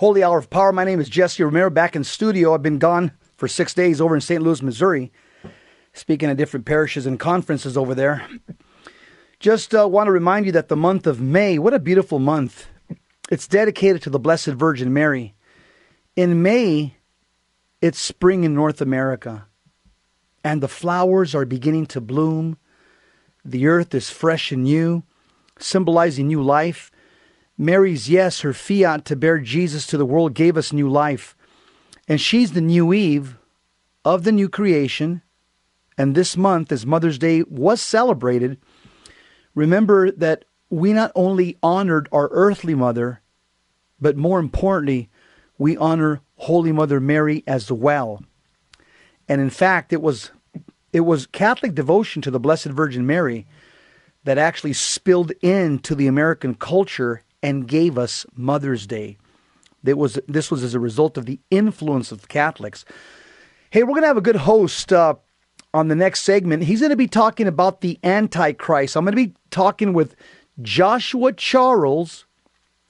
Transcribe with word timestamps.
Holy 0.00 0.24
Hour 0.24 0.38
of 0.38 0.48
Power. 0.48 0.72
My 0.72 0.84
name 0.84 0.98
is 0.98 1.10
Jesse 1.10 1.42
Romero, 1.42 1.68
back 1.68 1.94
in 1.94 2.04
studio. 2.04 2.54
I've 2.54 2.62
been 2.62 2.78
gone 2.78 3.12
for 3.36 3.46
six 3.46 3.74
days 3.74 4.00
over 4.00 4.14
in 4.14 4.22
St. 4.22 4.42
Louis, 4.42 4.62
Missouri, 4.62 5.12
speaking 5.92 6.30
at 6.30 6.38
different 6.38 6.64
parishes 6.64 7.04
and 7.04 7.20
conferences 7.20 7.76
over 7.76 7.94
there. 7.94 8.26
Just 9.40 9.74
uh, 9.74 9.86
want 9.86 10.06
to 10.06 10.10
remind 10.10 10.46
you 10.46 10.52
that 10.52 10.68
the 10.68 10.74
month 10.74 11.06
of 11.06 11.20
May, 11.20 11.58
what 11.58 11.74
a 11.74 11.78
beautiful 11.78 12.18
month. 12.18 12.68
It's 13.30 13.46
dedicated 13.46 14.00
to 14.00 14.08
the 14.08 14.18
Blessed 14.18 14.46
Virgin 14.46 14.90
Mary. 14.90 15.34
In 16.16 16.40
May, 16.40 16.96
it's 17.82 17.98
spring 17.98 18.44
in 18.44 18.54
North 18.54 18.80
America, 18.80 19.48
and 20.42 20.62
the 20.62 20.66
flowers 20.66 21.34
are 21.34 21.44
beginning 21.44 21.84
to 21.88 22.00
bloom. 22.00 22.56
The 23.44 23.66
earth 23.66 23.94
is 23.94 24.08
fresh 24.08 24.50
and 24.50 24.64
new, 24.64 25.02
symbolizing 25.58 26.28
new 26.28 26.42
life. 26.42 26.90
Mary's 27.60 28.08
yes, 28.08 28.40
her 28.40 28.54
fiat 28.54 29.04
to 29.04 29.14
bear 29.14 29.38
Jesus 29.38 29.86
to 29.88 29.98
the 29.98 30.06
world 30.06 30.32
gave 30.32 30.56
us 30.56 30.72
new 30.72 30.88
life. 30.88 31.36
And 32.08 32.18
she's 32.18 32.52
the 32.52 32.62
new 32.62 32.94
Eve 32.94 33.36
of 34.02 34.24
the 34.24 34.32
new 34.32 34.48
creation. 34.48 35.20
And 35.98 36.14
this 36.14 36.38
month, 36.38 36.72
as 36.72 36.86
Mother's 36.86 37.18
Day 37.18 37.42
was 37.42 37.82
celebrated, 37.82 38.56
remember 39.54 40.10
that 40.10 40.46
we 40.70 40.94
not 40.94 41.12
only 41.14 41.58
honored 41.62 42.08
our 42.12 42.30
earthly 42.32 42.74
mother, 42.74 43.20
but 44.00 44.16
more 44.16 44.38
importantly, 44.38 45.10
we 45.58 45.76
honor 45.76 46.22
Holy 46.36 46.72
Mother 46.72 46.98
Mary 46.98 47.44
as 47.46 47.70
well. 47.70 48.24
And 49.28 49.38
in 49.38 49.50
fact, 49.50 49.92
it 49.92 50.00
was 50.00 50.30
it 50.94 51.00
was 51.00 51.26
Catholic 51.26 51.74
devotion 51.74 52.22
to 52.22 52.30
the 52.30 52.40
Blessed 52.40 52.68
Virgin 52.68 53.06
Mary 53.06 53.46
that 54.24 54.38
actually 54.38 54.72
spilled 54.72 55.32
into 55.42 55.94
the 55.94 56.06
American 56.06 56.54
culture 56.54 57.22
and 57.42 57.66
gave 57.66 57.98
us 57.98 58.26
Mother's 58.34 58.86
Day. 58.86 59.16
That 59.82 59.96
was 59.96 60.18
this 60.28 60.50
was 60.50 60.62
as 60.62 60.74
a 60.74 60.80
result 60.80 61.16
of 61.16 61.26
the 61.26 61.40
influence 61.50 62.12
of 62.12 62.28
Catholics. 62.28 62.84
Hey, 63.70 63.82
we're 63.82 63.94
gonna 63.94 64.08
have 64.08 64.16
a 64.16 64.22
good 64.22 64.36
host 64.36 64.92
uh, 64.92 65.14
on 65.72 65.88
the 65.88 65.94
next 65.94 66.22
segment. 66.22 66.64
He's 66.64 66.82
gonna 66.82 66.96
be 66.96 67.08
talking 67.08 67.46
about 67.46 67.80
the 67.80 67.98
Antichrist. 68.04 68.96
I'm 68.96 69.04
gonna 69.04 69.16
be 69.16 69.34
talking 69.50 69.92
with 69.92 70.16
Joshua 70.60 71.32
Charles. 71.32 72.26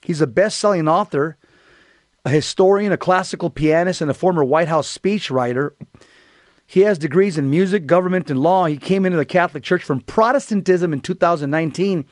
He's 0.03 0.21
a 0.21 0.27
best-selling 0.27 0.89
author, 0.89 1.37
a 2.25 2.31
historian, 2.31 2.91
a 2.91 2.97
classical 2.97 3.51
pianist, 3.51 4.01
and 4.01 4.11
a 4.11 4.15
former 4.15 4.43
White 4.43 4.69
House 4.69 4.97
speechwriter. 4.97 5.73
He 6.67 6.81
has 6.81 6.99
degrees 6.99 7.37
in 7.37 7.51
music, 7.51 7.87
government, 7.87 8.31
and 8.31 8.41
law. 8.41 8.67
He 8.67 8.79
came 8.79 9.05
into 9.05 9.19
the 9.19 9.25
Catholic 9.25 9.63
Church 9.63 9.83
from 9.83 10.01
Protestantism 10.01 10.93
in 10.93 11.01
2019 11.01 12.07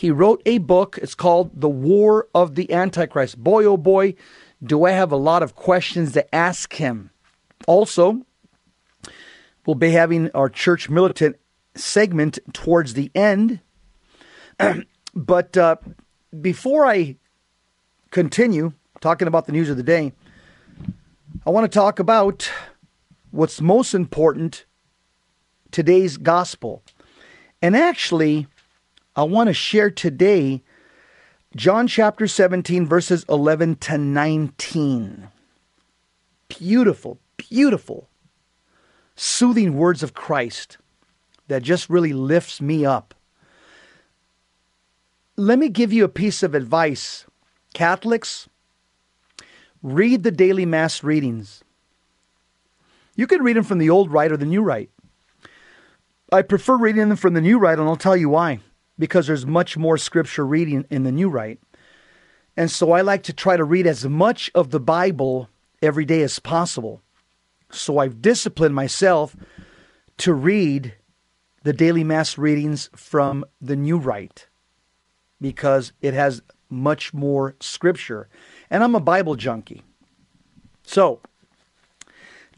he 0.00 0.10
wrote 0.10 0.40
a 0.46 0.56
book. 0.56 0.98
It's 1.02 1.14
called 1.14 1.60
The 1.60 1.68
War 1.68 2.26
of 2.34 2.54
the 2.54 2.72
Antichrist. 2.72 3.36
Boy, 3.36 3.66
oh 3.66 3.76
boy, 3.76 4.14
do 4.62 4.86
I 4.86 4.92
have 4.92 5.12
a 5.12 5.16
lot 5.16 5.42
of 5.42 5.54
questions 5.54 6.12
to 6.12 6.34
ask 6.34 6.72
him. 6.72 7.10
Also, 7.66 8.24
we'll 9.66 9.74
be 9.74 9.90
having 9.90 10.30
our 10.30 10.48
church 10.48 10.88
militant 10.88 11.36
segment 11.74 12.38
towards 12.54 12.94
the 12.94 13.10
end. 13.14 13.60
but 15.14 15.54
uh, 15.58 15.76
before 16.40 16.86
I 16.86 17.16
continue 18.10 18.72
talking 19.02 19.28
about 19.28 19.44
the 19.44 19.52
news 19.52 19.68
of 19.68 19.76
the 19.76 19.82
day, 19.82 20.14
I 21.44 21.50
want 21.50 21.70
to 21.70 21.78
talk 21.78 21.98
about 21.98 22.50
what's 23.32 23.60
most 23.60 23.92
important 23.92 24.64
today's 25.70 26.16
gospel. 26.16 26.82
And 27.60 27.76
actually, 27.76 28.46
I 29.16 29.24
want 29.24 29.48
to 29.48 29.54
share 29.54 29.90
today 29.90 30.62
John 31.56 31.88
chapter 31.88 32.28
17, 32.28 32.86
verses 32.86 33.24
11 33.28 33.76
to 33.76 33.98
19. 33.98 35.28
Beautiful, 36.48 37.18
beautiful, 37.36 38.08
soothing 39.16 39.76
words 39.76 40.04
of 40.04 40.14
Christ 40.14 40.78
that 41.48 41.62
just 41.62 41.90
really 41.90 42.12
lifts 42.12 42.60
me 42.60 42.86
up. 42.86 43.14
Let 45.36 45.58
me 45.58 45.68
give 45.68 45.92
you 45.92 46.04
a 46.04 46.08
piece 46.08 46.44
of 46.44 46.54
advice. 46.54 47.26
Catholics, 47.74 48.48
read 49.82 50.22
the 50.22 50.30
daily 50.30 50.66
Mass 50.66 51.02
readings. 51.02 51.64
You 53.16 53.26
can 53.26 53.42
read 53.42 53.56
them 53.56 53.64
from 53.64 53.78
the 53.78 53.90
old 53.90 54.12
rite 54.12 54.30
or 54.30 54.36
the 54.36 54.46
new 54.46 54.62
rite. 54.62 54.90
I 56.30 56.42
prefer 56.42 56.76
reading 56.76 57.08
them 57.08 57.16
from 57.16 57.34
the 57.34 57.40
new 57.40 57.58
rite, 57.58 57.80
and 57.80 57.88
I'll 57.88 57.96
tell 57.96 58.16
you 58.16 58.28
why 58.28 58.60
because 59.00 59.26
there's 59.26 59.46
much 59.46 59.76
more 59.76 59.98
scripture 59.98 60.46
reading 60.46 60.84
in 60.90 61.02
the 61.02 61.10
New 61.10 61.28
Rite. 61.28 61.58
And 62.56 62.70
so 62.70 62.92
I 62.92 63.00
like 63.00 63.22
to 63.24 63.32
try 63.32 63.56
to 63.56 63.64
read 63.64 63.86
as 63.86 64.04
much 64.04 64.50
of 64.54 64.70
the 64.70 64.78
Bible 64.78 65.48
every 65.82 66.04
day 66.04 66.22
as 66.22 66.38
possible. 66.38 67.00
So 67.72 67.98
I've 67.98 68.20
disciplined 68.20 68.74
myself 68.74 69.34
to 70.18 70.34
read 70.34 70.94
the 71.62 71.72
daily 71.72 72.04
Mass 72.04 72.36
readings 72.36 72.90
from 72.94 73.44
the 73.60 73.74
New 73.74 73.96
Rite 73.96 74.48
because 75.40 75.92
it 76.02 76.12
has 76.12 76.42
much 76.68 77.14
more 77.14 77.56
scripture. 77.58 78.28
And 78.68 78.84
I'm 78.84 78.94
a 78.94 79.00
Bible 79.00 79.34
junkie. 79.34 79.82
So, 80.82 81.20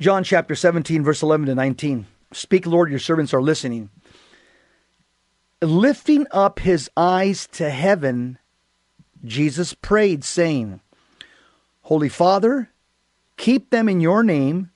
John 0.01 0.25
chapter 0.25 0.57
17, 0.57 1.05
verse 1.05 1.23
11 1.23 1.47
to 1.47 1.55
19. 1.55 2.07
Speak, 2.33 2.67
Lord, 2.67 2.91
your 2.91 2.99
servants 2.99 3.33
are 3.33 3.43
listening 3.43 3.91
lifting 5.63 6.27
up 6.33 6.59
his 6.59 6.91
eyes 6.97 7.47
to 7.53 7.71
heaven, 7.71 8.39
Jesus 9.25 9.75
prayed, 9.75 10.25
saying, 10.25 10.81
Holy 11.83 12.09
Father, 12.09 12.71
keep 13.37 13.71
them 13.71 13.89
in 13.89 14.01
your 14.01 14.23
name 14.23 14.71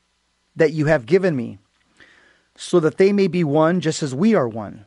that 0.55 0.73
you 0.73 0.87
have 0.87 1.07
given 1.07 1.37
me, 1.37 1.59
so 2.57 2.81
that 2.81 2.97
they 2.97 3.13
may 3.13 3.27
be 3.27 3.45
one 3.45 3.81
just 3.81 4.03
as 4.03 4.15
we 4.15 4.35
are 4.35 4.49
one. 4.49 4.85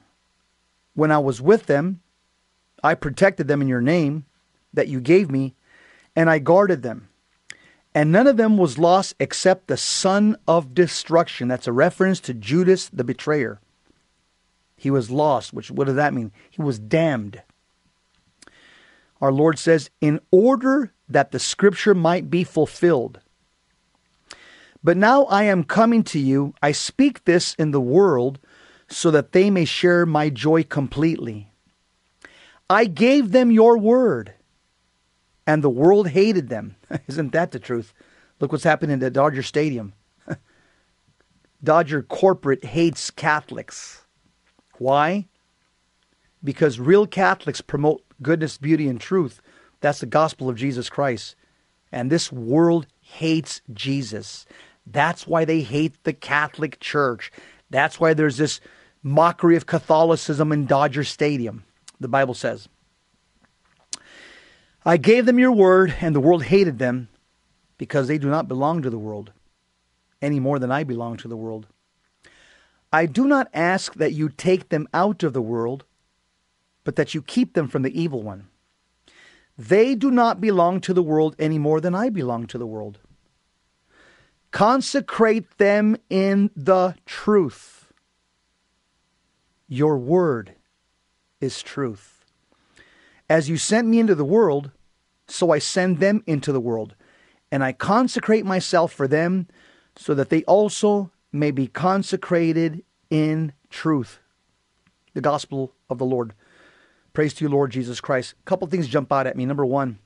When 0.94 1.12
I 1.12 1.20
was 1.20 1.42
with 1.42 1.68
them, 1.68 2.02
I 2.84 2.96
protected 2.96 3.48
them 3.48 3.62
in 3.62 3.68
your 3.68 3.81
name 3.81 4.26
that 4.74 4.88
you 4.88 5.02
gave 5.02 5.30
me, 5.30 5.56
and 6.16 6.30
I 6.30 6.40
guarded 6.40 6.81
them. 6.81 7.10
And 7.94 8.12
none 8.12 8.28
of 8.28 8.38
them 8.38 8.58
was 8.58 8.78
lost 8.78 9.16
except 9.20 9.68
the 9.68 9.78
son 9.78 10.38
of 10.48 10.74
destruction. 10.74 11.48
That's 11.48 11.68
a 11.68 11.74
reference 11.74 12.20
to 12.22 12.34
Judas 12.34 12.90
the 12.90 13.04
betrayer. 13.04 13.60
He 14.80 14.90
was 14.90 15.12
lost, 15.12 15.54
which 15.54 15.70
what 15.70 15.88
does 15.88 15.96
that 15.98 16.14
mean? 16.14 16.32
He 16.50 16.62
was 16.62 16.80
damned. 16.80 17.42
Our 19.22 19.32
Lord 19.32 19.60
says, 19.60 19.90
in 20.00 20.22
order 20.32 20.94
that 21.10 21.32
the 21.32 21.40
scripture 21.40 21.94
might 21.94 22.30
be 22.30 22.46
fulfilled. 22.46 23.20
But 24.82 24.96
now 24.96 25.26
I 25.26 25.44
am 25.44 25.66
coming 25.66 26.04
to 26.06 26.20
you. 26.20 26.54
I 26.62 26.72
speak 26.72 27.26
this 27.26 27.54
in 27.56 27.72
the 27.72 27.82
world 27.82 28.40
so 28.88 29.12
that 29.12 29.34
they 29.34 29.50
may 29.50 29.66
share 29.66 30.06
my 30.06 30.30
joy 30.30 30.64
completely. 30.64 31.52
I 32.70 32.86
gave 32.86 33.32
them 33.32 33.52
your 33.52 33.78
word, 33.78 34.34
and 35.46 35.64
the 35.64 35.70
world 35.70 36.10
hated 36.10 36.48
them. 36.48 36.76
Isn't 37.08 37.34
that 37.34 37.52
the 37.52 37.60
truth? 37.60 37.94
Look 38.40 38.52
what's 38.52 38.64
happening 38.64 39.04
at 39.04 39.14
Dodger 39.14 39.44
Stadium. 39.44 39.94
Dodger 41.64 42.02
corporate 42.02 42.64
hates 42.64 43.12
Catholics. 43.12 44.04
Why? 44.80 45.28
Because 46.44 46.80
real 46.80 47.06
Catholics 47.06 47.62
promote 47.62 48.04
goodness, 48.22 48.58
beauty, 48.58 48.88
and 48.88 49.00
truth. 49.00 49.42
That's 49.81 50.00
the 50.00 50.06
gospel 50.06 50.50
of 50.50 50.56
Jesus 50.56 50.90
Christ. 50.90 51.36
And 51.92 52.10
this 52.12 52.31
world 52.31 52.88
hates 53.02 53.62
Jesus. 53.74 54.46
That's 54.86 55.28
why 55.28 55.46
they 55.46 55.62
hate 55.62 56.04
the 56.04 56.14
Catholic 56.14 56.80
Church. 56.80 57.31
That's 57.70 58.00
why 58.00 58.14
there's 58.14 58.38
this 58.38 58.60
mockery 59.04 59.56
of 59.56 59.66
Catholicism 59.66 60.52
in 60.52 60.66
Dodger 60.66 61.04
Stadium, 61.04 61.64
the 62.00 62.08
Bible 62.08 62.34
says. 62.34 62.68
I 64.86 64.98
gave 64.98 65.25
them 65.25 65.40
your 65.40 65.52
word, 65.52 65.96
and 66.02 66.16
the 66.16 66.20
world 66.20 66.44
hated 66.44 66.80
them 66.80 67.10
because 67.78 68.08
they 68.08 68.18
do 68.18 68.30
not 68.30 68.48
belong 68.48 68.82
to 68.82 68.90
the 68.90 68.98
world 68.98 69.32
any 70.22 70.40
more 70.40 70.60
than 70.60 70.72
I 70.72 70.84
belong 70.84 71.18
to 71.18 71.28
the 71.28 71.38
world. 71.38 71.68
I 72.91 73.06
do 73.06 73.27
not 73.27 73.50
ask 73.53 73.94
that 73.95 74.13
you 74.13 74.30
take 74.30 74.69
them 74.69 74.88
out 74.94 75.24
of 75.24 75.33
the 75.33 75.41
world, 75.41 75.86
but 76.83 76.95
that 76.95 77.13
you 77.13 77.21
keep 77.21 77.53
them 77.53 77.68
from 77.68 77.83
the 77.83 78.00
evil 78.00 78.24
one. 78.24 78.47
They 79.57 79.94
do 79.94 80.09
not 80.09 80.41
belong 80.41 80.81
to 80.81 80.94
the 80.94 81.03
world 81.03 81.36
any 81.38 81.59
more 81.59 81.81
than 81.81 81.94
I 81.94 82.09
belong 82.09 82.47
to 82.47 82.57
the 82.57 82.65
world. 82.65 83.00
Consecrate 84.51 85.57
them 85.57 85.97
in 86.09 86.50
the 86.56 86.95
truth. 87.06 87.91
Your 89.68 89.97
word 89.97 90.56
is 91.39 91.62
truth. 91.62 92.25
As 93.30 93.50
you 93.50 93.57
sent 93.57 93.88
me 93.88 94.00
into 94.00 94.15
the 94.15 94.25
world, 94.25 94.71
so 95.27 95.51
I 95.51 95.59
send 95.59 96.00
them 96.00 96.24
into 96.25 96.51
the 96.51 96.59
world, 96.59 96.95
and 97.51 97.63
I 97.63 97.74
consecrate 97.74 98.45
myself 98.45 98.91
for 98.91 99.07
them, 99.07 99.47
so 99.95 100.15
that 100.15 100.30
they 100.30 100.44
also 100.45 101.12
may 101.31 101.52
be 101.52 101.68
consecrated 101.68 102.84
in 103.10 103.54
truth. 103.70 104.20
The 105.14 105.22
gospel 105.22 105.74
of 105.90 105.98
the 105.98 106.06
Lord. 106.06 106.34
Praise 107.14 107.34
to 107.36 107.46
you, 107.46 107.50
Lord 107.50 107.72
Jesus 107.72 108.00
Christ. 108.00 108.36
A 108.40 108.44
couple 108.44 108.68
things 108.68 108.88
jump 108.88 109.12
out 109.12 109.28
at 109.28 109.36
me. 109.36 109.46
Number 109.46 109.66
one, 109.66 110.00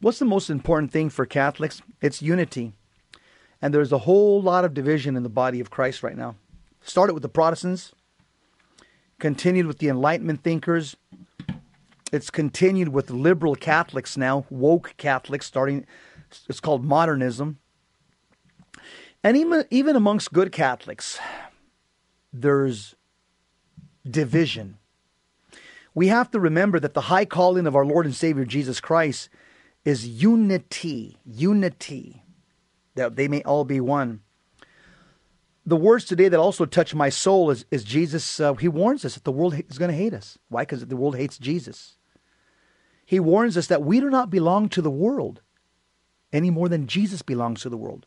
What's 0.00 0.18
the 0.18 0.26
most 0.26 0.50
important 0.50 0.92
thing 0.92 1.08
for 1.08 1.24
Catholics? 1.24 1.80
It's 2.02 2.20
unity. 2.20 2.72
And 3.62 3.72
there's 3.72 3.92
a 3.92 3.98
whole 3.98 4.42
lot 4.42 4.64
of 4.64 4.74
division 4.74 5.16
in 5.16 5.22
the 5.22 5.30
body 5.30 5.58
of 5.58 5.70
Christ 5.70 6.02
right 6.02 6.16
now. 6.16 6.36
Started 6.82 7.14
with 7.14 7.22
the 7.22 7.28
Protestants, 7.30 7.92
continued 9.18 9.66
with 9.66 9.78
the 9.78 9.88
Enlightenment 9.88 10.42
thinkers. 10.42 10.96
It's 12.12 12.28
continued 12.28 12.88
with 12.88 13.10
liberal 13.10 13.56
Catholics 13.56 14.16
now, 14.16 14.44
woke 14.50 14.94
Catholics, 14.98 15.46
starting, 15.46 15.86
it's 16.48 16.60
called 16.60 16.84
modernism. 16.84 17.58
And 19.22 19.36
even, 19.36 19.64
even 19.70 19.96
amongst 19.96 20.32
good 20.32 20.52
Catholics, 20.52 21.18
there's 22.32 22.94
division. 24.08 24.78
We 25.94 26.08
have 26.08 26.30
to 26.32 26.40
remember 26.40 26.78
that 26.80 26.94
the 26.94 27.02
high 27.02 27.24
calling 27.24 27.66
of 27.66 27.74
our 27.74 27.84
Lord 27.84 28.06
and 28.06 28.14
Savior 28.14 28.44
Jesus 28.44 28.80
Christ 28.80 29.28
is 29.84 30.06
unity, 30.06 31.16
unity, 31.24 32.22
that 32.96 33.16
they 33.16 33.28
may 33.28 33.42
all 33.42 33.64
be 33.64 33.80
one. 33.80 34.20
The 35.64 35.76
words 35.76 36.04
today 36.04 36.28
that 36.28 36.38
also 36.38 36.66
touch 36.66 36.94
my 36.94 37.08
soul 37.08 37.50
is, 37.50 37.64
is 37.70 37.82
Jesus, 37.82 38.38
uh, 38.38 38.54
he 38.54 38.68
warns 38.68 39.04
us 39.04 39.14
that 39.14 39.24
the 39.24 39.32
world 39.32 39.54
is 39.68 39.78
going 39.78 39.90
to 39.90 39.96
hate 39.96 40.14
us. 40.14 40.38
Why? 40.48 40.62
Because 40.62 40.86
the 40.86 40.96
world 40.96 41.16
hates 41.16 41.38
Jesus. 41.38 41.96
He 43.04 43.18
warns 43.18 43.56
us 43.56 43.68
that 43.68 43.82
we 43.82 44.00
do 44.00 44.10
not 44.10 44.30
belong 44.30 44.68
to 44.70 44.82
the 44.82 44.90
world 44.90 45.40
any 46.32 46.50
more 46.50 46.68
than 46.68 46.86
Jesus 46.86 47.22
belongs 47.22 47.62
to 47.62 47.68
the 47.68 47.76
world. 47.76 48.06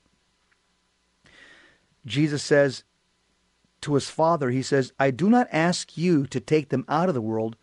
Jesus 2.10 2.44
says 2.44 2.84
to 3.82 3.94
his 3.94 4.10
Father, 4.10 4.50
He 4.50 4.62
says, 4.62 4.92
I 5.00 5.12
do 5.12 5.30
not 5.30 5.48
ask 5.52 5.98
you 5.98 6.26
to 6.28 6.40
take 6.40 6.70
them 6.70 6.84
out 6.90 7.08
of 7.08 7.16
the 7.16 7.22
world, 7.22 7.56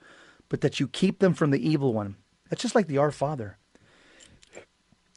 but 0.49 0.61
that 0.63 0.81
you 0.81 0.89
keep 0.89 1.19
them 1.19 1.35
from 1.35 1.51
the 1.51 1.69
evil 1.69 1.93
one. 1.93 2.17
That's 2.49 2.63
just 2.63 2.75
like 2.75 2.87
the 2.87 2.99
Our 2.99 3.11
Father. 3.11 3.59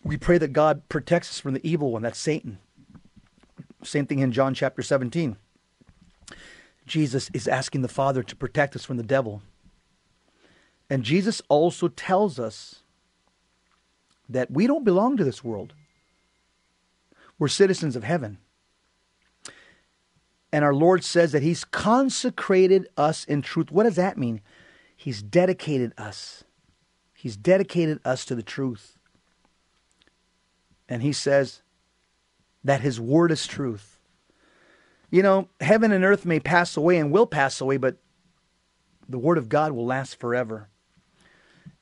We 0.03 0.17
pray 0.17 0.37
that 0.39 0.53
God 0.53 0.89
protects 0.89 1.29
us 1.29 1.39
from 1.39 1.53
the 1.53 1.67
evil 1.67 1.91
one, 1.91 2.01
that's 2.01 2.19
Satan. 2.19 2.57
Same 3.83 4.05
thing 4.05 4.19
in 4.19 4.31
John 4.31 4.53
chapter 4.53 4.81
17. 4.81 5.37
Jesus 6.85 7.29
is 7.33 7.47
asking 7.47 7.81
the 7.81 7.87
Father 7.87 8.23
to 8.23 8.35
protect 8.35 8.75
us 8.75 8.83
from 8.83 8.97
the 8.97 9.03
devil. 9.03 9.41
And 10.89 11.03
Jesus 11.03 11.41
also 11.49 11.87
tells 11.87 12.39
us 12.39 12.81
that 14.27 14.49
we 14.49 14.65
don't 14.65 14.83
belong 14.83 15.17
to 15.17 15.23
this 15.23 15.43
world. 15.43 15.73
We're 17.37 17.47
citizens 17.47 17.95
of 17.95 18.03
heaven. 18.03 18.39
And 20.51 20.65
our 20.65 20.73
Lord 20.73 21.03
says 21.03 21.31
that 21.31 21.43
He's 21.43 21.63
consecrated 21.63 22.87
us 22.97 23.23
in 23.25 23.41
truth. 23.41 23.71
What 23.71 23.83
does 23.83 23.95
that 23.95 24.17
mean? 24.17 24.41
He's 24.95 25.21
dedicated 25.21 25.93
us. 25.97 26.43
He's 27.13 27.37
dedicated 27.37 27.99
us 28.03 28.25
to 28.25 28.35
the 28.35 28.43
truth. 28.43 28.97
And 30.87 31.03
He 31.03 31.13
says 31.13 31.61
that 32.63 32.81
His 32.81 32.99
word 32.99 33.31
is 33.31 33.45
truth. 33.45 33.99
You 35.11 35.23
know, 35.23 35.49
heaven 35.59 35.91
and 35.91 36.03
earth 36.03 36.25
may 36.25 36.39
pass 36.39 36.75
away 36.77 36.97
and 36.97 37.11
will 37.11 37.27
pass 37.27 37.61
away, 37.61 37.77
but 37.77 37.97
the 39.07 39.17
word 39.17 39.37
of 39.37 39.49
God 39.49 39.71
will 39.71 39.85
last 39.85 40.19
forever. 40.19 40.69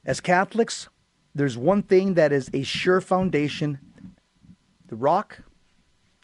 As 0.05 0.21
Catholics, 0.21 0.87
there's 1.35 1.57
one 1.57 1.83
thing 1.83 2.13
that 2.13 2.31
is 2.31 2.49
a 2.53 2.63
sure 2.63 3.01
foundation 3.01 3.79
the 4.87 4.95
rock, 4.95 5.39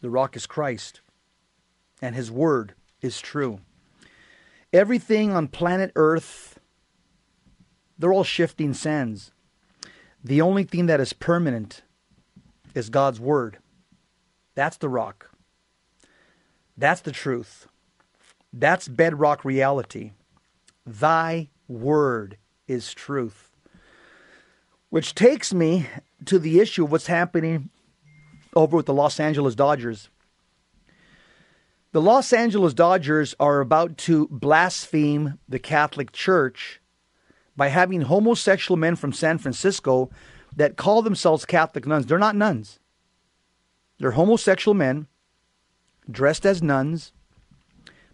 the 0.02 0.10
rock 0.10 0.38
is 0.38 0.46
Christ 0.46 1.02
and 2.04 2.16
His 2.16 2.30
Word 2.30 2.76
is 3.02 3.22
true. 3.22 3.62
Everything 4.74 5.32
on 5.32 5.48
planet 5.48 5.94
Earth, 5.96 6.60
they're 7.98 8.12
all 8.12 8.26
shifting 8.26 8.74
sands. 8.74 9.32
The 10.22 10.42
only 10.42 10.66
thing 10.66 10.88
that 10.88 11.00
is 11.00 11.14
permanent 11.14 11.82
is 12.76 12.90
God's 12.90 13.22
Word. 13.22 13.58
That's 14.54 14.76
the 14.76 14.90
rock. 14.90 15.30
That's 16.78 17.00
the 17.00 17.14
truth. 17.14 17.68
That's 18.52 18.90
bedrock 18.90 19.46
reality. 19.46 20.12
Thy 20.86 21.48
Word 21.70 22.38
is 22.68 22.94
truth. 22.94 23.56
Which 24.90 25.16
takes 25.16 25.54
me 25.54 25.88
to 26.26 26.38
the 26.38 26.60
issue 26.60 26.84
of 26.84 26.92
what's 26.92 27.08
happening 27.08 27.70
over 28.58 28.76
with 28.76 28.88
the 28.88 28.94
Los 28.94 29.22
Angeles 29.22 29.56
Dodgers. 29.56 30.10
The 31.94 32.02
Los 32.02 32.34
Angeles 32.34 32.74
Dodgers 32.74 33.36
are 33.40 33.60
about 33.60 34.00
to 34.00 34.28
blaspheme 34.32 35.38
the 35.48 35.60
Catholic 35.60 36.12
Church 36.12 36.82
by 37.56 37.68
having 37.68 38.02
homosexual 38.02 38.78
men 38.78 38.96
from 38.96 39.14
San 39.14 39.38
Francisco 39.38 40.10
that 40.56 40.76
call 40.76 41.04
themselves 41.04 41.46
Catholic 41.46 41.86
nuns. 41.86 42.08
They're 42.08 42.18
not 42.18 42.36
nuns, 42.36 42.80
they're 44.00 44.12
homosexual 44.12 44.74
men 44.74 45.06
dressed 46.10 46.48
as 46.48 46.64
nuns, 46.64 47.14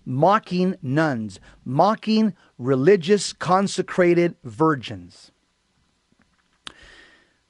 mocking 0.04 0.76
nuns, 0.82 1.40
mocking 1.64 2.36
religious 2.58 3.32
consecrated 3.32 4.36
virgins. 4.44 5.32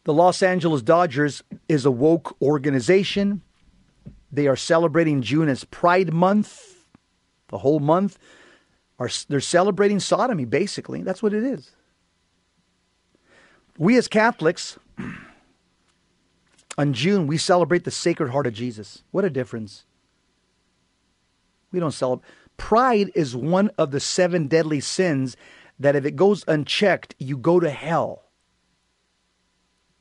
The 0.04 0.14
Los 0.14 0.44
Angeles 0.44 0.84
Dodgers 0.84 1.42
is 1.68 1.88
a 1.88 1.92
woke 1.92 2.40
organization 2.40 3.42
they 4.32 4.48
are 4.48 4.56
celebrating 4.56 5.22
June 5.22 5.50
as 5.50 5.64
Pride 5.64 6.14
Month, 6.14 6.86
the 7.48 7.60
whole 7.60 7.80
month. 7.80 8.18
Are, 9.00 9.10
they're 9.28 9.40
celebrating 9.40 10.00
sodomy, 10.00 10.46
basically. 10.46 11.04
That's 11.04 11.24
what 11.24 11.34
it 11.34 11.44
is. 11.44 11.72
We 13.78 13.98
as 13.98 14.08
Catholics, 14.08 14.78
on 16.78 16.94
June, 16.94 17.28
we 17.28 17.38
celebrate 17.38 17.86
the 17.86 17.92
Sacred 17.92 18.32
Heart 18.32 18.48
of 18.48 18.54
Jesus. 18.54 19.04
What 19.12 19.26
a 19.26 19.30
difference. 19.30 19.86
We 21.72 21.80
don't 21.80 21.92
celebrate. 21.92 22.28
Pride 22.58 23.10
is 23.16 23.36
one 23.36 23.72
of 23.78 23.92
the 23.92 24.02
seven 24.02 24.48
deadly 24.48 24.82
sins 24.82 25.38
that 25.80 25.96
if 25.96 26.04
it 26.06 26.18
goes 26.18 26.44
unchecked, 26.48 27.16
you 27.18 27.38
go 27.38 27.60
to 27.60 27.70
hell. 27.70 28.24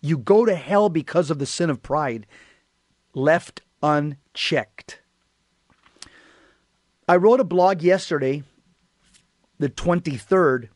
You 0.00 0.18
go 0.18 0.44
to 0.44 0.54
hell 0.54 0.88
because 0.88 1.30
of 1.30 1.38
the 1.38 1.46
sin 1.46 1.70
of 1.70 1.82
pride. 1.82 2.26
Left 3.14 3.62
unchecked. 3.82 5.00
I 7.08 7.16
wrote 7.16 7.40
a 7.40 7.44
blog 7.44 7.82
yesterday, 7.82 8.42
the 9.58 9.70
23rd, 9.70 10.68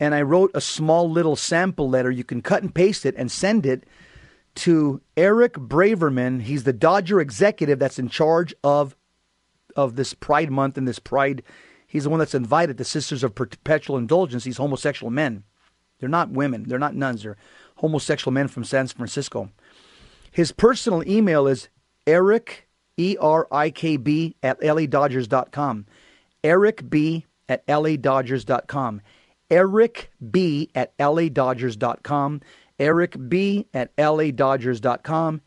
and 0.00 0.14
I 0.14 0.22
wrote 0.22 0.50
a 0.54 0.60
small 0.60 1.10
little 1.10 1.36
sample 1.36 1.88
letter. 1.88 2.10
You 2.10 2.24
can 2.24 2.42
cut 2.42 2.62
and 2.62 2.74
paste 2.74 3.04
it 3.04 3.14
and 3.16 3.30
send 3.30 3.66
it 3.66 3.84
to 4.56 5.00
Erik 5.16 5.54
Braverman. 5.54 6.42
He's 6.42 6.64
the 6.64 6.72
Dodger 6.72 7.20
executive 7.20 7.78
that's 7.78 7.98
in 7.98 8.08
charge 8.08 8.54
of 8.62 8.96
of 9.76 9.96
this 9.96 10.14
Pride 10.14 10.50
Month 10.50 10.78
and 10.78 10.86
this 10.86 11.00
Pride. 11.00 11.42
He's 11.86 12.04
the 12.04 12.10
one 12.10 12.20
that's 12.20 12.34
invited 12.34 12.76
the 12.76 12.84
Sisters 12.84 13.24
of 13.24 13.34
Perpetual 13.34 13.96
Indulgence, 13.96 14.44
these 14.44 14.56
homosexual 14.56 15.10
men. 15.10 15.44
They're 15.98 16.08
not 16.08 16.30
women, 16.30 16.64
they're 16.64 16.78
not 16.78 16.94
nuns, 16.94 17.22
they're 17.22 17.36
homosexual 17.76 18.32
men 18.32 18.48
from 18.48 18.64
San 18.64 18.86
Francisco. 18.86 19.50
His 20.30 20.52
personal 20.52 21.08
email 21.08 21.46
is 21.46 21.68
Erik, 22.06 22.66
E 22.96 23.16
R 23.20 23.46
I 23.50 23.70
K 23.70 23.96
B, 23.96 24.36
at 24.42 24.60
LADodgers.com. 24.60 25.86
Erik 26.42 26.90
B 26.90 27.24
at 27.48 27.66
LADodgers.com. 27.66 29.00
Erik 29.50 30.10
B 30.30 30.70
at 30.74 30.96
LADodgers.com. 30.98 32.40
Erik 32.78 33.28
B 33.28 33.66
at 33.72 33.96
LADodgers.com. 33.96 35.40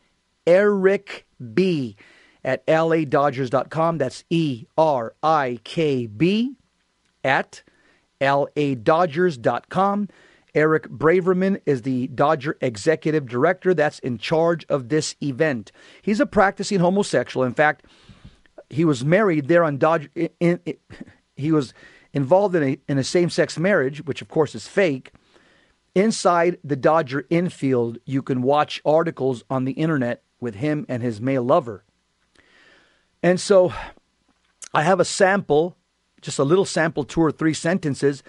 Erik 0.46 1.26
B 1.54 1.96
at 2.44 2.66
LADodgers.com. 2.66 3.98
That's 3.98 4.24
E 4.30 4.64
R 4.76 5.14
I 5.22 5.60
K 5.64 6.06
B 6.06 6.56
at 7.22 7.62
LADodgers.com. 8.20 10.08
Erik 10.54 10.88
Braverman 10.88 11.60
is 11.66 11.82
the 11.82 12.08
Dodger 12.08 12.56
executive 12.60 13.26
director 13.26 13.74
that's 13.74 13.98
in 14.00 14.18
charge 14.18 14.64
of 14.68 14.88
this 14.88 15.14
event. 15.22 15.72
He's 16.02 16.20
a 16.20 16.26
practicing 16.26 16.80
homosexual. 16.80 17.44
In 17.44 17.54
fact, 17.54 17.84
he 18.70 18.84
was 18.84 19.04
married 19.04 19.48
there 19.48 19.64
on 19.64 19.78
Dodger. 19.78 20.08
In, 20.14 20.30
in, 20.40 20.60
he 21.36 21.52
was 21.52 21.74
involved 22.12 22.54
in 22.54 22.62
a, 22.62 22.78
in 22.88 22.98
a 22.98 23.04
same 23.04 23.30
sex 23.30 23.58
marriage, 23.58 24.04
which 24.04 24.22
of 24.22 24.28
course 24.28 24.54
is 24.54 24.66
fake. 24.66 25.12
Inside 25.94 26.58
the 26.62 26.76
Dodger 26.76 27.26
infield, 27.30 27.98
you 28.04 28.22
can 28.22 28.42
watch 28.42 28.80
articles 28.84 29.42
on 29.50 29.64
the 29.64 29.72
internet 29.72 30.22
with 30.40 30.56
him 30.56 30.86
and 30.88 31.02
his 31.02 31.20
male 31.20 31.42
lover. 31.42 31.84
And 33.22 33.40
so 33.40 33.72
I 34.72 34.82
have 34.82 35.00
a 35.00 35.04
sample, 35.04 35.76
just 36.20 36.38
a 36.38 36.44
little 36.44 36.64
sample, 36.64 37.04
two 37.04 37.20
or 37.20 37.32
three 37.32 37.54
sentences 37.54 38.22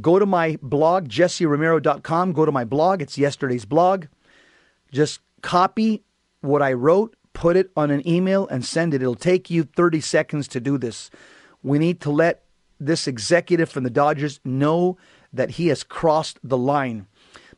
Go 0.00 0.18
to 0.18 0.26
my 0.26 0.58
blog, 0.62 1.08
jesseromero.com. 1.08 2.32
Go 2.32 2.44
to 2.44 2.52
my 2.52 2.64
blog. 2.64 3.02
It's 3.02 3.18
yesterday's 3.18 3.64
blog. 3.64 4.06
Just 4.92 5.20
copy 5.42 6.02
what 6.40 6.62
I 6.62 6.72
wrote, 6.72 7.16
put 7.32 7.56
it 7.56 7.70
on 7.76 7.90
an 7.90 8.06
email, 8.06 8.46
and 8.48 8.64
send 8.64 8.94
it. 8.94 9.02
It'll 9.02 9.14
take 9.14 9.50
you 9.50 9.64
30 9.64 10.00
seconds 10.00 10.48
to 10.48 10.60
do 10.60 10.78
this. 10.78 11.10
We 11.62 11.78
need 11.78 12.00
to 12.02 12.10
let 12.10 12.42
this 12.78 13.08
executive 13.08 13.68
from 13.68 13.84
the 13.84 13.90
Dodgers 13.90 14.40
know 14.44 14.96
that 15.32 15.52
he 15.52 15.68
has 15.68 15.82
crossed 15.82 16.38
the 16.42 16.56
line. 16.56 17.06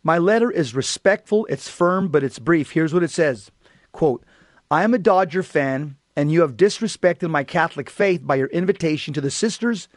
My 0.02 0.16
letter 0.16 0.50
is 0.50 0.74
respectful, 0.74 1.46
it's 1.46 1.68
firm, 1.68 2.08
but 2.08 2.24
it's 2.24 2.38
brief. 2.38 2.70
Here's 2.70 2.94
what 2.94 3.02
it 3.02 3.10
says 3.10 3.50
Quote, 3.92 4.24
I 4.70 4.82
am 4.82 4.94
a 4.94 4.98
Dodger 4.98 5.42
fan, 5.42 5.96
and 6.16 6.32
you 6.32 6.40
have 6.40 6.56
disrespected 6.56 7.28
my 7.28 7.44
Catholic 7.44 7.90
faith 7.90 8.26
by 8.26 8.36
your 8.36 8.48
invitation 8.48 9.12
to 9.14 9.20
the 9.20 9.30
Sisters 9.30 9.88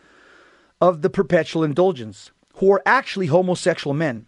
of 0.82 1.02
the 1.02 1.10
Perpetual 1.10 1.64
Indulgence, 1.64 2.32
who 2.56 2.72
are 2.72 2.82
actually 2.86 3.28
homosexual 3.28 3.94
men. 3.94 4.28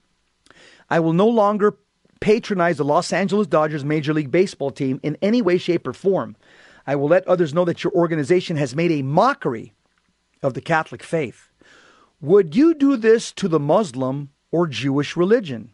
I 0.90 1.00
will 1.00 1.14
no 1.14 1.28
longer 1.28 1.78
patronize 2.20 2.78
the 2.78 2.86
Los 2.86 3.12
Angeles 3.12 3.48
Dodgers 3.48 3.84
Major 3.84 4.14
League 4.14 4.32
Baseball 4.32 4.72
team 4.72 5.00
in 5.04 5.18
any 5.22 5.42
way, 5.42 5.58
shape, 5.58 5.88
or 5.88 5.94
form. 5.94 6.36
I 6.88 6.96
will 6.96 7.08
let 7.08 7.28
others 7.28 7.54
know 7.54 7.66
that 7.66 7.84
your 7.84 7.94
organization 7.94 8.58
has 8.58 8.76
made 8.76 8.92
a 8.92 9.02
mockery 9.02 9.74
of 10.42 10.54
the 10.54 10.62
Catholic 10.62 11.04
faith. 11.04 11.50
Would 12.22 12.56
you 12.56 12.74
do 12.74 12.96
this 12.96 13.32
to 13.34 13.48
the 13.48 13.60
Muslim 13.60 14.30
or 14.52 14.68
Jewish 14.68 15.18
religion? 15.18 15.72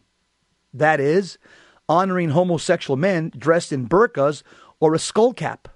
That 0.74 1.00
is, 1.00 1.38
honoring 1.88 2.30
homosexual 2.30 2.96
men 2.96 3.30
dressed 3.36 3.72
in 3.72 3.88
burqas 3.88 4.42
or 4.80 4.94
a 4.94 4.98
skull 4.98 5.32
cap. 5.32 5.68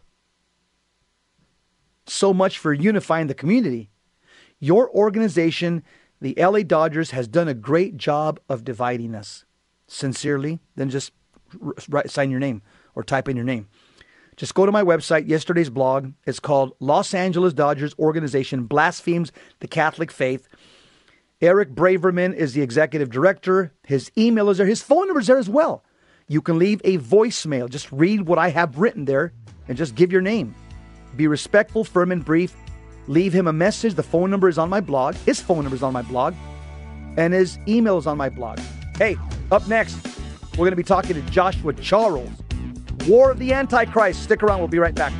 So 2.06 2.32
much 2.32 2.58
for 2.58 2.72
unifying 2.72 3.26
the 3.26 3.34
community. 3.34 3.90
Your 4.58 4.90
organization, 4.90 5.82
the 6.20 6.34
LA 6.38 6.62
Dodgers, 6.62 7.10
has 7.10 7.28
done 7.28 7.48
a 7.48 7.54
great 7.54 7.96
job 7.96 8.40
of 8.48 8.64
dividing 8.64 9.14
us. 9.14 9.44
Sincerely, 9.86 10.58
then 10.74 10.90
just 10.90 11.12
write, 11.88 12.10
sign 12.10 12.30
your 12.30 12.40
name 12.40 12.62
or 12.94 13.04
type 13.04 13.28
in 13.28 13.36
your 13.36 13.44
name. 13.44 13.68
Just 14.36 14.54
go 14.54 14.66
to 14.66 14.72
my 14.72 14.82
website, 14.82 15.28
yesterday's 15.28 15.70
blog. 15.70 16.12
It's 16.26 16.40
called 16.40 16.74
Los 16.80 17.14
Angeles 17.14 17.54
Dodgers 17.54 17.94
Organization 17.98 18.64
Blasphemes 18.64 19.32
the 19.60 19.68
Catholic 19.68 20.10
Faith. 20.10 20.48
Erik 21.40 21.74
Braverman 21.74 22.34
is 22.34 22.52
the 22.54 22.62
executive 22.62 23.10
director. 23.10 23.72
His 23.86 24.10
email 24.16 24.50
is 24.50 24.58
there. 24.58 24.66
His 24.66 24.82
phone 24.82 25.06
number 25.06 25.20
is 25.20 25.26
there 25.26 25.38
as 25.38 25.48
well. 25.48 25.84
You 26.28 26.42
can 26.42 26.58
leave 26.58 26.80
a 26.84 26.98
voicemail. 26.98 27.70
Just 27.70 27.90
read 27.92 28.22
what 28.22 28.38
I 28.38 28.48
have 28.48 28.78
written 28.78 29.04
there 29.04 29.32
and 29.68 29.76
just 29.76 29.94
give 29.94 30.12
your 30.12 30.22
name. 30.22 30.54
Be 31.14 31.28
respectful, 31.28 31.84
firm, 31.84 32.12
and 32.12 32.24
brief. 32.24 32.54
Leave 33.08 33.32
him 33.32 33.46
a 33.46 33.52
message. 33.52 33.94
The 33.94 34.02
phone 34.02 34.30
number 34.30 34.48
is 34.48 34.58
on 34.58 34.68
my 34.68 34.80
blog. 34.80 35.14
His 35.16 35.40
phone 35.40 35.62
number 35.62 35.76
is 35.76 35.82
on 35.82 35.92
my 35.92 36.02
blog. 36.02 36.34
And 37.16 37.32
his 37.32 37.58
email 37.66 37.98
is 37.98 38.06
on 38.06 38.16
my 38.16 38.28
blog. 38.28 38.58
Hey, 38.98 39.16
up 39.50 39.66
next, 39.68 39.98
we're 40.52 40.64
going 40.64 40.70
to 40.70 40.76
be 40.76 40.82
talking 40.82 41.14
to 41.14 41.22
Joshua 41.30 41.72
Charles. 41.74 42.30
War 43.06 43.30
of 43.30 43.38
the 43.38 43.52
Antichrist. 43.52 44.22
Stick 44.22 44.42
around. 44.42 44.58
We'll 44.58 44.68
be 44.68 44.78
right 44.78 44.94
back. 44.94 45.12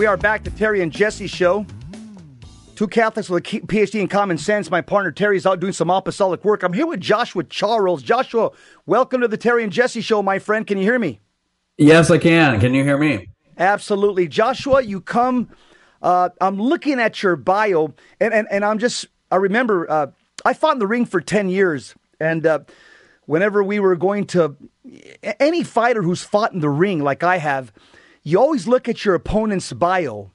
We 0.00 0.06
are 0.06 0.16
back 0.16 0.44
to 0.44 0.50
Terry 0.50 0.80
and 0.80 0.90
Jesse 0.90 1.26
show. 1.26 1.66
Two 2.74 2.88
Catholics 2.88 3.28
with 3.28 3.44
a 3.44 3.60
PhD 3.60 4.00
in 4.00 4.08
common 4.08 4.38
sense. 4.38 4.70
My 4.70 4.80
partner 4.80 5.12
Terry 5.12 5.36
is 5.36 5.44
out 5.44 5.60
doing 5.60 5.74
some 5.74 5.90
apostolic 5.90 6.42
work. 6.42 6.62
I'm 6.62 6.72
here 6.72 6.86
with 6.86 7.00
Joshua 7.00 7.44
Charles. 7.44 8.02
Joshua, 8.02 8.50
welcome 8.86 9.20
to 9.20 9.28
the 9.28 9.36
Terry 9.36 9.62
and 9.62 9.70
Jesse 9.70 10.00
show, 10.00 10.22
my 10.22 10.38
friend. 10.38 10.66
Can 10.66 10.78
you 10.78 10.84
hear 10.84 10.98
me? 10.98 11.20
Yes, 11.76 12.10
I 12.10 12.16
can. 12.16 12.58
Can 12.60 12.72
you 12.72 12.82
hear 12.82 12.96
me? 12.96 13.28
Absolutely. 13.58 14.26
Joshua, 14.26 14.80
you 14.80 15.02
come, 15.02 15.50
uh, 16.00 16.30
I'm 16.40 16.58
looking 16.58 16.98
at 16.98 17.22
your 17.22 17.36
bio, 17.36 17.92
and, 18.18 18.32
and, 18.32 18.48
and 18.50 18.64
I'm 18.64 18.78
just, 18.78 19.06
I 19.30 19.36
remember 19.36 19.90
uh, 19.90 20.06
I 20.46 20.54
fought 20.54 20.76
in 20.76 20.78
the 20.78 20.86
ring 20.86 21.04
for 21.04 21.20
10 21.20 21.50
years. 21.50 21.94
And 22.18 22.46
uh, 22.46 22.60
whenever 23.26 23.62
we 23.62 23.80
were 23.80 23.96
going 23.96 24.28
to, 24.28 24.56
any 25.38 25.62
fighter 25.62 26.02
who's 26.02 26.22
fought 26.22 26.54
in 26.54 26.60
the 26.60 26.70
ring 26.70 27.00
like 27.00 27.22
I 27.22 27.36
have, 27.36 27.70
you 28.22 28.38
always 28.38 28.68
look 28.68 28.88
at 28.88 29.04
your 29.04 29.14
opponent's 29.14 29.72
bio 29.72 30.32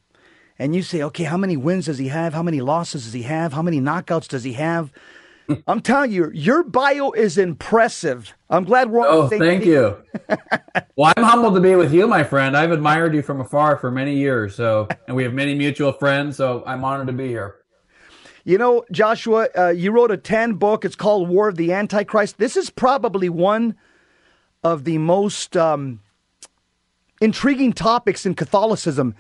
and 0.58 0.76
you 0.76 0.82
say, 0.82 1.02
okay, 1.04 1.26
how 1.26 1.38
many 1.38 1.58
wins 1.58 1.86
does 1.86 1.98
he 1.98 2.08
have? 2.08 2.34
How 2.34 2.44
many 2.44 2.62
losses 2.62 3.04
does 3.04 3.14
he 3.14 3.24
have? 3.24 3.54
How 3.54 3.62
many 3.62 3.80
knockouts 3.80 4.28
does 4.28 4.44
he 4.44 4.54
have? 4.54 4.92
I'm 5.68 5.82
telling 5.82 6.12
you, 6.12 6.32
your 6.34 6.64
bio 6.64 7.12
is 7.12 7.38
impressive. 7.38 8.34
I'm 8.50 8.64
glad 8.64 8.90
we're 8.90 9.02
on. 9.02 9.08
Oh, 9.08 9.28
thank 9.28 9.64
team. 9.64 9.72
you. 9.72 9.98
well, 10.96 11.14
I'm 11.16 11.24
humbled 11.24 11.56
to 11.56 11.62
be 11.62 11.76
with 11.76 11.94
you, 11.94 12.08
my 12.08 12.24
friend. 12.24 12.58
I've 12.58 12.72
admired 12.72 13.14
you 13.14 13.22
from 13.22 13.42
afar 13.42 13.78
for 13.78 13.92
many 13.92 14.16
years. 14.16 14.56
So, 14.56 14.88
and 15.08 15.16
we 15.16 15.24
have 15.24 15.34
many 15.34 15.54
mutual 15.54 15.92
friends. 15.92 16.38
So, 16.38 16.64
I'm 16.66 16.84
honored 16.84 17.08
to 17.08 17.14
be 17.14 17.28
here. 17.28 17.58
You 18.44 18.58
know, 18.58 18.86
Joshua, 18.92 19.50
uh, 19.58 19.70
you 19.70 19.92
wrote 19.92 20.12
a 20.12 20.18
Tan 20.18 20.54
book. 20.54 20.86
It's 20.86 20.96
called 20.96 21.30
War 21.30 21.48
of 21.48 21.58
the 21.58 21.74
Antichrist. 21.74 22.38
This 22.38 22.56
is 22.56 22.70
probably 22.70 23.30
one 23.30 23.76
of 24.64 24.84
the 24.84 24.98
most 25.00 25.58
um, 25.58 26.00
intriguing 27.26 27.74
topics 27.74 28.26
in 28.26 28.36
Catholicism, 28.36 29.16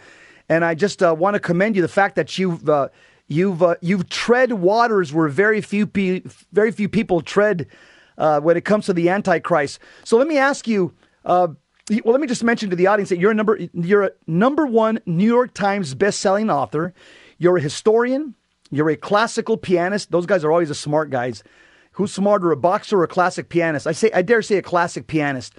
and 0.47 0.63
I 0.63 0.75
just 0.75 1.03
uh, 1.03 1.13
want 1.17 1.33
to 1.33 1.39
commend 1.39 1.75
you 1.75 1.81
the 1.81 1.87
fact 1.87 2.15
that 2.15 2.37
you've 2.37 2.69
uh, 2.69 2.89
you've 3.27 3.61
uh, 3.61 3.75
you've 3.81 4.07
tread 4.09 4.53
waters 4.53 5.11
where 5.11 5.27
very 5.27 5.59
few 5.59 5.87
pe- 5.87 6.21
very 6.53 6.71
few 6.71 6.87
people 6.87 7.19
tread 7.21 7.67
uh, 8.17 8.39
when 8.39 8.55
it 8.55 8.63
comes 8.63 8.85
to 8.85 8.93
the 8.93 9.09
Antichrist. 9.09 9.79
So 10.05 10.17
let 10.17 10.27
me 10.27 10.37
ask 10.37 10.67
you. 10.67 10.93
Uh, 11.25 11.47
well, 12.03 12.13
let 12.13 12.21
me 12.21 12.25
just 12.25 12.43
mention 12.43 12.71
to 12.71 12.75
the 12.75 12.87
audience 12.87 13.09
that 13.09 13.19
you're 13.19 13.31
a 13.31 13.35
number 13.35 13.59
you're 13.73 14.03
a 14.03 14.11
number 14.25 14.65
one 14.65 14.99
New 15.05 15.27
York 15.27 15.53
Times 15.53 15.93
best-selling 15.93 16.49
author. 16.49 16.93
You're 17.37 17.57
a 17.57 17.61
historian. 17.61 18.35
You're 18.71 18.89
a 18.89 18.95
classical 18.95 19.57
pianist. 19.57 20.11
Those 20.11 20.25
guys 20.25 20.43
are 20.43 20.51
always 20.51 20.69
the 20.69 20.75
smart 20.75 21.09
guys. 21.09 21.43
Who's 21.93 22.11
smarter, 22.11 22.51
a 22.51 22.57
boxer 22.57 22.99
or 22.99 23.03
a 23.03 23.07
classic 23.07 23.49
pianist? 23.49 23.87
I 23.87 23.91
say 23.91 24.09
I 24.13 24.21
dare 24.21 24.41
say 24.41 24.57
a 24.57 24.61
classic 24.61 25.07
pianist. 25.07 25.53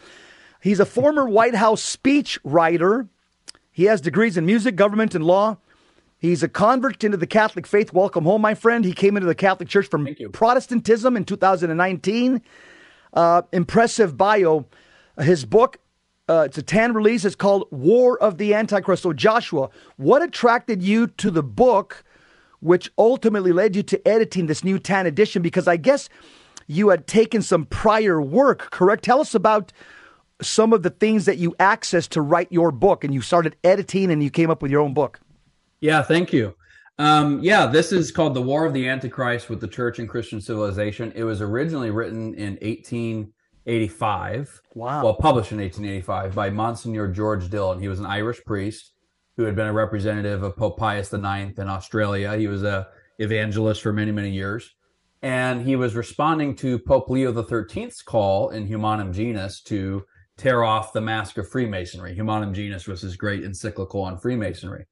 He's 0.61 0.81
a 0.81 0.87
former 0.87 1.29
White 1.29 1.55
House 1.55 1.83
speech 1.83 2.39
writer. 2.45 3.09
He 3.71 3.85
has 3.85 4.01
degrees 4.01 4.37
in 4.37 4.47
music, 4.47 4.77
government, 4.77 5.15
and 5.15 5.25
law. 5.25 5.59
He's 6.19 6.43
a 6.43 6.49
convert 6.49 7.05
into 7.05 7.19
the 7.19 7.27
Catholic 7.27 7.67
faith. 7.67 7.93
Welcome 7.93 8.25
home, 8.25 8.41
my 8.41 8.55
friend. 8.55 8.85
He 8.85 8.93
came 8.93 9.17
into 9.17 9.27
the 9.27 9.35
Catholic 9.35 9.69
Church 9.69 9.87
from 9.87 10.09
Protestantism 10.33 11.17
in 11.17 11.25
2019. 11.25 12.41
Uh, 13.13 13.43
impressive 13.53 14.17
bio. 14.17 14.67
His 15.21 15.45
book, 15.45 15.79
uh, 16.29 16.45
it's 16.47 16.59
a 16.59 16.63
tan 16.63 16.95
release. 16.95 17.25
It's 17.25 17.37
called 17.37 17.69
War 17.71 18.19
of 18.19 18.39
the 18.39 18.55
Antichrist. 18.55 19.03
So, 19.03 19.13
Joshua, 19.13 19.69
what 19.97 20.23
attracted 20.23 20.83
you 20.83 21.07
to 21.07 21.31
the 21.31 21.43
book, 21.43 22.03
which 22.61 22.91
ultimately 22.97 23.53
led 23.53 23.77
you 23.77 23.83
to 23.85 24.09
editing 24.09 24.47
this 24.47 24.65
new 24.65 24.79
tan 24.79 25.07
edition? 25.07 25.43
Because 25.43 25.69
I 25.69 25.77
guess 25.77 26.09
you 26.67 26.89
had 26.89 27.07
taken 27.07 27.43
some 27.43 27.67
prior 27.67 28.21
work, 28.21 28.71
correct? 28.71 29.05
Tell 29.05 29.21
us 29.21 29.35
about 29.35 29.73
some 30.43 30.73
of 30.73 30.83
the 30.83 30.91
things 30.91 31.25
that 31.25 31.39
you 31.39 31.53
accessed 31.59 32.11
to 32.11 32.21
write 32.21 32.49
your 32.51 32.71
book 32.71 33.05
and 33.05 33.15
you 33.15 33.21
started 33.21 33.57
editing 33.65 34.11
and 34.11 34.23
you 34.23 34.31
came 34.31 34.51
up 34.51 34.63
with 34.63 34.71
your 34.71 34.81
own 34.81 34.95
book. 34.95 35.21
Yeah, 35.81 36.03
thank 36.03 36.33
you. 36.33 36.55
Um, 36.99 37.41
yeah, 37.43 37.67
this 37.67 37.93
is 37.93 38.11
called 38.11 38.35
The 38.35 38.43
War 38.43 38.65
of 38.65 38.73
the 38.73 38.89
Antichrist 38.89 39.51
with 39.51 39.61
the 39.61 39.69
Church 39.69 39.99
and 39.99 40.09
Christian 40.09 40.41
Civilization. 40.41 41.13
It 41.15 41.25
was 41.25 41.43
originally 41.43 41.91
written 41.91 42.35
in 42.35 42.55
1885. 42.63 44.63
Wow. 44.75 45.05
Well, 45.05 45.15
published 45.15 45.53
in 45.53 45.59
1885 45.59 46.35
by 46.35 46.51
Monsignor 46.51 47.09
George 47.09 47.51
Dillon. 47.51 47.81
He 47.81 47.89
was 47.89 48.01
an 48.01 48.07
Irish 48.07 48.43
priest 48.45 48.93
who 49.37 49.43
had 49.43 49.55
been 49.55 49.67
a 49.67 49.73
representative 49.73 50.43
of 50.43 50.57
Pope 50.57 50.79
Pius 50.79 51.13
IX 51.13 51.59
in 51.59 51.69
Australia. 51.69 52.37
He 52.37 52.49
was 52.49 52.63
a 52.63 52.89
evangelist 53.19 53.83
for 53.83 53.93
many, 53.93 54.13
many 54.13 54.31
years. 54.31 54.75
And 55.23 55.67
he 55.67 55.77
was 55.77 55.95
responding 55.95 56.55
to 56.57 56.79
Pope 56.79 57.11
Leo 57.11 57.33
XIII's 57.33 58.03
call 58.03 58.51
in 58.51 58.67
Humanum 58.67 59.13
Genus 59.13 59.61
to 59.63 60.05
tear 60.37 60.65
off 60.65 60.93
the 60.93 61.01
mask 61.01 61.39
of 61.39 61.49
Freemasonry. 61.49 62.15
Humanum 62.15 62.53
Genus 62.53 62.87
was 62.87 63.01
his 63.01 63.17
great 63.17 63.43
encyclical 63.43 64.03
on 64.03 64.19
Freemasonry. 64.19 64.87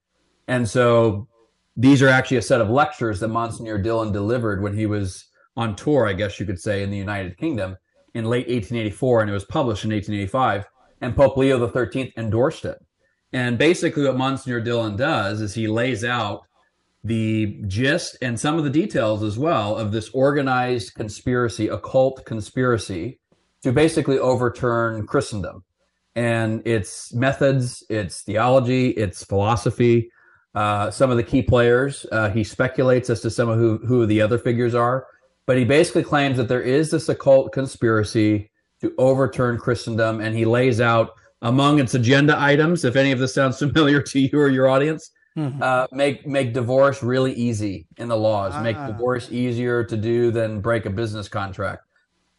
And 0.49 0.69
so 0.69 1.29
these 1.77 2.03
are 2.03 2.09
actually 2.09 2.39
a 2.39 2.43
set 2.43 2.61
of 2.61 2.71
lectures 2.71 3.21
that 3.21 3.29
Monsignor 3.29 3.79
Dillon 3.79 4.13
delivered 4.13 4.63
when 4.63 4.77
he 4.77 4.87
was 4.87 5.27
on 5.57 5.77
tour, 5.77 6.07
I 6.07 6.13
guess 6.13 6.41
you 6.41 6.47
could 6.47 6.61
say, 6.61 6.83
in 6.83 6.91
the 6.91 6.97
United 6.97 7.37
Kingdom 7.37 7.77
in 8.15 8.25
late 8.25 8.47
1884, 8.47 9.23
and 9.23 9.31
it 9.31 9.35
was 9.35 9.45
published 9.45 9.85
in 9.85 9.91
1885. 9.91 10.65
And 11.01 11.17
Pope 11.17 11.37
Leo 11.37 11.59
XIII 11.59 12.13
endorsed 12.17 12.65
it. 12.65 12.79
And 13.33 13.59
basically, 13.59 14.05
what 14.05 14.17
Monsignor 14.17 14.61
Dillon 14.61 14.97
does 14.97 15.41
is 15.41 15.55
he 15.55 15.67
lays 15.67 16.05
out 16.05 16.43
the 17.03 17.61
gist 17.67 18.17
and 18.23 18.39
some 18.39 18.57
of 18.57 18.65
the 18.65 18.71
details 18.71 19.23
as 19.23 19.39
well 19.39 19.77
of 19.77 19.93
this 19.93 20.09
organized 20.11 20.95
conspiracy, 20.95 21.69
occult 21.69 22.25
conspiracy 22.25 23.19
to 23.65 23.73
basically 23.73 24.19
overturn 24.19 25.07
Christendom 25.07 25.65
and 26.15 26.65
its 26.67 27.13
methods, 27.13 27.83
its 27.91 28.23
theology, 28.23 28.91
its 28.91 29.25
philosophy. 29.25 30.11
Uh, 30.55 30.89
some 30.89 31.11
of 31.11 31.17
the 31.17 31.23
key 31.23 31.43
players. 31.43 32.07
Uh, 32.13 32.31
he 32.31 32.45
speculates 32.45 33.11
as 33.11 33.21
to 33.21 33.29
some 33.31 33.49
of 33.49 33.59
who, 33.59 33.79
who 33.79 34.07
the 34.07 34.21
other 34.21 34.39
figures 34.39 34.73
are, 34.75 35.05
but 35.49 35.57
he 35.59 35.65
basically 35.65 36.05
claims 36.05 36.37
that 36.37 36.47
there 36.47 36.63
is 36.63 36.91
this 36.93 37.09
occult 37.09 37.53
conspiracy 37.53 38.49
to 38.81 38.95
overturn 38.99 39.59
Christendom, 39.59 40.21
and 40.21 40.37
he 40.37 40.45
lays 40.45 40.81
out 40.81 41.11
Among 41.43 41.79
its 41.79 41.93
agenda 41.93 42.35
items, 42.41 42.87
if 42.87 42.97
any 42.97 43.13
of 43.13 43.19
this 43.19 43.35
sounds 43.35 43.59
familiar 43.65 44.01
to 44.01 44.19
you 44.19 44.39
or 44.39 44.49
your 44.49 44.67
audience, 44.69 45.11
Mhm. 45.37 45.61
uh, 45.61 45.87
make 45.93 46.27
make 46.27 46.55
divorce 46.55 47.03
really 47.03 47.35
easy 47.35 47.87
in 47.99 48.09
the 48.09 48.17
laws. 48.17 48.55
Make 48.63 48.77
Ah. 48.79 48.87
divorce 48.87 49.29
easier 49.31 49.85
to 49.85 49.97
do 49.97 50.31
than 50.31 50.61
break 50.63 50.87
a 50.87 50.91
business 50.91 51.29
contract. 51.29 51.83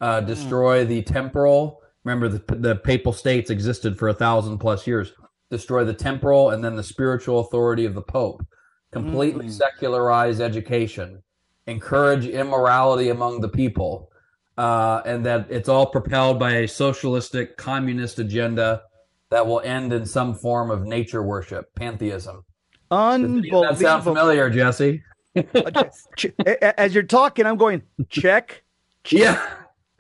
Uh, 0.01 0.19
Hmm. 0.21 0.27
destroy 0.27 0.85
the 0.85 1.01
temporal. 1.03 1.81
Remember, 2.03 2.27
the 2.27 2.55
the 2.55 2.75
papal 2.75 3.13
states 3.13 3.49
existed 3.49 3.97
for 3.97 4.09
a 4.09 4.13
thousand 4.13 4.57
plus 4.59 4.85
years. 4.85 5.13
Destroy 5.49 5.83
the 5.85 5.93
temporal 5.93 6.49
and 6.49 6.63
then 6.63 6.75
the 6.75 6.83
spiritual 6.83 7.39
authority 7.39 7.85
of 7.85 7.93
the 7.95 8.01
pope. 8.01 8.45
Completely 8.91 9.45
Mm. 9.47 9.51
secularize 9.51 10.39
education. 10.41 11.21
Encourage 11.67 12.27
immorality 12.27 13.09
among 13.09 13.41
the 13.41 13.49
people. 13.49 14.09
Uh, 14.57 15.01
and 15.05 15.25
that 15.25 15.47
it's 15.49 15.67
all 15.67 15.85
propelled 15.85 16.39
by 16.39 16.51
a 16.51 16.67
socialistic 16.67 17.57
communist 17.57 18.19
agenda 18.19 18.81
that 19.29 19.45
will 19.45 19.59
end 19.61 19.91
in 19.91 20.05
some 20.05 20.33
form 20.33 20.71
of 20.71 20.83
nature 20.85 21.21
worship, 21.23 21.65
pantheism. 21.75 22.43
Does 22.91 23.21
that 23.21 23.77
sound 23.79 24.03
familiar, 24.03 24.49
Jesse? 24.49 25.01
Okay. 25.37 25.89
Ch- 26.15 26.25
a- 26.45 26.63
a- 26.65 26.79
As 26.79 26.93
you're 26.93 27.03
talking, 27.03 27.45
I'm 27.45 27.57
going 27.57 27.81
check, 28.09 28.63
Yeah. 29.09 29.45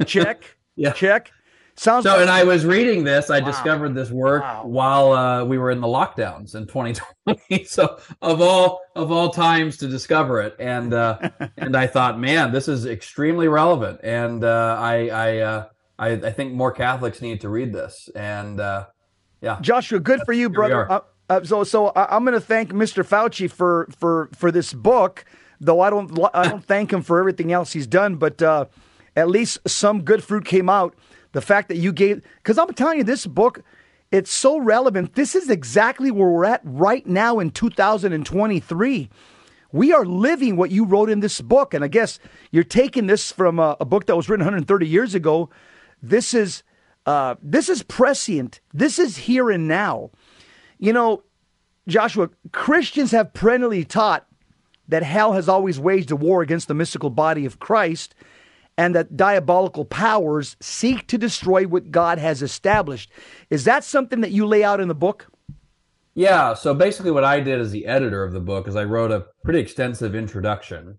Check, 0.05 0.57
Yeah. 0.75 0.91
check. 0.91 1.31
Sounds 1.77 2.03
So, 2.05 2.21
and 2.21 2.29
I 2.29 2.45
was 2.45 2.65
reading 2.65 3.03
this. 3.03 3.29
I 3.29 3.41
Wow. 3.41 3.47
discovered 3.47 3.95
this 3.95 4.09
work 4.09 4.43
Wow. 4.43 4.63
while 4.65 5.11
uh, 5.11 5.43
we 5.43 5.57
were 5.57 5.71
in 5.71 5.81
the 5.81 5.87
lockdowns 5.87 6.55
in 6.55 6.67
2020. 6.67 7.63
so, 7.65 7.97
of 8.21 8.39
all 8.41 8.79
of 8.95 9.11
all 9.11 9.29
times 9.29 9.75
to 9.77 9.87
discover 9.87 10.39
it, 10.41 10.55
and 10.57 10.93
uh, 10.93 11.19
and 11.57 11.75
I 11.75 11.87
thought, 11.87 12.17
man, 12.17 12.53
this 12.53 12.69
is 12.69 12.85
extremely 12.85 13.49
relevant, 13.49 13.99
and 14.03 14.43
uh, 14.45 14.77
I 14.79 15.09
I, 15.09 15.37
uh, 15.39 15.65
I 15.99 16.09
I 16.11 16.31
think 16.31 16.53
more 16.53 16.71
Catholics 16.71 17.21
need 17.21 17.41
to 17.41 17.49
read 17.49 17.73
this, 17.73 18.09
and 18.15 18.61
uh, 18.61 18.85
yeah, 19.41 19.59
Joshua, 19.59 19.99
good 19.99 20.21
for 20.23 20.31
you, 20.31 20.49
brother. 20.49 20.89
Uh, 20.89 21.01
uh, 21.29 21.43
so, 21.43 21.63
so 21.65 21.87
I, 21.87 22.15
I'm 22.15 22.23
going 22.23 22.35
to 22.35 22.39
thank 22.39 22.71
Mr. 22.71 23.05
Fauci 23.05 23.51
for 23.51 23.89
for 23.97 24.29
for 24.33 24.49
this 24.49 24.71
book, 24.71 25.25
though 25.59 25.81
I 25.81 25.89
don't 25.89 26.17
I 26.33 26.47
don't 26.47 26.63
thank 26.63 26.93
him 26.93 27.01
for 27.01 27.19
everything 27.19 27.51
else 27.51 27.73
he's 27.73 27.87
done, 27.87 28.15
but 28.15 28.41
uh, 28.41 28.65
at 29.15 29.29
least 29.29 29.59
some 29.67 30.03
good 30.03 30.23
fruit 30.23 30.45
came 30.45 30.69
out. 30.69 30.95
The 31.31 31.41
fact 31.41 31.67
that 31.69 31.77
you 31.77 31.91
gave, 31.91 32.21
because 32.37 32.57
I'm 32.57 32.73
telling 32.73 32.99
you, 32.99 33.03
this 33.03 33.25
book, 33.25 33.61
it's 34.11 34.31
so 34.31 34.57
relevant. 34.57 35.15
This 35.15 35.35
is 35.35 35.49
exactly 35.49 36.11
where 36.11 36.29
we're 36.29 36.45
at 36.45 36.61
right 36.63 37.05
now 37.05 37.39
in 37.39 37.51
2023. 37.51 39.09
We 39.71 39.91
are 39.91 40.05
living 40.05 40.55
what 40.55 40.71
you 40.71 40.85
wrote 40.85 41.09
in 41.09 41.19
this 41.19 41.41
book, 41.41 41.73
and 41.73 41.83
I 41.83 41.89
guess 41.89 42.19
you're 42.51 42.63
taking 42.63 43.07
this 43.07 43.31
from 43.31 43.59
a, 43.59 43.75
a 43.81 43.85
book 43.85 44.05
that 44.05 44.15
was 44.15 44.29
written 44.29 44.45
130 44.45 44.87
years 44.87 45.15
ago. 45.15 45.49
This 46.01 46.33
is 46.33 46.63
uh, 47.05 47.35
this 47.41 47.67
is 47.69 47.83
prescient. 47.83 48.61
This 48.73 48.97
is 48.97 49.17
here 49.17 49.51
and 49.51 49.67
now. 49.67 50.11
You 50.79 50.93
know, 50.93 51.23
Joshua, 51.87 52.29
Christians 52.51 53.11
have 53.11 53.33
perennially 53.33 53.83
taught 53.83 54.25
that 54.87 55.03
hell 55.03 55.33
has 55.33 55.49
always 55.49 55.79
waged 55.79 56.11
a 56.11 56.15
war 56.15 56.41
against 56.41 56.67
the 56.67 56.73
mystical 56.73 57.09
body 57.09 57.45
of 57.45 57.59
Christ 57.59 58.15
and 58.77 58.95
that 58.95 59.15
diabolical 59.15 59.85
powers 59.85 60.57
seek 60.59 61.07
to 61.07 61.17
destroy 61.17 61.65
what 61.65 61.91
God 61.91 62.17
has 62.17 62.41
established. 62.41 63.11
Is 63.49 63.63
that 63.63 63.83
something 63.83 64.21
that 64.21 64.31
you 64.31 64.45
lay 64.45 64.63
out 64.63 64.79
in 64.79 64.87
the 64.87 64.95
book? 64.95 65.27
Yeah, 66.13 66.53
so 66.53 66.73
basically 66.73 67.11
what 67.11 67.23
I 67.25 67.39
did 67.41 67.59
as 67.59 67.71
the 67.71 67.85
editor 67.85 68.23
of 68.23 68.33
the 68.33 68.39
book 68.39 68.67
is 68.67 68.75
I 68.75 68.85
wrote 68.85 69.11
a 69.11 69.25
pretty 69.43 69.59
extensive 69.59 70.15
introduction 70.15 70.97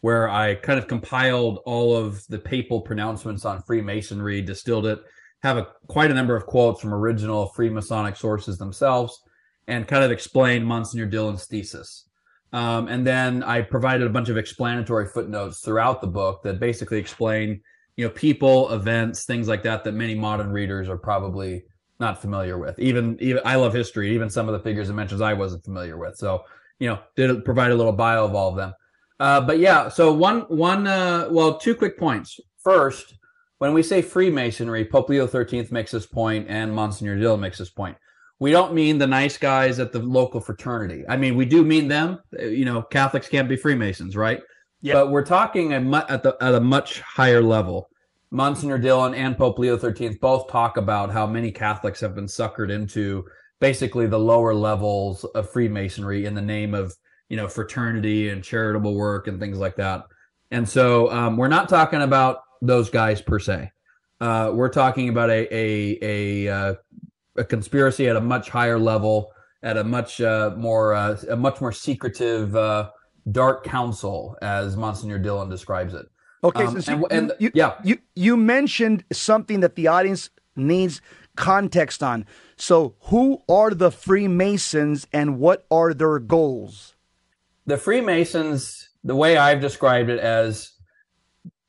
where 0.00 0.28
I 0.28 0.54
kind 0.54 0.78
of 0.78 0.86
compiled 0.86 1.60
all 1.64 1.96
of 1.96 2.24
the 2.28 2.38
papal 2.38 2.82
pronouncements 2.82 3.44
on 3.44 3.62
Freemasonry, 3.62 4.42
distilled 4.42 4.86
it, 4.86 5.00
have 5.42 5.56
a 5.56 5.68
quite 5.88 6.10
a 6.10 6.14
number 6.14 6.36
of 6.36 6.46
quotes 6.46 6.80
from 6.80 6.94
original 6.94 7.52
Freemasonic 7.56 8.16
sources 8.16 8.58
themselves, 8.58 9.20
and 9.66 9.88
kind 9.88 10.04
of 10.04 10.10
explained 10.10 10.66
Monsignor 10.66 11.06
Dillon's 11.06 11.46
thesis. 11.46 12.07
Um, 12.52 12.88
and 12.88 13.06
then 13.06 13.42
I 13.42 13.60
provided 13.60 14.06
a 14.06 14.10
bunch 14.10 14.28
of 14.28 14.36
explanatory 14.36 15.06
footnotes 15.06 15.60
throughout 15.60 16.00
the 16.00 16.06
book 16.06 16.42
that 16.44 16.58
basically 16.60 16.98
explain, 16.98 17.60
you 17.96 18.06
know, 18.06 18.10
people, 18.10 18.72
events, 18.72 19.24
things 19.24 19.48
like 19.48 19.62
that 19.64 19.84
that 19.84 19.92
many 19.92 20.14
modern 20.14 20.50
readers 20.50 20.88
are 20.88 20.96
probably 20.96 21.64
not 22.00 22.20
familiar 22.20 22.58
with. 22.58 22.78
Even 22.78 23.18
even 23.20 23.42
I 23.44 23.56
love 23.56 23.74
history. 23.74 24.14
Even 24.14 24.30
some 24.30 24.48
of 24.48 24.52
the 24.52 24.60
figures 24.60 24.88
it 24.88 24.94
mentions 24.94 25.20
I 25.20 25.34
wasn't 25.34 25.64
familiar 25.64 25.96
with. 25.96 26.16
So 26.16 26.44
you 26.78 26.88
know, 26.88 27.00
did 27.16 27.44
provide 27.44 27.70
a 27.70 27.74
little 27.74 27.92
bio 27.92 28.24
of 28.24 28.34
all 28.34 28.50
of 28.50 28.56
them. 28.56 28.72
Uh, 29.20 29.40
but 29.40 29.58
yeah, 29.58 29.88
so 29.88 30.12
one 30.12 30.42
one 30.42 30.86
uh, 30.86 31.28
well, 31.30 31.58
two 31.58 31.74
quick 31.74 31.98
points. 31.98 32.38
First, 32.62 33.14
when 33.58 33.74
we 33.74 33.82
say 33.82 34.00
Freemasonry, 34.00 34.84
Pope 34.84 35.08
Leo 35.08 35.26
XIII 35.26 35.66
makes 35.70 35.90
this 35.90 36.06
point, 36.06 36.46
and 36.48 36.72
Monsignor 36.72 37.18
Dill 37.18 37.36
makes 37.36 37.58
this 37.58 37.70
point. 37.70 37.96
We 38.40 38.52
don't 38.52 38.72
mean 38.72 38.98
the 38.98 39.06
nice 39.06 39.36
guys 39.36 39.80
at 39.80 39.92
the 39.92 39.98
local 39.98 40.40
fraternity. 40.40 41.04
I 41.08 41.16
mean, 41.16 41.36
we 41.36 41.44
do 41.44 41.64
mean 41.64 41.88
them. 41.88 42.20
You 42.38 42.64
know, 42.64 42.82
Catholics 42.82 43.28
can't 43.28 43.48
be 43.48 43.56
Freemasons, 43.56 44.16
right? 44.16 44.40
Yeah. 44.80 44.94
But 44.94 45.10
we're 45.10 45.24
talking 45.24 45.72
a 45.74 45.80
mu- 45.80 45.96
at 46.08 46.22
the 46.22 46.36
at 46.40 46.54
a 46.54 46.60
much 46.60 47.00
higher 47.00 47.42
level. 47.42 47.88
Monsignor 48.30 48.78
Dillon 48.78 49.14
and 49.14 49.36
Pope 49.36 49.58
Leo 49.58 49.76
XIII 49.78 50.18
both 50.20 50.50
talk 50.50 50.76
about 50.76 51.10
how 51.10 51.26
many 51.26 51.50
Catholics 51.50 52.00
have 52.00 52.14
been 52.14 52.26
suckered 52.26 52.70
into 52.70 53.24
basically 53.58 54.06
the 54.06 54.18
lower 54.18 54.54
levels 54.54 55.24
of 55.24 55.50
Freemasonry 55.50 56.26
in 56.26 56.34
the 56.34 56.42
name 56.42 56.74
of 56.74 56.94
you 57.28 57.36
know 57.36 57.48
fraternity 57.48 58.28
and 58.28 58.44
charitable 58.44 58.94
work 58.94 59.26
and 59.26 59.40
things 59.40 59.58
like 59.58 59.76
that. 59.76 60.04
And 60.50 60.68
so 60.68 61.10
um, 61.10 61.36
we're 61.36 61.48
not 61.48 61.68
talking 61.68 62.02
about 62.02 62.40
those 62.62 62.90
guys 62.90 63.20
per 63.20 63.38
se. 63.38 63.70
Uh, 64.20 64.50
we're 64.52 64.68
talking 64.68 65.08
about 65.08 65.30
a 65.30 65.54
a 65.54 65.98
a, 66.02 66.48
uh, 66.48 66.74
a 67.38 67.44
conspiracy 67.44 68.08
at 68.08 68.16
a 68.16 68.20
much 68.20 68.50
higher 68.50 68.78
level, 68.78 69.32
at 69.62 69.76
a 69.76 69.84
much 69.84 70.20
uh, 70.20 70.50
more 70.56 70.94
uh, 70.94 71.16
a 71.30 71.36
much 71.36 71.60
more 71.60 71.72
secretive 71.72 72.54
uh, 72.56 72.90
dark 73.30 73.64
council, 73.64 74.36
as 74.42 74.76
Monsignor 74.76 75.18
Dillon 75.18 75.48
describes 75.48 75.94
it. 75.94 76.06
Okay, 76.44 76.64
Um, 76.64 76.80
so 76.80 76.92
and- 76.92 77.00
you, 77.00 77.06
and- 77.10 77.32
you, 77.38 77.50
yeah. 77.54 77.74
you 77.84 77.98
you 78.14 78.36
mentioned 78.36 79.04
something 79.12 79.60
that 79.60 79.74
the 79.76 79.86
audience 79.88 80.30
needs 80.56 81.00
context 81.36 82.02
on. 82.02 82.26
So, 82.56 82.94
who 83.02 83.42
are 83.48 83.70
the 83.70 83.90
Freemasons 83.92 85.06
and 85.12 85.38
what 85.38 85.64
are 85.70 85.94
their 85.94 86.18
goals? 86.18 86.94
the 87.66 87.76
Freemasons, 87.76 88.88
the 89.04 89.14
way 89.14 89.36
I've 89.36 89.60
described 89.60 90.08
it 90.08 90.18
as, 90.18 90.72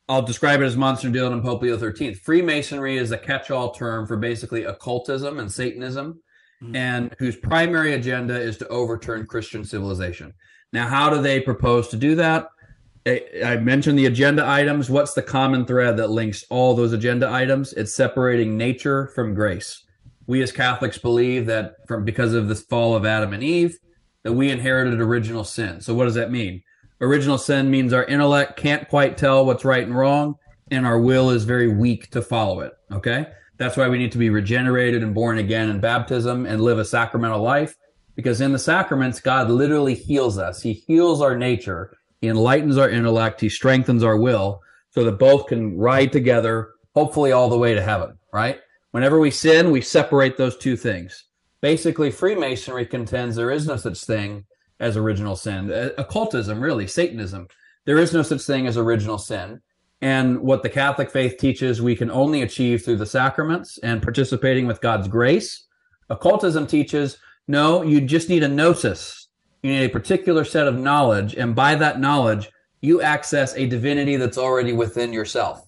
I'll 0.10 0.24
describe 0.24 0.60
it 0.62 0.66
as 0.66 0.76
Monsignor 0.76 1.14
Dillon 1.14 1.34
and 1.34 1.44
Pope 1.44 1.62
Leo 1.62 1.78
XIII. 1.78 2.16
Freemasonry 2.16 2.98
is 2.98 3.12
a 3.12 3.18
catch-all 3.18 3.72
term 3.72 4.08
for 4.08 4.18
basically 4.18 4.64
occultism 4.64 5.38
and 5.38 5.52
Satanism, 5.52 6.20
hmm. 6.60 6.76
and 6.76 7.16
whose 7.20 7.36
primary 7.36 7.94
agenda 7.94 8.38
is 8.38 8.58
to 8.58 8.68
overturn 8.70 9.28
Christian 9.28 9.64
civilization. 9.64 10.34
Now, 10.74 10.88
how 10.88 11.12
do 11.12 11.22
they 11.22 11.40
propose 11.40 11.90
to 11.90 11.98
do 11.98 12.16
that? 12.16 12.48
I 13.06 13.24
I 13.46 13.58
mentioned 13.58 14.00
the 14.00 14.08
agenda 14.08 14.46
items. 14.46 14.90
What's 14.90 15.14
the 15.14 15.22
common 15.22 15.66
thread 15.66 15.98
that 15.98 16.10
links 16.10 16.44
all 16.50 16.76
those 16.76 16.92
agenda 16.92 17.32
items? 17.32 17.74
It's 17.74 17.94
separating 17.94 18.58
nature 18.58 19.12
from 19.14 19.36
grace. 19.36 19.86
We 20.26 20.42
as 20.42 20.52
Catholics 20.52 20.98
believe 20.98 21.46
that 21.46 21.76
from 21.88 22.04
because 22.04 22.34
of 22.34 22.48
this 22.48 22.64
fall 22.64 22.96
of 22.96 23.06
Adam 23.06 23.34
and 23.34 23.44
Eve, 23.44 23.78
that 24.24 24.34
we 24.34 24.50
inherited 24.50 25.00
original 25.00 25.44
sin. 25.44 25.82
So 25.82 25.94
what 25.94 26.06
does 26.06 26.16
that 26.16 26.32
mean? 26.32 26.64
Original 27.02 27.38
sin 27.38 27.72
means 27.72 27.94
our 27.94 28.04
intellect 28.06 28.58
can't 28.58 28.90
quite 28.90 29.18
tell 29.18 29.46
what's 29.46 29.64
right 29.64 29.84
and 29.84 29.96
wrong, 29.96 30.36
and 30.70 30.86
our 30.86 31.00
will 31.00 31.30
is 31.30 31.46
very 31.46 31.68
weak 31.68 32.10
to 32.12 32.22
follow 32.22 32.60
it. 32.60 32.74
Okay? 32.92 33.28
That's 33.58 33.78
why 33.78 33.88
we 33.88 33.98
need 33.98 34.12
to 34.14 34.18
be 34.18 34.30
regenerated 34.30 35.04
and 35.04 35.14
born 35.14 35.38
again 35.38 35.70
in 35.70 35.80
baptism 35.80 36.46
and 36.46 36.62
live 36.62 36.80
a 36.80 36.86
sacramental 36.86 37.42
life. 37.42 37.76
Because 38.16 38.42
in 38.42 38.52
the 38.52 38.60
sacraments, 38.60 39.22
God 39.22 39.50
literally 39.50 39.94
heals 39.94 40.38
us. 40.38 40.62
He 40.62 40.74
heals 40.74 41.22
our 41.22 41.38
nature. 41.38 41.96
He 42.20 42.28
enlightens 42.28 42.78
our 42.78 42.90
intellect. 42.90 43.40
He 43.40 43.48
strengthens 43.48 44.04
our 44.04 44.18
will 44.18 44.62
so 44.90 45.06
that 45.06 45.20
both 45.20 45.48
can 45.48 45.78
ride 45.78 46.12
together, 46.12 46.72
hopefully 46.96 47.32
all 47.32 47.50
the 47.50 47.58
way 47.58 47.74
to 47.74 47.82
heaven, 47.82 48.18
right? 48.34 48.60
Whenever 48.92 49.20
we 49.20 49.32
sin, 49.32 49.72
we 49.72 49.82
separate 49.82 50.36
those 50.36 50.58
two 50.58 50.76
things. 50.76 51.26
Basically, 51.62 52.12
Freemasonry 52.12 52.86
contends 52.86 53.36
there 53.36 53.52
is 53.52 53.68
no 53.68 53.78
such 53.78 54.04
thing 54.04 54.46
as 54.80 54.98
original 54.98 55.36
sin. 55.36 55.72
Uh, 55.72 55.90
Occultism, 55.98 56.60
really, 56.62 56.88
Satanism, 56.88 57.48
there 57.86 57.98
is 57.98 58.14
no 58.14 58.22
such 58.22 58.42
thing 58.42 58.68
as 58.68 58.78
original 58.78 59.18
sin. 59.18 59.62
And 60.02 60.40
what 60.40 60.64
the 60.64 60.70
Catholic 60.70 61.12
faith 61.12 61.38
teaches, 61.38 61.82
we 61.82 61.96
can 61.96 62.10
only 62.10 62.42
achieve 62.42 62.84
through 62.84 62.98
the 62.98 63.06
sacraments 63.06 63.78
and 63.80 64.02
participating 64.02 64.66
with 64.66 64.82
God's 64.82 65.08
grace. 65.08 65.66
Occultism 66.10 66.68
teaches, 66.68 67.18
no, 67.48 67.82
you 67.82 68.00
just 68.00 68.30
need 68.30 68.44
a 68.44 68.48
gnosis. 68.48 69.28
You 69.62 69.72
need 69.72 69.86
a 69.86 69.90
particular 69.90 70.46
set 70.46 70.68
of 70.68 70.80
knowledge. 70.80 71.34
And 71.36 71.54
by 71.54 71.76
that 71.76 72.00
knowledge, 72.00 72.50
you 72.82 73.02
access 73.02 73.54
a 73.56 73.66
divinity 73.66 74.16
that's 74.16 74.38
already 74.38 74.72
within 74.72 75.12
yourself. 75.12 75.66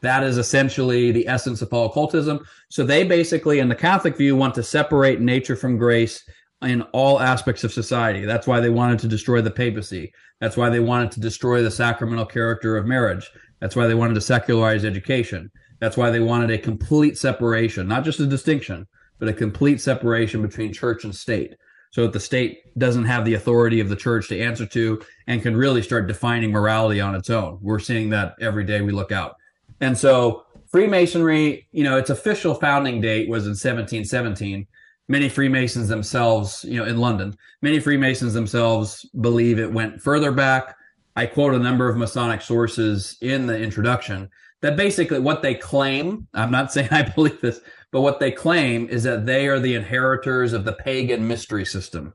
That 0.00 0.24
is 0.24 0.38
essentially 0.38 1.12
the 1.12 1.28
essence 1.28 1.62
of 1.62 1.72
occultism. 1.72 2.44
So 2.68 2.82
they 2.84 3.04
basically, 3.04 3.60
in 3.60 3.68
the 3.68 3.76
Catholic 3.76 4.16
view, 4.16 4.34
want 4.34 4.54
to 4.56 4.62
separate 4.64 5.20
nature 5.20 5.54
from 5.54 5.78
grace 5.78 6.24
in 6.62 6.82
all 6.92 7.20
aspects 7.20 7.64
of 7.64 7.72
society. 7.72 8.24
That's 8.24 8.46
why 8.46 8.60
they 8.60 8.70
wanted 8.70 8.98
to 9.00 9.08
destroy 9.08 9.40
the 9.40 9.50
papacy. 9.50 10.12
That's 10.40 10.56
why 10.56 10.70
they 10.70 10.80
wanted 10.80 11.12
to 11.12 11.20
destroy 11.20 11.62
the 11.62 11.70
sacramental 11.70 12.26
character 12.26 12.76
of 12.76 12.86
marriage. 12.86 13.30
That's 13.60 13.76
why 13.76 13.86
they 13.86 13.94
wanted 13.94 14.14
to 14.14 14.20
secularize 14.20 14.84
education. 14.84 15.50
That's 15.80 15.96
why 15.96 16.10
they 16.10 16.20
wanted 16.20 16.50
a 16.50 16.58
complete 16.58 17.18
separation, 17.18 17.88
not 17.88 18.04
just 18.04 18.20
a 18.20 18.26
distinction, 18.26 18.86
but 19.18 19.28
a 19.28 19.32
complete 19.32 19.80
separation 19.80 20.42
between 20.42 20.72
church 20.72 21.04
and 21.04 21.14
state. 21.14 21.54
So 21.90 22.02
that 22.02 22.12
the 22.12 22.20
state 22.20 22.76
doesn't 22.78 23.04
have 23.04 23.26
the 23.26 23.34
authority 23.34 23.78
of 23.78 23.90
the 23.90 23.96
church 23.96 24.28
to 24.28 24.40
answer 24.40 24.64
to 24.64 25.02
and 25.26 25.42
can 25.42 25.54
really 25.54 25.82
start 25.82 26.06
defining 26.06 26.50
morality 26.50 27.00
on 27.02 27.14
its 27.14 27.28
own. 27.28 27.58
We're 27.60 27.80
seeing 27.80 28.08
that 28.10 28.34
every 28.40 28.64
day 28.64 28.80
we 28.80 28.92
look 28.92 29.12
out. 29.12 29.36
And 29.80 29.98
so 29.98 30.46
Freemasonry, 30.70 31.68
you 31.70 31.84
know, 31.84 31.98
its 31.98 32.08
official 32.08 32.54
founding 32.54 33.02
date 33.02 33.28
was 33.28 33.44
in 33.44 33.50
1717. 33.50 34.66
Many 35.12 35.28
Freemasons 35.28 35.88
themselves, 35.88 36.64
you 36.66 36.78
know, 36.78 36.86
in 36.86 36.96
London, 36.96 37.36
many 37.60 37.80
Freemasons 37.80 38.32
themselves 38.32 39.04
believe 39.20 39.58
it 39.58 39.70
went 39.70 40.00
further 40.00 40.32
back. 40.32 40.74
I 41.14 41.26
quote 41.26 41.52
a 41.52 41.58
number 41.58 41.86
of 41.86 41.98
Masonic 41.98 42.40
sources 42.40 43.18
in 43.20 43.46
the 43.46 43.60
introduction 43.60 44.30
that 44.62 44.74
basically 44.74 45.18
what 45.18 45.42
they 45.42 45.54
claim, 45.54 46.28
I'm 46.32 46.50
not 46.50 46.72
saying 46.72 46.88
I 46.90 47.02
believe 47.14 47.42
this, 47.42 47.60
but 47.90 48.00
what 48.00 48.20
they 48.20 48.30
claim 48.30 48.88
is 48.88 49.02
that 49.02 49.26
they 49.26 49.48
are 49.48 49.60
the 49.60 49.74
inheritors 49.74 50.54
of 50.54 50.64
the 50.64 50.72
pagan 50.72 51.28
mystery 51.28 51.66
system. 51.66 52.14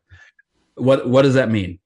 What, 0.73 1.07
what 1.07 1.21
does 1.21 1.35
that 1.35 1.51
mean? 1.51 1.77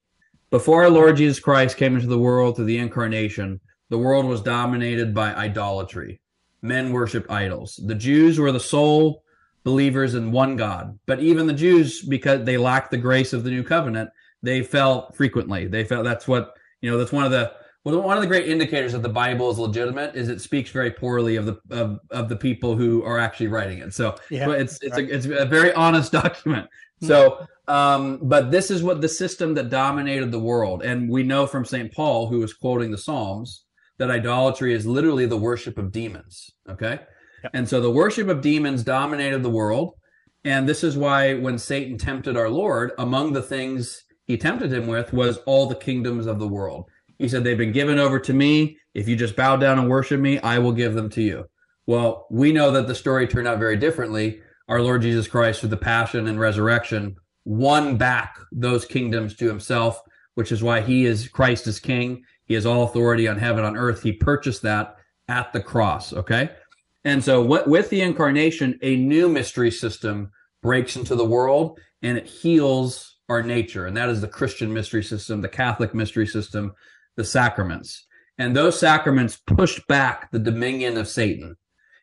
Before 0.49 0.81
our 0.83 0.89
Lord 0.89 1.17
Jesus 1.17 1.41
Christ 1.41 1.75
came 1.75 1.95
into 1.95 2.07
the 2.07 2.17
world 2.17 2.55
through 2.55 2.65
the 2.67 2.77
incarnation, 2.77 3.59
the 3.89 3.97
world 3.97 4.27
was 4.27 4.41
dominated 4.41 5.13
by 5.13 5.35
idolatry. 5.35 6.21
Men 6.61 6.93
worshiped 6.93 7.29
idols. 7.29 7.77
The 7.85 7.95
Jews 7.95 8.39
were 8.39 8.53
the 8.53 8.61
sole 8.61 9.25
believers 9.63 10.15
in 10.15 10.31
one 10.31 10.55
God. 10.55 10.97
But 11.05 11.19
even 11.19 11.47
the 11.47 11.53
Jews, 11.53 12.01
because 12.01 12.45
they 12.45 12.57
lacked 12.57 12.91
the 12.91 12.97
grace 12.97 13.33
of 13.33 13.43
the 13.43 13.51
new 13.51 13.63
covenant, 13.63 14.09
they 14.41 14.63
fell 14.63 15.11
frequently. 15.11 15.67
They 15.67 15.83
felt 15.83 16.03
that's 16.03 16.27
what, 16.27 16.53
you 16.81 16.89
know, 16.89 16.97
that's 16.97 17.11
one 17.11 17.25
of 17.25 17.31
the 17.31 17.53
well, 17.83 17.99
one 18.01 18.15
of 18.15 18.21
the 18.21 18.27
great 18.27 18.47
indicators 18.47 18.91
that 18.91 19.01
the 19.01 19.09
Bible 19.09 19.49
is 19.49 19.57
legitimate 19.57 20.15
is 20.15 20.29
it 20.29 20.39
speaks 20.39 20.69
very 20.69 20.91
poorly 20.91 21.35
of 21.35 21.45
the 21.45 21.59
of, 21.71 21.99
of 22.11 22.29
the 22.29 22.35
people 22.35 22.75
who 22.75 23.03
are 23.03 23.17
actually 23.17 23.47
writing 23.47 23.79
it. 23.79 23.93
So 23.93 24.15
yeah, 24.29 24.51
it's 24.51 24.81
it's 24.83 24.95
right. 24.95 25.09
a 25.09 25.15
it's 25.15 25.25
a 25.25 25.45
very 25.45 25.73
honest 25.73 26.11
document. 26.23 26.67
Hmm. 26.99 27.07
So, 27.07 27.47
um, 27.67 28.19
but 28.21 28.51
this 28.51 28.69
is 28.69 28.83
what 28.83 29.01
the 29.01 29.09
system 29.09 29.55
that 29.55 29.71
dominated 29.71 30.31
the 30.31 30.39
world, 30.39 30.83
and 30.83 31.09
we 31.09 31.23
know 31.23 31.47
from 31.47 31.65
Saint 31.65 31.91
Paul, 31.91 32.27
who 32.27 32.39
was 32.39 32.53
quoting 32.53 32.91
the 32.91 32.99
Psalms, 32.99 33.63
that 33.97 34.11
idolatry 34.11 34.73
is 34.73 34.85
literally 34.85 35.25
the 35.25 35.37
worship 35.37 35.79
of 35.79 35.91
demons. 35.91 36.51
Okay, 36.69 36.99
yep. 37.43 37.51
and 37.53 37.67
so 37.67 37.81
the 37.81 37.91
worship 37.91 38.27
of 38.27 38.41
demons 38.41 38.83
dominated 38.83 39.43
the 39.43 39.49
world, 39.49 39.95
and 40.43 40.67
this 40.67 40.83
is 40.83 40.97
why 40.97 41.35
when 41.35 41.57
Satan 41.57 41.97
tempted 41.97 42.35
our 42.35 42.49
Lord, 42.49 42.91
among 42.97 43.33
the 43.33 43.41
things 43.41 44.03
he 44.25 44.37
tempted 44.37 44.71
him 44.71 44.87
with 44.87 45.13
was 45.13 45.37
all 45.39 45.67
the 45.67 45.75
kingdoms 45.75 46.25
of 46.25 46.39
the 46.39 46.47
world. 46.47 46.89
He 47.17 47.27
said, 47.27 47.43
They've 47.43 47.57
been 47.57 47.71
given 47.71 47.99
over 47.99 48.19
to 48.19 48.33
me. 48.33 48.77
If 48.93 49.07
you 49.07 49.15
just 49.15 49.35
bow 49.35 49.57
down 49.57 49.77
and 49.77 49.89
worship 49.89 50.19
me, 50.19 50.39
I 50.39 50.59
will 50.59 50.71
give 50.71 50.93
them 50.93 51.09
to 51.11 51.21
you. 51.21 51.45
Well, 51.85 52.27
we 52.31 52.51
know 52.51 52.71
that 52.71 52.87
the 52.87 52.95
story 52.95 53.27
turned 53.27 53.47
out 53.47 53.59
very 53.59 53.75
differently. 53.75 54.41
Our 54.67 54.81
Lord 54.81 55.01
Jesus 55.01 55.27
Christ, 55.27 55.59
through 55.59 55.69
the 55.69 55.77
passion 55.77 56.27
and 56.27 56.39
resurrection, 56.39 57.17
won 57.45 57.97
back 57.97 58.37
those 58.51 58.85
kingdoms 58.85 59.35
to 59.35 59.47
himself, 59.47 60.01
which 60.35 60.51
is 60.51 60.63
why 60.63 60.81
he 60.81 61.05
is 61.05 61.27
Christ 61.27 61.67
is 61.67 61.79
king. 61.79 62.23
He 62.45 62.53
has 62.53 62.65
all 62.65 62.83
authority 62.83 63.27
on 63.27 63.37
heaven, 63.37 63.65
on 63.65 63.77
earth. 63.77 64.01
He 64.01 64.13
purchased 64.13 64.61
that 64.61 64.95
at 65.27 65.51
the 65.53 65.61
cross. 65.61 66.13
Okay. 66.13 66.49
And 67.03 67.23
so 67.23 67.41
what, 67.41 67.67
with 67.67 67.89
the 67.89 68.01
incarnation, 68.01 68.77
a 68.81 68.95
new 68.95 69.27
mystery 69.27 69.71
system 69.71 70.31
breaks 70.61 70.95
into 70.95 71.15
the 71.15 71.25
world 71.25 71.79
and 72.01 72.17
it 72.17 72.27
heals 72.27 73.17
our 73.29 73.41
nature. 73.41 73.85
And 73.87 73.95
that 73.97 74.09
is 74.09 74.21
the 74.21 74.27
Christian 74.27 74.73
mystery 74.73 75.03
system, 75.03 75.41
the 75.41 75.49
Catholic 75.49 75.93
mystery 75.93 76.27
system, 76.27 76.73
the 77.15 77.23
sacraments. 77.23 78.05
And 78.37 78.55
those 78.55 78.79
sacraments 78.79 79.37
pushed 79.37 79.87
back 79.87 80.31
the 80.31 80.39
dominion 80.39 80.97
of 80.97 81.07
Satan. 81.07 81.55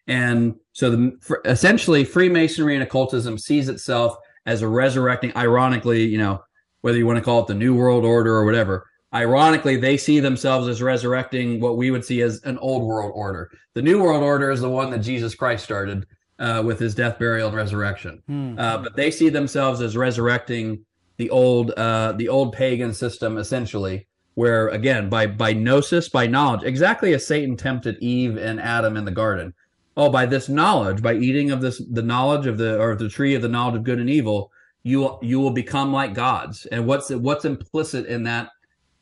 And 0.07 0.55
so 0.73 0.91
the, 0.91 1.19
for, 1.21 1.43
essentially 1.45 2.05
Freemasonry 2.05 2.75
and 2.75 2.83
occultism 2.83 3.39
sees 3.39 3.69
itself 3.69 4.17
as 4.47 4.63
a 4.63 4.69
resurrecting, 4.69 5.37
ironically, 5.37 6.07
you 6.07 6.19
know, 6.19 6.43
whether 6.81 6.97
you 6.97 7.07
want 7.07 7.19
to 7.19 7.25
call 7.25 7.41
it 7.41 7.47
the 7.49 7.55
New 7.55 7.75
World 7.75 8.05
Order 8.05 8.35
or 8.35 8.45
whatever, 8.45 8.87
ironically, 9.15 9.77
they 9.77 9.97
see 9.97 10.21
themselves 10.21 10.69
as 10.69 10.83
resurrecting 10.83 11.61
what 11.61 11.77
we 11.77 11.91
would 11.91 12.05
see 12.05 12.23
as 12.23 12.43
an 12.45 12.59
old 12.59 12.83
world 12.83 13.13
order. 13.15 13.51
The 13.75 13.83
New 13.83 14.03
World 14.03 14.23
Order 14.23 14.51
is 14.51 14.61
the 14.61 14.69
one 14.69 14.91
that 14.91 14.99
Jesus 14.99 15.35
Christ 15.35 15.65
started 15.65 16.07
uh, 16.39 16.63
with 16.65 16.79
his 16.79 16.95
death, 16.95 17.19
burial, 17.19 17.49
and 17.49 17.57
resurrection. 17.57 18.23
Hmm. 18.27 18.59
Uh, 18.59 18.79
but 18.79 18.97
they 18.97 19.11
see 19.11 19.29
themselves 19.29 19.81
as 19.81 19.97
resurrecting 19.97 20.85
the 21.17 21.31
old, 21.31 21.73
uh, 21.73 22.13
the 22.13 22.29
old 22.29 22.53
pagan 22.53 22.93
system, 22.93 23.39
essentially, 23.39 24.07
where 24.39 24.69
again 24.69 25.09
by 25.09 25.27
by 25.27 25.53
gnosis 25.53 26.09
by 26.09 26.25
knowledge 26.25 26.63
exactly 26.63 27.13
as 27.13 27.27
satan 27.27 27.57
tempted 27.57 27.99
eve 27.99 28.37
and 28.37 28.61
adam 28.61 28.97
in 28.97 29.05
the 29.05 29.11
garden 29.11 29.53
oh 29.97 30.09
by 30.09 30.25
this 30.25 30.49
knowledge 30.49 31.03
by 31.03 31.13
eating 31.13 31.51
of 31.51 31.61
this 31.61 31.83
the 31.91 32.03
knowledge 32.03 32.47
of 32.47 32.57
the 32.57 32.81
or 32.81 32.95
the 32.95 33.09
tree 33.09 33.35
of 33.35 33.43
the 33.43 33.49
knowledge 33.49 33.75
of 33.75 33.83
good 33.83 33.99
and 33.99 34.09
evil 34.09 34.53
you 34.85 35.01
will 35.01 35.19
you 35.23 35.41
will 35.41 35.51
become 35.51 35.93
like 35.93 36.15
gods 36.15 36.67
and 36.67 36.87
what's 36.87 37.11
what's 37.11 37.45
implicit 37.45 38.07
in 38.07 38.23
that 38.23 38.51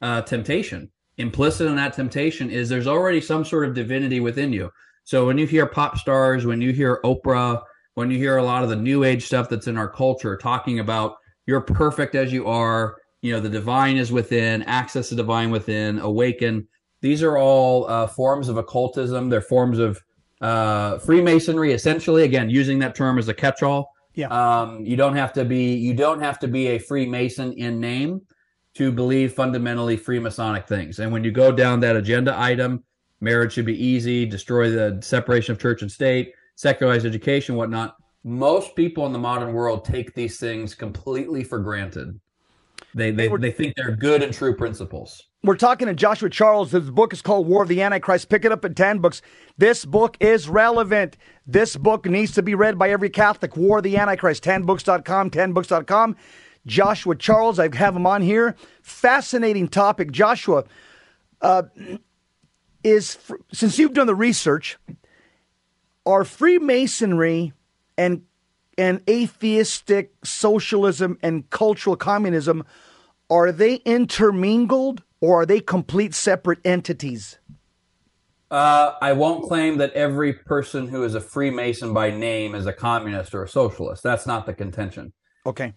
uh, 0.02 0.22
temptation. 0.22 0.90
Implicit 1.18 1.66
in 1.66 1.76
that 1.76 1.94
temptation 1.94 2.50
is 2.50 2.68
there's 2.68 2.86
already 2.86 3.20
some 3.20 3.44
sort 3.44 3.66
of 3.66 3.74
divinity 3.74 4.20
within 4.20 4.52
you. 4.52 4.70
So 5.04 5.24
when 5.24 5.38
you 5.38 5.46
hear 5.46 5.66
pop 5.66 5.96
stars 5.98 6.44
when 6.44 6.60
you 6.60 6.72
hear 6.72 7.00
oprah 7.04 7.62
when 7.94 8.10
you 8.10 8.18
hear 8.18 8.36
a 8.36 8.42
lot 8.42 8.62
of 8.62 8.68
the 8.68 8.76
new 8.76 9.04
age 9.04 9.24
stuff 9.24 9.48
that's 9.48 9.68
in 9.68 9.78
our 9.78 9.88
culture 9.88 10.36
talking 10.36 10.80
about 10.80 11.14
you're 11.46 11.60
perfect 11.60 12.14
as 12.14 12.32
you 12.32 12.46
are 12.46 12.96
you 13.22 13.32
know 13.32 13.40
the 13.40 13.48
divine 13.48 13.96
is 13.96 14.12
within 14.12 14.62
access 14.64 15.10
the 15.10 15.16
divine 15.16 15.50
within 15.50 15.98
awaken. 16.00 16.66
These 17.00 17.22
are 17.22 17.38
all 17.38 17.88
uh, 17.88 18.06
forms 18.08 18.48
of 18.48 18.56
occultism. 18.56 19.28
They're 19.28 19.40
forms 19.40 19.78
of 19.78 20.02
uh, 20.40 20.98
freemasonry 20.98 21.72
essentially. 21.72 22.24
Again 22.24 22.50
using 22.50 22.78
that 22.80 22.94
term 22.94 23.18
as 23.18 23.28
a 23.28 23.34
catch-all. 23.34 23.90
Yeah. 24.14 24.28
Um, 24.28 24.84
you 24.84 24.96
don't 24.96 25.16
have 25.16 25.32
to 25.34 25.44
be 25.44 25.74
you 25.74 25.94
don't 25.94 26.20
have 26.20 26.38
to 26.40 26.48
be 26.48 26.68
a 26.68 26.78
freemason 26.78 27.52
in 27.54 27.80
name 27.80 28.22
to 28.76 28.92
believe 28.92 29.32
fundamentally 29.32 29.96
freemasonic 29.96 30.66
things 30.66 30.98
and 30.98 31.10
when 31.10 31.24
you 31.24 31.30
go 31.30 31.50
down 31.50 31.80
that 31.80 31.96
agenda 31.96 32.38
item 32.38 32.82
marriage 33.20 33.52
should 33.52 33.66
be 33.66 33.84
easy 33.84 34.26
destroy 34.26 34.70
the 34.70 34.98
separation 35.02 35.52
of 35.52 35.60
church 35.60 35.82
and 35.82 35.90
state 35.90 36.32
secularized 36.54 37.06
education 37.06 37.56
whatnot 37.56 37.96
most 38.24 38.74
people 38.74 39.06
in 39.06 39.12
the 39.12 39.18
modern 39.18 39.52
world 39.52 39.84
take 39.84 40.14
these 40.14 40.38
things 40.38 40.74
completely 40.74 41.42
for 41.42 41.58
granted 41.58 42.18
they 42.96 43.10
they, 43.10 43.28
they 43.28 43.50
think 43.50 43.74
they're 43.76 43.94
good 43.94 44.22
and 44.22 44.32
true 44.32 44.56
principles. 44.56 45.22
We're 45.42 45.56
talking 45.56 45.86
to 45.86 45.94
Joshua 45.94 46.30
Charles. 46.30 46.72
His 46.72 46.90
book 46.90 47.12
is 47.12 47.20
called 47.20 47.46
War 47.46 47.62
of 47.62 47.68
the 47.68 47.82
Antichrist. 47.82 48.30
Pick 48.30 48.44
it 48.44 48.52
up 48.52 48.64
at 48.64 48.74
Tan 48.74 48.98
Books. 48.98 49.20
This 49.58 49.84
book 49.84 50.16
is 50.18 50.48
relevant. 50.48 51.18
This 51.46 51.76
book 51.76 52.06
needs 52.06 52.32
to 52.32 52.42
be 52.42 52.54
read 52.54 52.78
by 52.78 52.90
every 52.90 53.10
Catholic. 53.10 53.54
War 53.56 53.78
of 53.78 53.84
the 53.84 53.98
Antichrist. 53.98 54.42
Tanbooks.com, 54.42 55.30
tanbooks.com. 55.30 56.16
Joshua 56.66 57.16
Charles, 57.16 57.58
I 57.58 57.74
have 57.74 57.96
him 57.96 58.06
on 58.06 58.22
here. 58.22 58.56
Fascinating 58.82 59.68
topic. 59.68 60.10
Joshua, 60.10 60.64
uh, 61.40 61.62
is 62.82 63.18
since 63.52 63.78
you've 63.78 63.94
done 63.94 64.06
the 64.06 64.14
research, 64.14 64.78
are 66.04 66.24
Freemasonry 66.24 67.52
and 67.96 68.22
and 68.78 69.00
atheistic 69.08 70.12
socialism 70.22 71.18
and 71.22 71.48
cultural 71.48 71.96
communism 71.96 72.62
are 73.30 73.50
they 73.50 73.76
intermingled 73.76 75.02
or 75.20 75.42
are 75.42 75.46
they 75.46 75.60
complete 75.60 76.14
separate 76.14 76.58
entities? 76.64 77.38
Uh, 78.50 78.92
I 79.02 79.12
won't 79.12 79.48
claim 79.48 79.78
that 79.78 79.92
every 79.94 80.32
person 80.32 80.86
who 80.86 81.02
is 81.02 81.16
a 81.16 81.20
Freemason 81.20 81.92
by 81.92 82.10
name 82.10 82.54
is 82.54 82.66
a 82.66 82.72
communist 82.72 83.34
or 83.34 83.42
a 83.42 83.48
socialist. 83.48 84.04
That's 84.04 84.26
not 84.26 84.46
the 84.46 84.54
contention. 84.54 85.12
Okay. 85.44 85.74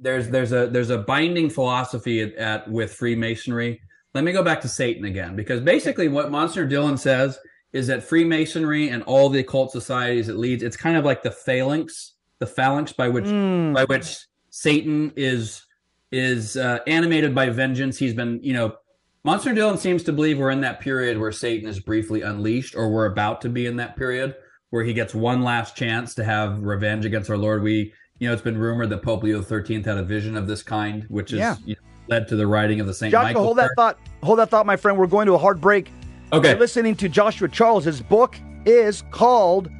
There's 0.00 0.28
there's 0.28 0.52
a 0.52 0.68
there's 0.68 0.90
a 0.90 0.98
binding 0.98 1.50
philosophy 1.50 2.20
at, 2.20 2.34
at 2.34 2.70
with 2.70 2.92
Freemasonry. 2.92 3.80
Let 4.14 4.24
me 4.24 4.32
go 4.32 4.42
back 4.42 4.60
to 4.62 4.68
Satan 4.68 5.04
again 5.04 5.36
because 5.36 5.60
basically 5.60 6.08
what 6.08 6.30
Monsignor 6.30 6.66
Dillon 6.66 6.96
says 6.96 7.38
is 7.72 7.86
that 7.88 8.02
Freemasonry 8.02 8.88
and 8.88 9.02
all 9.02 9.28
the 9.28 9.40
occult 9.40 9.70
societies 9.72 10.28
it 10.28 10.36
leads 10.36 10.62
it's 10.62 10.76
kind 10.76 10.96
of 10.96 11.04
like 11.04 11.22
the 11.22 11.30
phalanx, 11.30 12.14
the 12.38 12.46
phalanx 12.46 12.92
by 12.92 13.08
which 13.08 13.24
mm. 13.24 13.74
by 13.74 13.84
which 13.84 14.18
Satan 14.50 15.12
is 15.16 15.64
is 16.10 16.56
uh, 16.56 16.78
animated 16.86 17.34
by 17.34 17.50
vengeance. 17.50 17.98
He's 17.98 18.14
been, 18.14 18.40
you 18.42 18.54
know, 18.54 18.76
Monsignor 19.24 19.54
Dillon 19.54 19.78
seems 19.78 20.02
to 20.04 20.12
believe 20.12 20.38
we're 20.38 20.50
in 20.50 20.62
that 20.62 20.80
period 20.80 21.18
where 21.18 21.32
Satan 21.32 21.68
is 21.68 21.80
briefly 21.80 22.22
unleashed, 22.22 22.74
or 22.74 22.90
we're 22.90 23.06
about 23.06 23.40
to 23.42 23.48
be 23.48 23.66
in 23.66 23.76
that 23.76 23.96
period 23.96 24.34
where 24.70 24.84
he 24.84 24.92
gets 24.92 25.14
one 25.14 25.42
last 25.42 25.76
chance 25.76 26.14
to 26.14 26.24
have 26.24 26.62
revenge 26.62 27.04
against 27.04 27.30
our 27.30 27.36
Lord. 27.36 27.62
We, 27.62 27.92
you 28.18 28.28
know, 28.28 28.32
it's 28.32 28.42
been 28.42 28.58
rumored 28.58 28.90
that 28.90 29.02
Pope 29.02 29.22
Leo 29.22 29.42
XIII 29.42 29.82
had 29.82 29.98
a 29.98 30.02
vision 30.02 30.36
of 30.36 30.46
this 30.46 30.62
kind, 30.62 31.04
which 31.08 31.32
is 31.32 31.38
yeah. 31.38 31.56
you 31.64 31.74
know, 31.74 31.80
led 32.08 32.28
to 32.28 32.36
the 32.36 32.46
writing 32.46 32.80
of 32.80 32.86
the 32.86 32.94
Saint 32.94 33.12
Joshua, 33.12 33.28
Michael. 33.28 33.44
Hold 33.44 33.58
that 33.58 33.70
thought. 33.76 33.98
Hold 34.22 34.38
that 34.38 34.50
thought, 34.50 34.66
my 34.66 34.76
friend. 34.76 34.98
We're 34.98 35.06
going 35.06 35.26
to 35.26 35.34
a 35.34 35.38
hard 35.38 35.60
break. 35.60 35.90
Okay. 36.32 36.50
You're 36.50 36.58
listening 36.58 36.94
to 36.96 37.08
Joshua 37.08 37.48
Charles. 37.48 37.84
His 37.84 38.00
book 38.00 38.38
is 38.66 39.02
called 39.10 39.70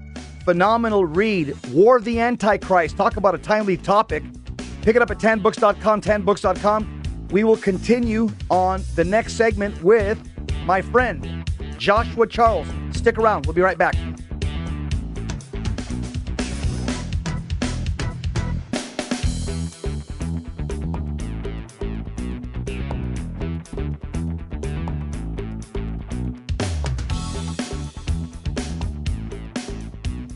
Phenomenal 0.45 1.05
Read 1.05 1.55
War 1.73 1.97
of 1.97 2.05
the 2.05 2.21
Antichrist. 2.21 2.97
Talk 2.97 3.17
about 3.17 3.35
a 3.35 3.39
timely 3.39 3.77
topic. 3.77 4.23
Pick 4.83 4.97
it 4.97 5.03
up 5.03 5.11
at 5.11 5.19
tanbooks.com, 5.19 6.01
tanbooks.com. 6.01 7.03
We 7.31 7.45
will 7.45 7.57
continue 7.57 8.31
on 8.49 8.83
the 8.95 9.05
next 9.05 9.35
segment 9.35 9.83
with 9.83 10.19
my 10.65 10.81
friend, 10.81 11.51
Joshua 11.77 12.27
Charles. 12.27 12.67
Stick 12.93 13.19
around. 13.19 13.45
We'll 13.45 13.55
be 13.55 13.61
right 13.61 13.77
back. 13.77 13.95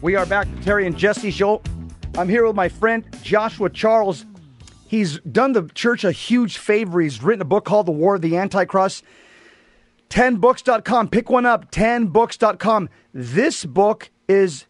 We 0.03 0.17
are 0.17 0.27
back 0.27 0.53
to 0.53 0.63
Terry 0.65 0.85
and 0.85 0.99
Jesse 0.99 1.31
show. 1.31 1.63
I'm 2.19 2.29
here 2.29 2.45
with 2.45 2.57
my 2.57 2.69
friend 2.69 3.05
Joshua 3.23 3.71
Charles. 3.71 4.27
He's 4.89 5.21
done 5.21 5.53
the 5.53 5.71
church 5.75 6.03
a 6.03 6.11
huge 6.11 6.59
favor. 6.59 7.01
He's 7.01 7.23
written 7.23 7.41
a 7.41 7.45
book 7.45 7.65
called 7.65 7.87
The 7.87 7.93
War 7.93 8.17
of 8.17 8.21
the 8.21 8.37
Antichrist. 8.37 9.05
tanbooks.com. 10.11 11.09
Pick 11.09 11.31
one 11.31 11.47
up. 11.47 11.71
tanbooks.com. 11.71 12.89
This 13.15 13.65
book 13.65 14.11
is 14.27 14.67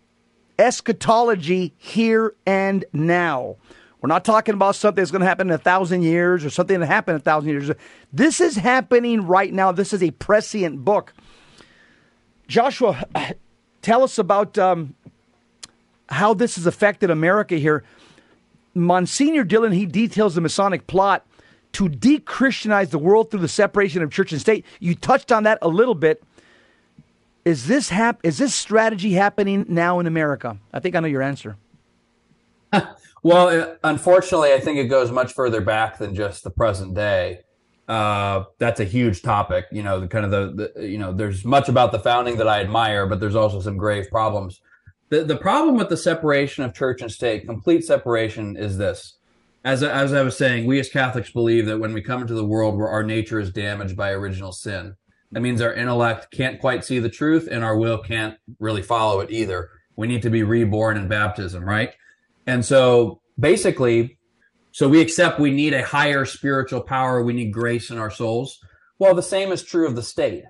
eschatology 0.58 1.72
here 1.78 2.34
and 2.44 2.84
now. 2.92 3.56
We're 4.02 4.08
not 4.08 4.26
talking 4.26 4.52
about 4.52 4.74
something 4.74 5.00
that's 5.00 5.10
going 5.10 5.20
to 5.20 5.26
happen 5.26 5.48
in 5.48 5.54
a 5.54 5.58
thousand 5.58 6.02
years 6.02 6.44
or 6.44 6.50
something 6.50 6.78
that 6.78 6.86
happened 6.86 7.16
a 7.16 7.20
thousand 7.20 7.48
years. 7.48 7.70
This 8.12 8.38
is 8.38 8.56
happening 8.56 9.22
right 9.22 9.52
now. 9.52 9.72
This 9.72 9.94
is 9.94 10.02
a 10.02 10.10
prescient 10.10 10.84
book. 10.84 11.14
Joshua, 12.48 13.02
tell 13.80 14.02
us 14.02 14.18
about 14.18 14.58
um, 14.58 14.94
how 16.12 16.34
this 16.34 16.56
has 16.56 16.66
affected 16.66 17.10
America 17.10 17.56
here. 17.56 17.84
Monsignor 18.74 19.44
Dillon, 19.44 19.72
he 19.72 19.86
details 19.86 20.34
the 20.34 20.40
Masonic 20.40 20.86
plot 20.86 21.26
to 21.72 21.88
de-Christianize 21.88 22.90
the 22.90 22.98
world 22.98 23.30
through 23.30 23.40
the 23.40 23.48
separation 23.48 24.02
of 24.02 24.10
church 24.10 24.32
and 24.32 24.40
state. 24.40 24.64
You 24.78 24.94
touched 24.94 25.32
on 25.32 25.42
that 25.44 25.58
a 25.62 25.68
little 25.68 25.94
bit. 25.94 26.22
Is 27.44 27.66
this 27.66 27.88
hap- 27.88 28.20
is 28.22 28.38
this 28.38 28.54
strategy 28.54 29.14
happening 29.14 29.66
now 29.68 29.98
in 29.98 30.06
America? 30.06 30.58
I 30.72 30.80
think 30.80 30.94
I 30.94 31.00
know 31.00 31.08
your 31.08 31.22
answer. 31.22 31.56
well, 33.22 33.48
uh, 33.48 33.74
unfortunately, 33.82 34.52
I 34.52 34.60
think 34.60 34.78
it 34.78 34.84
goes 34.84 35.10
much 35.10 35.32
further 35.32 35.60
back 35.60 35.98
than 35.98 36.14
just 36.14 36.44
the 36.44 36.50
present 36.50 36.94
day. 36.94 37.40
Uh, 37.88 38.44
that's 38.58 38.78
a 38.78 38.84
huge 38.84 39.22
topic. 39.22 39.66
You 39.72 39.82
know, 39.82 39.98
the 39.98 40.06
kind 40.06 40.24
of 40.24 40.30
the, 40.30 40.72
the, 40.74 40.88
you 40.88 40.98
know, 40.98 41.12
there's 41.12 41.44
much 41.44 41.68
about 41.68 41.90
the 41.90 41.98
founding 41.98 42.36
that 42.36 42.46
I 42.46 42.60
admire, 42.60 43.06
but 43.06 43.18
there's 43.18 43.34
also 43.34 43.60
some 43.60 43.76
grave 43.76 44.08
problems. 44.08 44.60
The 45.12 45.24
the 45.24 45.36
problem 45.36 45.76
with 45.76 45.90
the 45.90 45.96
separation 45.98 46.64
of 46.64 46.72
church 46.72 47.02
and 47.02 47.12
state, 47.12 47.44
complete 47.44 47.84
separation, 47.84 48.56
is 48.56 48.78
this. 48.78 49.18
As 49.62 49.82
as 49.82 50.14
I 50.14 50.22
was 50.22 50.38
saying, 50.38 50.64
we 50.64 50.80
as 50.80 50.88
Catholics 50.88 51.30
believe 51.30 51.66
that 51.66 51.80
when 51.80 51.92
we 51.92 52.00
come 52.00 52.22
into 52.22 52.32
the 52.32 52.46
world 52.46 52.78
where 52.78 52.88
our 52.88 53.02
nature 53.02 53.38
is 53.38 53.52
damaged 53.52 53.94
by 53.94 54.12
original 54.12 54.52
sin, 54.52 54.96
that 55.30 55.42
means 55.42 55.60
our 55.60 55.74
intellect 55.74 56.30
can't 56.30 56.58
quite 56.58 56.82
see 56.82 56.98
the 56.98 57.10
truth 57.10 57.46
and 57.50 57.62
our 57.62 57.76
will 57.76 57.98
can't 57.98 58.38
really 58.58 58.80
follow 58.80 59.20
it 59.20 59.30
either. 59.30 59.68
We 59.96 60.06
need 60.06 60.22
to 60.22 60.30
be 60.30 60.44
reborn 60.44 60.96
in 60.96 61.08
baptism, 61.08 61.62
right? 61.62 61.92
And 62.46 62.64
so 62.64 63.20
basically, 63.38 64.16
so 64.70 64.88
we 64.88 65.02
accept 65.02 65.38
we 65.38 65.50
need 65.50 65.74
a 65.74 65.84
higher 65.84 66.24
spiritual 66.24 66.80
power, 66.80 67.22
we 67.22 67.34
need 67.34 67.52
grace 67.52 67.90
in 67.90 67.98
our 67.98 68.10
souls. 68.10 68.60
Well, 68.98 69.14
the 69.14 69.22
same 69.22 69.52
is 69.52 69.62
true 69.62 69.86
of 69.86 69.94
the 69.94 70.02
state. 70.02 70.44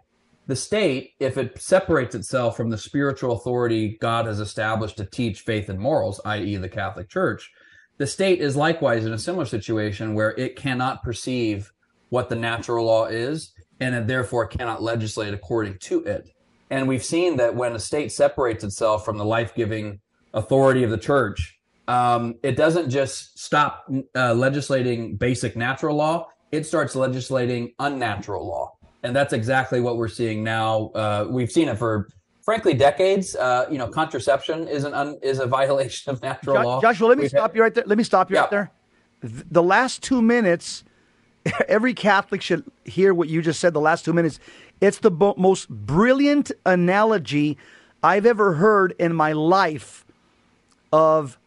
The 0.49 0.57
state, 0.57 1.13
if 1.21 1.39
it 1.39 1.61
separates 1.61 2.15
itself 2.15 2.57
from 2.57 2.69
the 2.69 2.79
spiritual 2.79 3.33
authority 3.33 3.97
God 4.01 4.27
has 4.27 4.41
established 4.41 4.97
to 4.97 5.05
teach 5.05 5.43
faith 5.43 5.69
and 5.69 5.79
morals, 5.79 6.21
i.e., 6.25 6.57
the 6.57 6.69
Catholic 6.69 7.09
Church, 7.09 7.53
the 7.99 8.07
state 8.07 8.41
is 8.41 8.57
likewise 8.57 9.07
in 9.07 9.13
a 9.13 9.19
similar 9.19 9.45
situation 9.45 10.15
where 10.15 10.33
it 10.33 10.57
cannot 10.57 11.05
perceive 11.05 11.73
what 12.09 12.29
the 12.29 12.35
natural 12.35 12.85
law 12.87 13.07
is 13.07 13.53
and 13.81 13.95
it 13.95 14.07
therefore 14.07 14.47
cannot 14.47 14.83
legislate 14.83 15.33
according 15.33 15.79
to 15.79 16.05
it. 16.05 16.29
And 16.71 16.89
we've 16.89 17.05
seen 17.05 17.37
that 17.37 17.55
when 17.55 17.75
a 17.75 17.79
state 17.79 18.13
separates 18.13 18.65
itself 18.65 19.05
from 19.05 19.19
the 19.19 19.25
life 19.25 19.55
giving 19.55 20.01
authority 20.35 20.83
of 20.83 20.91
the 20.91 20.99
church, 20.99 21.59
um, 21.87 22.37
it 22.43 22.57
doesn't 22.57 22.91
just 22.91 23.39
stop 23.39 23.85
uh, 24.17 24.35
legislating 24.35 25.17
basic 25.17 25.57
natural 25.57 25.97
law, 25.97 26.29
it 26.51 26.65
starts 26.67 26.97
legislating 26.97 27.73
unnatural 27.79 28.47
law. 28.47 28.73
And 29.03 29.15
that's 29.15 29.33
exactly 29.33 29.81
what 29.81 29.97
we're 29.97 30.09
seeing 30.09 30.45
now. 30.45 30.91
Uh, 30.95 31.27
we've 31.29 31.51
seen 31.51 31.69
it 31.69 31.77
for, 31.77 32.09
frankly, 32.45 32.75
decades. 32.75 33.35
Uh, 33.35 33.67
you 33.71 33.79
know, 33.79 33.88
contraception 33.88 34.69
is 34.69 34.85
an 34.85 34.95
un, 34.95 35.19
is 35.23 35.41
a 35.41 35.47
violation 35.59 36.12
of 36.12 36.23
natural 36.23 36.62
law. 36.62 36.81
Joshua, 36.81 37.09
let 37.09 37.19
me 37.19 37.23
We've 37.23 37.31
stop 37.31 37.51
had, 37.51 37.57
you 37.57 37.62
right 37.62 37.75
there. 37.75 37.85
Let 37.87 37.99
me 37.99 38.05
stop 38.05 38.31
you 38.31 38.37
yeah. 38.37 38.43
right 38.43 38.51
there. 38.51 38.71
The 39.23 39.62
last 39.62 40.03
two 40.03 40.21
minutes 40.21 40.85
every 41.69 41.95
Catholic 41.95 42.43
should 42.43 42.65
hear 42.85 43.15
what 43.15 43.29
you 43.29 43.43
just 43.43 43.61
said 43.61 43.75
the 43.75 43.81
last 43.81 44.05
two 44.05 44.12
minutes. 44.12 44.38
It's 44.81 44.99
the 44.99 45.11
bo- 45.11 45.35
most 45.37 45.69
brilliant 45.69 46.51
analogy 46.67 47.59
I've 48.03 48.27
ever 48.27 48.55
heard 48.55 48.95
in 48.99 49.15
my 49.15 49.33
life 49.33 50.05
of 50.93 51.38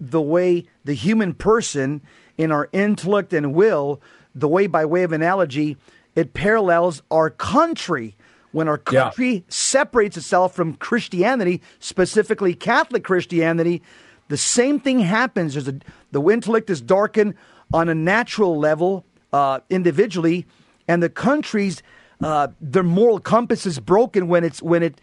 the 0.00 0.20
way 0.20 0.66
the 0.84 0.94
human 0.94 1.34
person, 1.34 2.00
in 2.36 2.50
our 2.52 2.68
intellect 2.72 3.32
and 3.32 3.54
will, 3.54 4.00
the 4.34 4.48
way 4.48 4.66
by 4.66 4.84
way 4.84 5.02
of 5.02 5.12
analogy, 5.12 5.76
it 6.14 6.34
parallels 6.34 7.02
our 7.10 7.30
country. 7.30 8.16
When 8.52 8.68
our 8.68 8.78
country 8.78 9.32
yeah. 9.32 9.40
separates 9.48 10.16
itself 10.16 10.54
from 10.54 10.74
Christianity, 10.74 11.60
specifically 11.80 12.54
Catholic 12.54 13.02
Christianity, 13.02 13.82
the 14.28 14.36
same 14.36 14.78
thing 14.78 15.00
happens. 15.00 15.54
There's 15.54 15.66
a, 15.66 15.80
the 16.12 16.22
intellect 16.22 16.70
is 16.70 16.80
darkened 16.80 17.34
on 17.72 17.88
a 17.88 17.94
natural 17.96 18.56
level 18.56 19.04
uh, 19.32 19.58
individually, 19.70 20.46
and 20.86 21.02
the 21.02 21.08
countries 21.08 21.82
uh, 22.22 22.48
their 22.60 22.84
moral 22.84 23.18
compass 23.18 23.66
is 23.66 23.80
broken 23.80 24.28
when 24.28 24.44
it's 24.44 24.62
when 24.62 24.82
it 24.84 25.00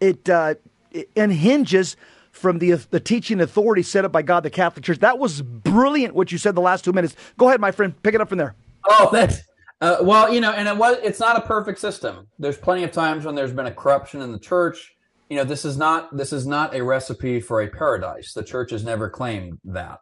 it, 0.00 0.28
uh, 0.28 0.54
it 0.90 1.08
unhinges 1.14 1.96
from 2.32 2.58
the 2.58 2.72
the 2.72 2.98
teaching 2.98 3.40
authority 3.40 3.82
set 3.82 4.04
up 4.04 4.10
by 4.10 4.22
God, 4.22 4.42
the 4.42 4.50
Catholic 4.50 4.84
Church. 4.84 4.98
That 4.98 5.18
was 5.18 5.40
brilliant 5.40 6.14
what 6.14 6.32
you 6.32 6.38
said 6.38 6.56
the 6.56 6.60
last 6.60 6.84
two 6.84 6.92
minutes. 6.92 7.14
Go 7.38 7.48
ahead, 7.48 7.60
my 7.60 7.70
friend, 7.70 7.94
pick 8.02 8.14
it 8.14 8.20
up 8.20 8.28
from 8.28 8.38
there. 8.38 8.56
Oh, 8.84 9.08
that's 9.12 9.40
uh, 9.82 9.96
well, 10.00 10.32
you 10.32 10.40
know, 10.40 10.52
and 10.52 10.68
it 10.68 10.76
was 10.76 10.96
it's 11.02 11.18
not 11.18 11.36
a 11.36 11.40
perfect 11.40 11.80
system. 11.80 12.28
There's 12.38 12.56
plenty 12.56 12.84
of 12.84 12.92
times 12.92 13.24
when 13.24 13.34
there's 13.34 13.52
been 13.52 13.66
a 13.66 13.74
corruption 13.74 14.22
in 14.22 14.30
the 14.30 14.38
church. 14.38 14.94
You 15.28 15.36
know, 15.36 15.44
this 15.44 15.64
is 15.64 15.76
not 15.76 16.16
this 16.16 16.32
is 16.32 16.46
not 16.46 16.72
a 16.72 16.84
recipe 16.84 17.40
for 17.40 17.60
a 17.60 17.68
paradise. 17.68 18.32
The 18.32 18.44
church 18.44 18.70
has 18.70 18.84
never 18.84 19.10
claimed 19.10 19.58
that. 19.64 19.98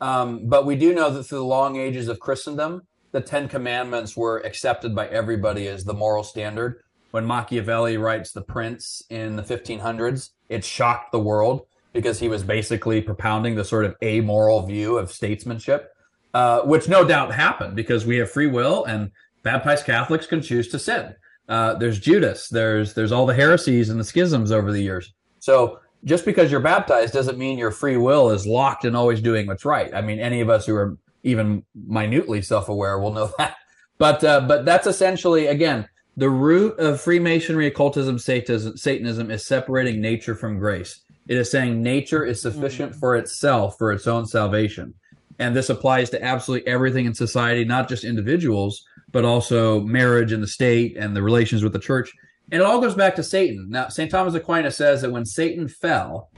Um, 0.00 0.48
but 0.48 0.64
we 0.64 0.76
do 0.76 0.94
know 0.94 1.10
that 1.10 1.24
through 1.24 1.38
the 1.38 1.44
long 1.44 1.76
ages 1.76 2.08
of 2.08 2.20
Christendom, 2.20 2.82
the 3.12 3.20
Ten 3.20 3.48
Commandments 3.48 4.16
were 4.16 4.38
accepted 4.38 4.94
by 4.94 5.08
everybody 5.08 5.68
as 5.68 5.84
the 5.84 5.94
moral 5.94 6.24
standard. 6.24 6.80
When 7.10 7.26
Machiavelli 7.26 7.98
writes 7.98 8.32
The 8.32 8.42
Prince 8.42 9.02
in 9.10 9.36
the 9.36 9.42
1500s, 9.42 10.30
it 10.48 10.64
shocked 10.64 11.12
the 11.12 11.18
world 11.18 11.66
because 11.92 12.20
he 12.20 12.28
was 12.28 12.44
basically 12.44 13.02
propounding 13.02 13.56
the 13.56 13.64
sort 13.64 13.84
of 13.84 13.94
amoral 14.02 14.64
view 14.64 14.96
of 14.96 15.12
statesmanship, 15.12 15.90
uh, 16.34 16.60
which 16.62 16.88
no 16.88 17.04
doubt 17.04 17.34
happened 17.34 17.74
because 17.76 18.06
we 18.06 18.16
have 18.16 18.30
free 18.30 18.46
will 18.46 18.84
and 18.84 19.10
baptized 19.42 19.86
Catholics 19.86 20.26
can 20.26 20.42
choose 20.42 20.68
to 20.68 20.78
sin. 20.78 21.14
Uh, 21.48 21.74
there's 21.74 21.98
Judas, 21.98 22.48
there's 22.48 22.94
there's 22.94 23.12
all 23.12 23.24
the 23.24 23.34
heresies 23.34 23.88
and 23.88 23.98
the 23.98 24.04
schisms 24.04 24.52
over 24.52 24.70
the 24.70 24.82
years. 24.82 25.14
So 25.38 25.80
just 26.04 26.24
because 26.24 26.50
you're 26.50 26.60
baptized 26.60 27.14
doesn't 27.14 27.38
mean 27.38 27.58
your 27.58 27.70
free 27.70 27.96
will 27.96 28.30
is 28.30 28.46
locked 28.46 28.84
and 28.84 28.96
always 28.96 29.20
doing 29.20 29.46
what's 29.46 29.64
right. 29.64 29.92
I 29.94 30.00
mean, 30.00 30.18
any 30.18 30.40
of 30.40 30.50
us 30.50 30.66
who 30.66 30.74
are 30.74 30.96
even 31.22 31.64
minutely 31.74 32.42
self-aware 32.42 32.98
will 32.98 33.12
know 33.12 33.30
that. 33.38 33.56
But 33.96 34.22
uh, 34.22 34.42
but 34.42 34.64
that's 34.64 34.86
essentially 34.86 35.46
again 35.46 35.88
the 36.16 36.30
root 36.30 36.78
of 36.78 37.00
Freemasonry, 37.00 37.68
occultism, 37.68 38.18
Satanism, 38.18 38.76
Satanism 38.76 39.30
is 39.30 39.46
separating 39.46 40.00
nature 40.00 40.34
from 40.34 40.58
grace. 40.58 41.00
It 41.28 41.36
is 41.36 41.50
saying 41.50 41.82
nature 41.82 42.24
is 42.24 42.42
sufficient 42.42 42.92
mm-hmm. 42.92 43.00
for 43.00 43.16
itself 43.16 43.76
for 43.78 43.92
its 43.92 44.06
own 44.06 44.26
salvation, 44.26 44.94
and 45.38 45.54
this 45.54 45.70
applies 45.70 46.10
to 46.10 46.22
absolutely 46.22 46.66
everything 46.70 47.06
in 47.06 47.14
society, 47.14 47.64
not 47.64 47.88
just 47.88 48.04
individuals, 48.04 48.84
but 49.12 49.24
also 49.24 49.80
marriage 49.80 50.32
and 50.32 50.42
the 50.42 50.48
state 50.48 50.96
and 50.96 51.14
the 51.14 51.22
relations 51.22 51.62
with 51.62 51.72
the 51.72 51.78
church. 51.78 52.12
And 52.50 52.60
it 52.60 52.64
all 52.64 52.80
goes 52.80 52.94
back 52.94 53.14
to 53.16 53.22
Satan. 53.22 53.68
Now, 53.68 53.88
St. 53.88 54.10
Thomas 54.10 54.34
Aquinas 54.34 54.76
says 54.76 55.02
that 55.02 55.12
when 55.12 55.24
Satan 55.24 55.68
fell, 55.68 56.30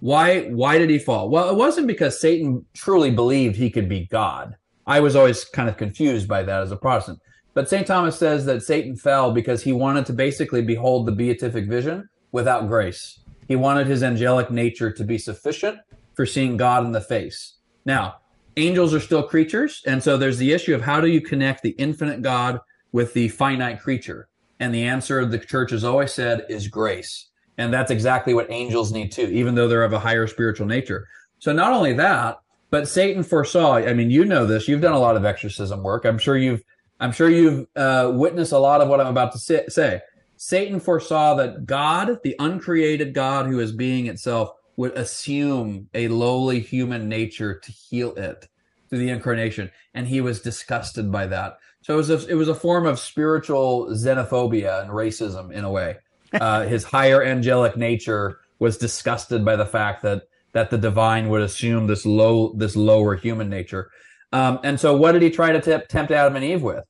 why 0.00 0.48
why 0.48 0.78
did 0.78 0.90
he 0.90 0.98
fall? 0.98 1.30
Well, 1.30 1.48
it 1.48 1.56
wasn't 1.56 1.86
because 1.86 2.20
Satan 2.20 2.66
truly 2.74 3.10
believed 3.10 3.54
he 3.54 3.70
could 3.70 3.88
be 3.88 4.06
God. 4.06 4.56
I 4.86 4.98
was 4.98 5.14
always 5.14 5.44
kind 5.44 5.68
of 5.68 5.76
confused 5.76 6.26
by 6.26 6.42
that 6.42 6.62
as 6.62 6.72
a 6.72 6.76
Protestant. 6.76 7.20
But 7.54 7.68
St. 7.68 7.86
Thomas 7.86 8.18
says 8.18 8.44
that 8.46 8.62
Satan 8.62 8.96
fell 8.96 9.32
because 9.32 9.62
he 9.62 9.72
wanted 9.72 10.06
to 10.06 10.12
basically 10.12 10.62
behold 10.62 11.06
the 11.06 11.12
beatific 11.12 11.68
vision 11.68 12.08
without 12.32 12.66
grace. 12.66 13.20
He 13.46 13.56
wanted 13.56 13.86
his 13.86 14.02
angelic 14.02 14.50
nature 14.50 14.90
to 14.90 15.04
be 15.04 15.18
sufficient 15.18 15.78
for 16.14 16.26
seeing 16.26 16.56
God 16.56 16.84
in 16.84 16.92
the 16.92 17.00
face. 17.00 17.58
Now, 17.84 18.16
angels 18.56 18.94
are 18.94 19.00
still 19.00 19.22
creatures, 19.22 19.82
and 19.86 20.02
so 20.02 20.16
there's 20.16 20.38
the 20.38 20.52
issue 20.52 20.74
of 20.74 20.82
how 20.82 21.00
do 21.00 21.08
you 21.08 21.20
connect 21.20 21.62
the 21.62 21.70
infinite 21.70 22.22
God 22.22 22.60
with 22.92 23.14
the 23.14 23.28
finite 23.28 23.80
creature? 23.80 24.28
And 24.60 24.74
the 24.74 24.84
answer 24.84 25.24
the 25.24 25.38
church 25.38 25.70
has 25.70 25.84
always 25.84 26.12
said 26.12 26.46
is 26.48 26.68
grace. 26.68 27.28
And 27.58 27.72
that's 27.72 27.90
exactly 27.90 28.34
what 28.34 28.50
angels 28.50 28.92
need 28.92 29.12
too, 29.12 29.26
even 29.26 29.54
though 29.54 29.68
they're 29.68 29.84
of 29.84 29.92
a 29.92 29.98
higher 29.98 30.26
spiritual 30.26 30.66
nature. 30.66 31.08
So 31.38 31.52
not 31.52 31.72
only 31.72 31.92
that, 31.94 32.38
but 32.70 32.88
Satan 32.88 33.22
foresaw, 33.22 33.74
I 33.74 33.92
mean, 33.92 34.10
you 34.10 34.24
know 34.24 34.46
this, 34.46 34.68
you've 34.68 34.80
done 34.80 34.94
a 34.94 34.98
lot 34.98 35.16
of 35.16 35.24
exorcism 35.24 35.82
work. 35.82 36.04
I'm 36.04 36.18
sure 36.18 36.36
you've, 36.36 36.62
I'm 37.00 37.12
sure 37.12 37.28
you've 37.28 37.66
uh, 37.76 38.12
witnessed 38.14 38.52
a 38.52 38.58
lot 38.58 38.80
of 38.80 38.88
what 38.88 39.00
I'm 39.00 39.08
about 39.08 39.32
to 39.32 39.38
say. 39.70 40.00
Satan 40.36 40.80
foresaw 40.80 41.34
that 41.34 41.66
God, 41.66 42.18
the 42.22 42.34
uncreated 42.38 43.14
God 43.14 43.46
who 43.46 43.60
is 43.60 43.72
being 43.72 44.06
itself, 44.06 44.50
would 44.76 44.92
assume 44.92 45.88
a 45.94 46.08
lowly 46.08 46.60
human 46.60 47.08
nature 47.08 47.58
to 47.58 47.72
heal 47.72 48.14
it 48.14 48.48
through 48.88 48.98
the 48.98 49.10
incarnation. 49.10 49.70
And 49.94 50.06
he 50.08 50.20
was 50.20 50.40
disgusted 50.40 51.12
by 51.12 51.26
that. 51.26 51.58
So 51.82 51.94
it 51.94 51.96
was 51.96 52.10
a, 52.10 52.26
it 52.28 52.34
was 52.34 52.48
a 52.48 52.54
form 52.54 52.86
of 52.86 52.98
spiritual 52.98 53.88
xenophobia 53.88 54.82
and 54.82 54.90
racism 54.90 55.52
in 55.52 55.64
a 55.64 55.70
way 55.70 55.96
uh, 56.34 56.62
his 56.66 56.84
higher 56.84 57.22
angelic 57.22 57.76
nature 57.76 58.40
was 58.58 58.78
disgusted 58.78 59.44
by 59.44 59.56
the 59.56 59.66
fact 59.66 60.02
that 60.02 60.22
that 60.52 60.70
the 60.70 60.78
divine 60.78 61.30
would 61.30 61.40
assume 61.40 61.86
this 61.86 62.04
low 62.04 62.52
this 62.56 62.76
lower 62.76 63.16
human 63.16 63.48
nature. 63.48 63.90
Um, 64.32 64.60
and 64.62 64.78
so, 64.78 64.96
what 64.96 65.12
did 65.12 65.22
he 65.22 65.30
try 65.30 65.52
to 65.52 65.60
t- 65.60 65.86
tempt 65.88 66.12
Adam 66.12 66.36
and 66.36 66.44
Eve 66.44 66.62
with? 66.62 66.84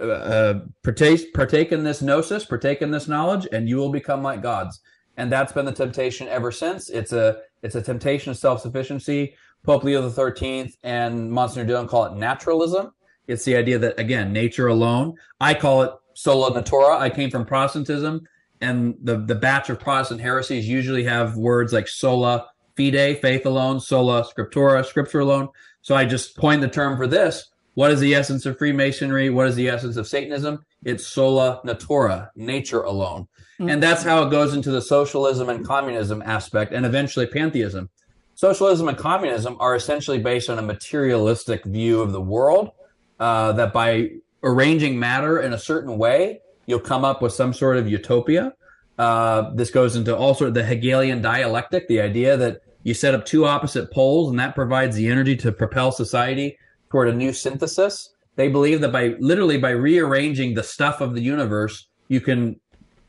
Uh, 0.00 0.04
uh, 0.04 0.60
partake, 0.82 1.32
partake 1.34 1.72
in 1.72 1.84
this 1.84 2.00
gnosis, 2.00 2.44
partake 2.44 2.80
in 2.80 2.90
this 2.90 3.06
knowledge, 3.06 3.46
and 3.52 3.68
you 3.68 3.76
will 3.76 3.90
become 3.90 4.22
like 4.22 4.42
gods. 4.42 4.80
And 5.16 5.30
that's 5.30 5.52
been 5.52 5.66
the 5.66 5.72
temptation 5.72 6.28
ever 6.28 6.50
since. 6.52 6.88
It's 6.88 7.12
a 7.12 7.40
it's 7.62 7.74
a 7.74 7.82
temptation 7.82 8.30
of 8.30 8.38
self 8.38 8.60
sufficiency. 8.60 9.34
Pope 9.62 9.84
Leo 9.84 10.08
Thirteenth 10.08 10.76
and 10.82 11.30
Monsignor 11.30 11.66
Dillon 11.66 11.88
call 11.88 12.06
it 12.06 12.14
naturalism. 12.14 12.92
It's 13.26 13.44
the 13.44 13.56
idea 13.56 13.78
that 13.78 13.98
again, 13.98 14.32
nature 14.32 14.68
alone. 14.68 15.16
I 15.40 15.54
call 15.54 15.82
it 15.82 15.92
sola 16.14 16.52
natura. 16.54 16.98
I 16.98 17.10
came 17.10 17.30
from 17.30 17.44
Protestantism, 17.44 18.26
and 18.60 18.96
the 19.02 19.18
the 19.18 19.34
batch 19.34 19.68
of 19.70 19.78
Protestant 19.78 20.20
heresies 20.20 20.68
usually 20.68 21.04
have 21.04 21.36
words 21.36 21.72
like 21.72 21.88
sola 21.88 22.46
fide, 22.76 23.20
faith 23.20 23.44
alone, 23.46 23.80
sola 23.80 24.24
scriptura, 24.24 24.84
scripture 24.84 25.20
alone. 25.20 25.48
So 25.82 25.94
I 25.94 26.04
just 26.04 26.36
coined 26.36 26.62
the 26.62 26.68
term 26.68 26.96
for 26.96 27.06
this. 27.06 27.50
What 27.74 27.90
is 27.90 28.00
the 28.00 28.14
essence 28.14 28.46
of 28.46 28.58
Freemasonry? 28.58 29.30
What 29.30 29.46
is 29.46 29.56
the 29.56 29.68
essence 29.68 29.96
of 29.96 30.08
Satanism? 30.08 30.64
It's 30.84 31.06
sola 31.06 31.60
natura, 31.64 32.30
nature 32.34 32.82
alone. 32.82 33.28
Mm-hmm. 33.60 33.68
And 33.68 33.82
that's 33.82 34.02
how 34.02 34.22
it 34.22 34.30
goes 34.30 34.54
into 34.54 34.70
the 34.70 34.80
socialism 34.80 35.50
and 35.50 35.66
communism 35.66 36.22
aspect 36.24 36.72
and 36.72 36.86
eventually 36.86 37.26
pantheism. 37.26 37.90
Socialism 38.34 38.88
and 38.88 38.96
communism 38.96 39.58
are 39.60 39.76
essentially 39.76 40.18
based 40.18 40.48
on 40.48 40.58
a 40.58 40.62
materialistic 40.62 41.62
view 41.66 42.00
of 42.00 42.12
the 42.12 42.22
world 42.22 42.70
uh, 43.18 43.52
that 43.52 43.74
by 43.74 44.12
arranging 44.42 44.98
matter 44.98 45.40
in 45.40 45.52
a 45.52 45.58
certain 45.58 45.98
way, 45.98 46.40
you'll 46.64 46.80
come 46.80 47.04
up 47.04 47.20
with 47.20 47.34
some 47.34 47.52
sort 47.52 47.76
of 47.76 47.86
utopia. 47.86 48.54
Uh, 48.98 49.50
this 49.54 49.70
goes 49.70 49.94
into 49.94 50.16
all 50.16 50.34
sort 50.34 50.48
of 50.48 50.54
the 50.54 50.64
Hegelian 50.64 51.20
dialectic, 51.20 51.86
the 51.86 52.00
idea 52.00 52.38
that 52.38 52.62
you 52.82 52.94
set 52.94 53.14
up 53.14 53.26
two 53.26 53.44
opposite 53.44 53.90
poles 53.92 54.30
and 54.30 54.40
that 54.40 54.54
provides 54.54 54.96
the 54.96 55.08
energy 55.08 55.36
to 55.36 55.52
propel 55.52 55.92
society 55.92 56.56
toward 56.88 57.08
a 57.08 57.14
new 57.14 57.34
synthesis. 57.34 58.14
They 58.36 58.48
believe 58.48 58.80
that 58.80 58.92
by 58.92 59.16
literally 59.18 59.58
by 59.58 59.70
rearranging 59.70 60.54
the 60.54 60.62
stuff 60.62 61.02
of 61.02 61.14
the 61.14 61.20
universe, 61.20 61.88
you 62.08 62.22
can 62.22 62.58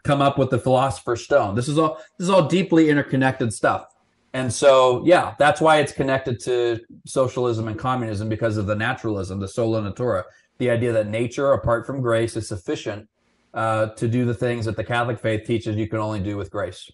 come 0.04 0.22
up 0.22 0.38
with 0.38 0.50
the 0.50 0.60
philosopher's 0.60 1.24
stone. 1.24 1.56
This 1.56 1.68
is 1.68 1.78
all 1.78 1.96
this 2.18 2.26
is 2.26 2.30
all 2.30 2.48
deeply 2.48 2.90
interconnected 2.90 3.54
stuff. 3.54 3.86
And 4.34 4.52
so, 4.52 5.04
yeah, 5.06 5.36
that's 5.38 5.60
why 5.60 5.80
it's 5.80 5.92
connected 5.92 6.40
to 6.42 6.80
socialism 7.06 7.68
and 7.68 7.78
communism 7.78 8.30
because 8.30 8.56
of 8.58 8.66
the 8.66 8.76
naturalism, 8.76 9.40
the 9.40 9.48
sola 9.48 9.82
natura, 9.82 10.24
the 10.58 10.70
idea 10.70 10.94
that 10.94 11.08
nature, 11.08 11.52
apart 11.52 11.86
from 11.86 12.02
grace, 12.02 12.38
is 12.38 12.48
sufficient 12.48 13.10
uh, 13.54 13.88
to 13.88 14.08
do 14.08 14.24
the 14.24 14.34
things 14.34 14.66
that 14.66 14.78
the 14.78 14.84
Catholic 14.84 15.20
faith 15.20 15.46
teaches 15.46 15.76
you 15.76 15.88
can 15.88 16.00
only 16.00 16.22
do 16.22 16.38
with 16.38 16.50
grace. 16.50 16.90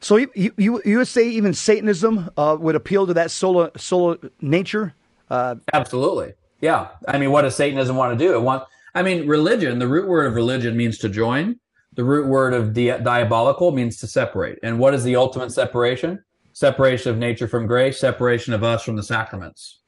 So 0.00 0.16
you 0.16 0.30
you, 0.34 0.82
you 0.84 0.98
would 0.98 1.08
say 1.08 1.28
even 1.28 1.54
Satanism 1.54 2.30
uh, 2.36 2.56
would 2.60 2.74
appeal 2.74 3.06
to 3.06 3.14
that 3.14 3.30
sola 3.30 3.70
sola 3.76 4.18
nature? 4.40 4.94
Uh, 5.30 5.56
Absolutely, 5.72 6.34
yeah. 6.60 6.88
I 7.08 7.18
mean, 7.18 7.30
what 7.30 7.42
does 7.42 7.56
Satanism 7.56 7.96
want 7.96 8.16
to 8.16 8.24
do? 8.24 8.34
It 8.34 8.42
want, 8.42 8.64
I 8.94 9.02
mean, 9.02 9.26
religion. 9.26 9.78
The 9.78 9.88
root 9.88 10.06
word 10.06 10.26
of 10.26 10.34
religion 10.34 10.76
means 10.76 10.98
to 10.98 11.08
join. 11.08 11.58
The 11.94 12.04
root 12.04 12.26
word 12.26 12.54
of 12.54 12.72
di- 12.72 12.98
diabolical 12.98 13.70
means 13.70 13.98
to 13.98 14.06
separate. 14.06 14.58
And 14.62 14.78
what 14.78 14.94
is 14.94 15.04
the 15.04 15.16
ultimate 15.16 15.52
separation? 15.52 16.24
separation 16.54 17.10
of 17.10 17.18
nature 17.18 17.46
from 17.46 17.66
grace, 17.66 17.98
separation 17.98 18.54
of 18.54 18.64
us 18.64 18.82
from 18.82 18.96
the 18.96 19.02
sacraments. 19.02 19.80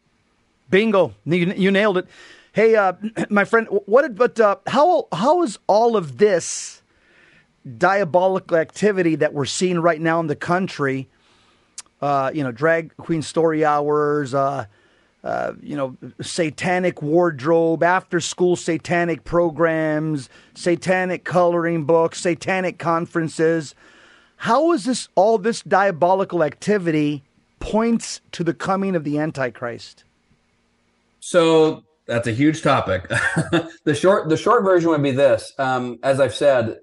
Bingo! 0.69 1.15
You, 1.25 1.55
you 1.57 1.71
nailed 1.71 1.97
it. 1.97 2.09
Hey, 2.53 2.77
uh, 2.77 2.93
my 3.31 3.45
friend, 3.45 3.69
what? 3.87 4.15
But 4.15 4.39
uh, 4.39 4.57
how 4.67 5.09
how 5.13 5.43
is 5.43 5.59
all 5.67 5.97
of 5.97 6.19
this 6.19 6.83
diabolical 7.79 8.57
activity 8.57 9.15
that 9.17 9.33
we're 9.33 9.47
seeing 9.47 9.79
right 9.79 10.01
now 10.01 10.21
in 10.21 10.27
the 10.27 10.37
country? 10.37 11.09
Uh, 12.01 12.31
you 12.35 12.43
know, 12.43 12.53
drag 12.53 12.95
queen 12.97 13.23
story 13.23 13.65
hours. 13.65 14.35
Uh, 15.27 15.55
you 15.61 15.75
know, 15.75 15.97
satanic 16.21 17.03
wardrobe, 17.03 17.83
after 17.83 18.21
school 18.21 18.55
satanic 18.55 19.25
programs, 19.25 20.29
satanic 20.55 21.25
coloring 21.25 21.83
books, 21.83 22.21
satanic 22.21 22.79
conferences. 22.79 23.75
How 24.37 24.71
is 24.71 24.85
this 24.85 25.09
all 25.17 25.37
this 25.39 25.63
diabolical 25.63 26.45
activity 26.45 27.25
points 27.59 28.21
to 28.31 28.45
the 28.45 28.55
coming 28.55 28.95
of 28.95 29.03
the 29.03 29.19
Antichrist? 29.19 30.05
So 31.19 31.83
that's 32.07 32.29
a 32.29 32.33
huge 32.33 32.63
topic. 32.63 33.09
the 33.83 33.97
short 33.99 34.29
the 34.29 34.37
short 34.37 34.63
version 34.63 34.91
would 34.91 35.03
be 35.03 35.11
this. 35.11 35.53
Um, 35.59 35.99
as 36.05 36.21
I've 36.21 36.37
said, 36.37 36.79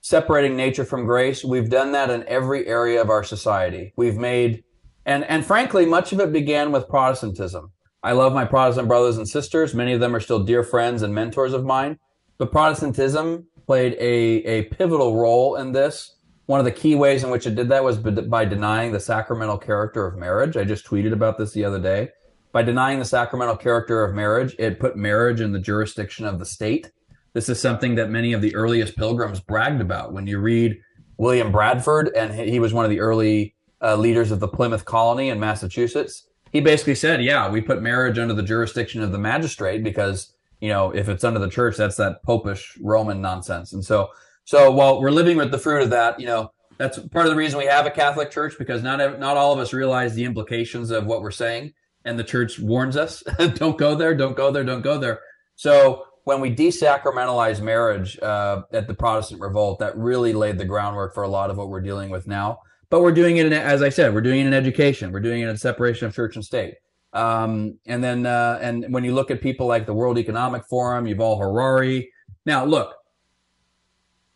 separating 0.00 0.56
nature 0.56 0.86
from 0.86 1.04
grace, 1.04 1.44
we've 1.44 1.68
done 1.68 1.92
that 1.92 2.08
in 2.08 2.24
every 2.26 2.66
area 2.66 3.02
of 3.02 3.10
our 3.10 3.22
society. 3.22 3.92
We've 3.96 4.16
made 4.16 4.64
and 5.06 5.24
and 5.24 5.46
frankly, 5.46 5.86
much 5.86 6.12
of 6.12 6.20
it 6.20 6.32
began 6.32 6.72
with 6.72 6.88
Protestantism. 6.88 7.72
I 8.02 8.12
love 8.12 8.34
my 8.34 8.44
Protestant 8.44 8.88
brothers 8.88 9.16
and 9.16 9.26
sisters. 9.26 9.74
Many 9.74 9.94
of 9.94 10.00
them 10.00 10.14
are 10.14 10.20
still 10.20 10.44
dear 10.44 10.62
friends 10.62 11.02
and 11.02 11.14
mentors 11.14 11.54
of 11.54 11.64
mine. 11.64 11.98
But 12.38 12.52
Protestantism 12.52 13.46
played 13.66 13.94
a, 13.94 14.44
a 14.44 14.62
pivotal 14.64 15.16
role 15.16 15.56
in 15.56 15.72
this. 15.72 16.14
One 16.44 16.60
of 16.60 16.64
the 16.64 16.70
key 16.70 16.94
ways 16.94 17.24
in 17.24 17.30
which 17.30 17.46
it 17.46 17.56
did 17.56 17.68
that 17.70 17.82
was 17.82 17.98
by 17.98 18.44
denying 18.44 18.92
the 18.92 19.00
sacramental 19.00 19.58
character 19.58 20.06
of 20.06 20.16
marriage. 20.16 20.56
I 20.56 20.62
just 20.62 20.86
tweeted 20.86 21.12
about 21.12 21.38
this 21.38 21.52
the 21.52 21.64
other 21.64 21.80
day. 21.80 22.10
By 22.52 22.62
denying 22.62 23.00
the 23.00 23.04
sacramental 23.04 23.56
character 23.56 24.04
of 24.04 24.14
marriage, 24.14 24.54
it 24.58 24.78
put 24.78 24.96
marriage 24.96 25.40
in 25.40 25.50
the 25.50 25.58
jurisdiction 25.58 26.24
of 26.24 26.38
the 26.38 26.46
state. 26.46 26.92
This 27.32 27.48
is 27.48 27.60
something 27.60 27.96
that 27.96 28.08
many 28.08 28.32
of 28.32 28.40
the 28.40 28.54
earliest 28.54 28.96
pilgrims 28.96 29.40
bragged 29.40 29.80
about. 29.80 30.12
When 30.12 30.28
you 30.28 30.38
read 30.38 30.78
William 31.18 31.50
Bradford, 31.50 32.12
and 32.16 32.32
he 32.32 32.60
was 32.60 32.72
one 32.72 32.84
of 32.84 32.90
the 32.90 33.00
early 33.00 33.55
uh, 33.86 33.96
leaders 33.96 34.30
of 34.30 34.40
the 34.40 34.48
Plymouth 34.48 34.84
colony 34.84 35.28
in 35.28 35.38
Massachusetts, 35.38 36.24
he 36.52 36.60
basically 36.60 36.94
said, 36.94 37.22
"Yeah, 37.22 37.48
we 37.48 37.60
put 37.60 37.82
marriage 37.82 38.18
under 38.18 38.34
the 38.34 38.42
jurisdiction 38.42 39.02
of 39.02 39.12
the 39.12 39.18
magistrate 39.18 39.84
because 39.84 40.32
you 40.60 40.68
know 40.68 40.90
if 40.90 41.08
it's 41.08 41.24
under 41.24 41.38
the 41.38 41.48
church, 41.48 41.76
that's 41.76 41.96
that 41.96 42.22
popish 42.22 42.76
Roman 42.82 43.20
nonsense." 43.20 43.72
And 43.72 43.84
so 43.84 44.10
so 44.44 44.70
while 44.70 45.00
we're 45.00 45.10
living 45.10 45.36
with 45.36 45.50
the 45.50 45.58
fruit 45.58 45.82
of 45.82 45.90
that, 45.90 46.18
you 46.18 46.26
know, 46.26 46.52
that's 46.78 46.98
part 46.98 47.26
of 47.26 47.32
the 47.32 47.36
reason 47.36 47.58
we 47.58 47.66
have 47.66 47.86
a 47.86 47.90
Catholic 47.90 48.30
Church 48.30 48.54
because 48.58 48.82
not 48.82 49.20
not 49.20 49.36
all 49.36 49.52
of 49.52 49.58
us 49.58 49.72
realize 49.72 50.14
the 50.14 50.24
implications 50.24 50.90
of 50.90 51.06
what 51.06 51.22
we're 51.22 51.30
saying, 51.30 51.72
and 52.04 52.18
the 52.18 52.24
Church 52.24 52.58
warns 52.58 52.96
us: 52.96 53.22
don't 53.54 53.78
go 53.78 53.94
there, 53.94 54.14
don't 54.14 54.36
go 54.36 54.50
there, 54.50 54.64
don't 54.64 54.82
go 54.82 54.98
there. 54.98 55.20
So 55.54 56.06
when 56.24 56.40
we 56.40 56.54
desacramentalize 56.54 57.60
marriage 57.60 58.18
uh, 58.18 58.62
at 58.72 58.88
the 58.88 58.94
Protestant 58.94 59.40
Revolt, 59.40 59.78
that 59.78 59.96
really 59.96 60.32
laid 60.32 60.58
the 60.58 60.64
groundwork 60.64 61.14
for 61.14 61.22
a 61.22 61.28
lot 61.28 61.50
of 61.50 61.56
what 61.56 61.68
we're 61.68 61.80
dealing 61.80 62.10
with 62.10 62.26
now. 62.26 62.58
But 62.88 63.02
we're 63.02 63.12
doing 63.12 63.38
it 63.38 63.46
in, 63.46 63.52
as 63.52 63.82
I 63.82 63.88
said, 63.88 64.14
we're 64.14 64.20
doing 64.20 64.40
it 64.40 64.46
in 64.46 64.54
education, 64.54 65.12
we're 65.12 65.20
doing 65.20 65.42
it 65.42 65.48
in 65.48 65.56
separation 65.56 66.06
of 66.06 66.14
church 66.14 66.36
and 66.36 66.44
state. 66.44 66.74
Um, 67.12 67.78
and 67.86 68.04
then, 68.04 68.26
uh, 68.26 68.58
and 68.60 68.86
when 68.92 69.02
you 69.02 69.14
look 69.14 69.30
at 69.30 69.40
people 69.40 69.66
like 69.66 69.86
the 69.86 69.94
World 69.94 70.18
Economic 70.18 70.64
Forum, 70.66 71.06
Yuval 71.06 71.38
Harari. 71.38 72.12
Now, 72.44 72.64
look, 72.64 72.94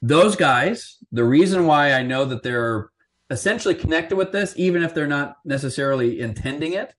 those 0.02 0.34
guys, 0.34 0.96
the 1.12 1.24
reason 1.24 1.66
why 1.66 1.92
I 1.92 2.02
know 2.02 2.24
that 2.24 2.42
they're 2.42 2.90
essentially 3.28 3.74
connected 3.74 4.16
with 4.16 4.32
this, 4.32 4.54
even 4.56 4.82
if 4.82 4.94
they're 4.94 5.06
not 5.06 5.36
necessarily 5.44 6.20
intending 6.20 6.72
it, 6.72 6.94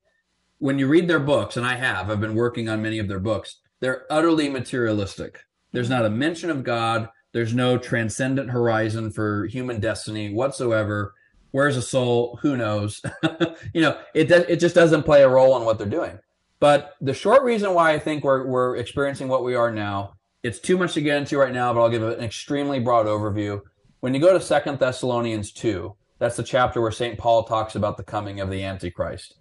when 0.59 0.77
you 0.77 0.87
read 0.87 1.07
their 1.07 1.19
books, 1.19 1.57
and 1.57 1.65
I 1.65 1.75
have, 1.75 2.09
I've 2.09 2.21
been 2.21 2.35
working 2.35 2.69
on 2.69 2.83
many 2.83 2.99
of 2.99 3.07
their 3.07 3.19
books, 3.19 3.57
they're 3.79 4.05
utterly 4.11 4.47
materialistic. 4.47 5.43
There's 5.71 5.89
not 5.89 6.05
a 6.05 6.09
mention 6.09 6.51
of 6.51 6.63
God. 6.63 7.09
There's 7.33 7.55
no 7.55 7.77
transcendent 7.77 8.51
horizon 8.51 9.11
for 9.11 9.47
human 9.47 9.79
destiny 9.79 10.33
whatsoever. 10.33 11.15
Where's 11.51 11.77
a 11.77 11.81
soul? 11.81 12.39
Who 12.41 12.57
knows? 12.57 13.01
you 13.73 13.81
know, 13.81 13.99
it 14.13 14.31
it 14.31 14.59
just 14.59 14.75
doesn't 14.75 15.03
play 15.03 15.23
a 15.23 15.29
role 15.29 15.57
in 15.57 15.65
what 15.65 15.77
they're 15.77 15.87
doing. 15.87 16.19
But 16.59 16.95
the 17.01 17.13
short 17.13 17.43
reason 17.43 17.73
why 17.73 17.91
I 17.91 17.99
think 17.99 18.23
we're 18.23 18.45
we're 18.45 18.77
experiencing 18.77 19.27
what 19.27 19.43
we 19.43 19.55
are 19.55 19.71
now 19.71 20.13
it's 20.43 20.59
too 20.59 20.77
much 20.77 20.93
to 20.93 21.01
get 21.01 21.17
into 21.17 21.37
right 21.37 21.53
now, 21.53 21.73
but 21.73 21.81
I'll 21.81 21.89
give 21.89 22.03
an 22.03 22.23
extremely 22.23 22.79
broad 22.79 23.05
overview. 23.05 23.61
When 23.99 24.13
you 24.13 24.19
go 24.19 24.33
to 24.33 24.43
Second 24.43 24.79
Thessalonians 24.79 25.51
2, 25.51 25.95
that's 26.17 26.37
the 26.37 26.43
chapter 26.43 26.81
where 26.81 26.91
St. 26.91 27.17
Paul 27.17 27.43
talks 27.43 27.75
about 27.75 27.97
the 27.97 28.03
coming 28.03 28.39
of 28.39 28.49
the 28.49 28.63
Antichrist. 28.63 29.35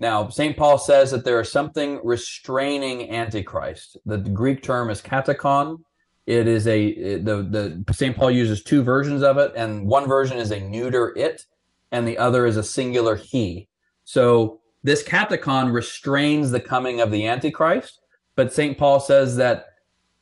Now, 0.00 0.28
St. 0.28 0.56
Paul 0.56 0.78
says 0.78 1.10
that 1.10 1.24
there 1.24 1.40
is 1.40 1.52
something 1.52 2.00
restraining 2.02 3.10
Antichrist. 3.10 3.98
The 4.06 4.18
Greek 4.18 4.62
term 4.62 4.90
is 4.90 5.02
katechon. 5.02 5.82
It 6.30 6.46
is 6.46 6.68
a, 6.68 7.18
the, 7.18 7.82
the, 7.84 7.92
St. 7.92 8.16
Paul 8.16 8.30
uses 8.30 8.62
two 8.62 8.84
versions 8.84 9.24
of 9.24 9.36
it, 9.36 9.52
and 9.56 9.84
one 9.84 10.06
version 10.06 10.38
is 10.38 10.52
a 10.52 10.60
neuter 10.60 11.12
it, 11.16 11.44
and 11.90 12.06
the 12.06 12.16
other 12.18 12.46
is 12.46 12.56
a 12.56 12.62
singular 12.62 13.16
he. 13.16 13.66
So 14.04 14.60
this 14.84 15.02
katechon 15.02 15.72
restrains 15.72 16.52
the 16.52 16.60
coming 16.60 17.00
of 17.00 17.10
the 17.10 17.26
Antichrist, 17.26 17.98
but 18.36 18.52
St. 18.52 18.78
Paul 18.78 19.00
says 19.00 19.34
that 19.38 19.70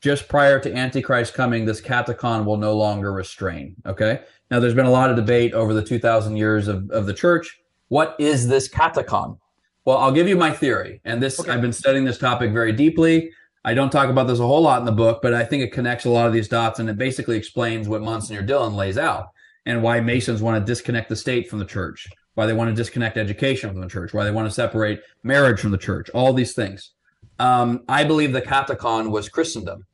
just 0.01 0.29
prior 0.29 0.59
to 0.61 0.75
Antichrist 0.75 1.35
coming, 1.35 1.67
this 1.67 1.83
katechon 1.83 2.47
will 2.47 2.57
no 2.57 2.75
longer 2.75 3.13
restrain. 3.13 3.77
Okay. 3.85 4.23
Now, 4.51 4.61
there's 4.61 4.73
been 4.73 4.87
a 4.87 4.91
lot 4.91 5.11
of 5.11 5.17
debate 5.17 5.53
over 5.53 5.75
the 5.75 5.85
2,000 5.85 6.39
years 6.39 6.69
of, 6.69 6.91
of 6.91 7.05
the 7.05 7.13
church. 7.13 7.61
What 7.89 8.17
is 8.19 8.49
this 8.49 8.67
katechon? 8.67 9.37
Well, 9.85 9.99
I'll 9.99 10.13
give 10.13 10.27
you 10.27 10.37
my 10.37 10.53
theory. 10.53 11.03
And 11.05 11.23
this, 11.23 11.39
okay. 11.39 11.51
I've 11.51 11.61
been 11.61 11.75
studying 11.75 12.07
this 12.07 12.17
topic 12.17 12.53
very 12.53 12.73
deeply. 12.73 13.31
I 13.65 13.75
don't 13.75 13.91
talk 13.91 14.09
about 14.09 14.27
this 14.29 14.39
a 14.39 14.47
whole 14.47 14.63
lot 14.63 14.81
in 14.81 14.87
the 14.87 14.93
book, 14.93 15.21
but 15.21 15.35
I 15.35 15.45
think 15.45 15.63
it 15.63 15.73
connects 15.73 16.05
a 16.05 16.11
lot 16.11 16.27
of 16.27 16.33
these 16.33 16.49
dots 16.49 16.79
and 16.79 16.89
it 16.89 16.97
basically 16.97 17.37
explains 17.37 17.89
what 17.89 18.03
Monsignor 18.03 18.43
Dillon 18.43 18.75
lays 18.75 18.99
out. 18.99 19.29
and 19.67 19.83
why 19.83 20.01
Masons 20.01 20.41
want 20.41 20.59
to 20.59 20.73
disconnect 20.73 21.11
the 21.11 21.17
state 21.17 21.51
from 21.51 21.59
the 21.59 21.65
church, 21.67 22.09
why 22.35 22.47
they 22.47 22.55
want 22.55 22.71
to 22.71 22.75
disconnect 22.75 23.19
education 23.19 23.71
from 23.71 23.83
the 23.83 23.89
church, 23.89 24.15
why 24.15 24.25
they 24.25 24.31
want 24.31 24.49
to 24.49 24.55
separate 24.55 25.01
marriage 25.23 25.61
from 25.61 25.73
the 25.73 25.77
church, 25.77 26.09
all 26.15 26.33
these 26.33 26.55
things. 26.55 26.93
Um, 27.39 27.85
I 27.87 28.05
believe 28.05 28.33
the 28.33 28.41
katechon 28.41 29.11
was 29.11 29.29
Christendom. 29.29 29.85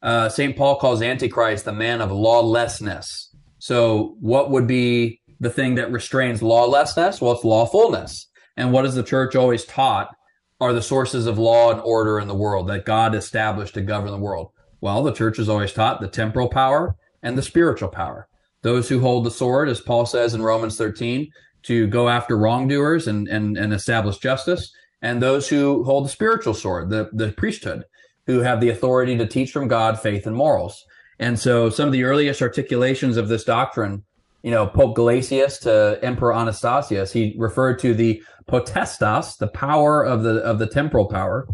Uh, 0.00 0.28
St. 0.28 0.56
Paul 0.56 0.76
calls 0.76 1.02
Antichrist 1.02 1.64
the 1.64 1.72
man 1.72 2.00
of 2.00 2.12
lawlessness. 2.12 3.34
So, 3.58 4.16
what 4.20 4.50
would 4.50 4.68
be 4.68 5.20
the 5.40 5.50
thing 5.50 5.74
that 5.76 5.90
restrains 5.90 6.40
lawlessness? 6.42 7.20
Well, 7.20 7.32
it's 7.32 7.44
lawfulness. 7.44 8.28
And 8.56 8.70
what 8.70 8.84
has 8.84 8.94
the 8.94 9.02
church 9.02 9.34
always 9.34 9.64
taught 9.64 10.14
are 10.60 10.72
the 10.72 10.82
sources 10.82 11.26
of 11.26 11.38
law 11.38 11.72
and 11.72 11.80
order 11.80 12.18
in 12.18 12.28
the 12.28 12.34
world 12.34 12.68
that 12.68 12.84
God 12.84 13.14
established 13.14 13.74
to 13.74 13.82
govern 13.82 14.10
the 14.10 14.18
world? 14.18 14.50
Well, 14.80 15.02
the 15.02 15.12
church 15.12 15.38
has 15.38 15.48
always 15.48 15.72
taught 15.72 16.00
the 16.00 16.08
temporal 16.08 16.48
power 16.48 16.96
and 17.22 17.36
the 17.36 17.42
spiritual 17.42 17.88
power. 17.88 18.28
Those 18.62 18.88
who 18.88 19.00
hold 19.00 19.24
the 19.24 19.30
sword, 19.30 19.68
as 19.68 19.80
Paul 19.80 20.06
says 20.06 20.34
in 20.34 20.42
Romans 20.42 20.76
13, 20.76 21.30
to 21.64 21.86
go 21.86 22.08
after 22.08 22.36
wrongdoers 22.36 23.06
and, 23.06 23.26
and, 23.28 23.56
and 23.56 23.72
establish 23.72 24.18
justice, 24.18 24.72
and 25.02 25.20
those 25.20 25.48
who 25.48 25.84
hold 25.84 26.04
the 26.04 26.10
spiritual 26.10 26.54
sword, 26.54 26.90
the, 26.90 27.10
the 27.12 27.32
priesthood, 27.32 27.84
who 28.26 28.40
have 28.40 28.60
the 28.60 28.70
authority 28.70 29.16
to 29.18 29.26
teach 29.26 29.50
from 29.50 29.68
God 29.68 30.00
faith 30.00 30.26
and 30.26 30.36
morals. 30.36 30.84
And 31.18 31.38
so 31.38 31.68
some 31.68 31.86
of 31.86 31.92
the 31.92 32.04
earliest 32.04 32.42
articulations 32.42 33.16
of 33.16 33.28
this 33.28 33.44
doctrine 33.44 34.04
you 34.44 34.50
know, 34.50 34.66
Pope 34.66 34.94
Gelasius 34.94 35.58
to 35.60 35.98
Emperor 36.02 36.34
Anastasius, 36.34 37.12
he 37.12 37.34
referred 37.38 37.78
to 37.78 37.94
the 37.94 38.22
potestas, 38.48 39.36
the 39.38 39.48
power 39.48 40.04
of 40.04 40.22
the 40.22 40.40
of 40.42 40.58
the 40.58 40.66
temporal 40.66 41.06
power, 41.06 41.46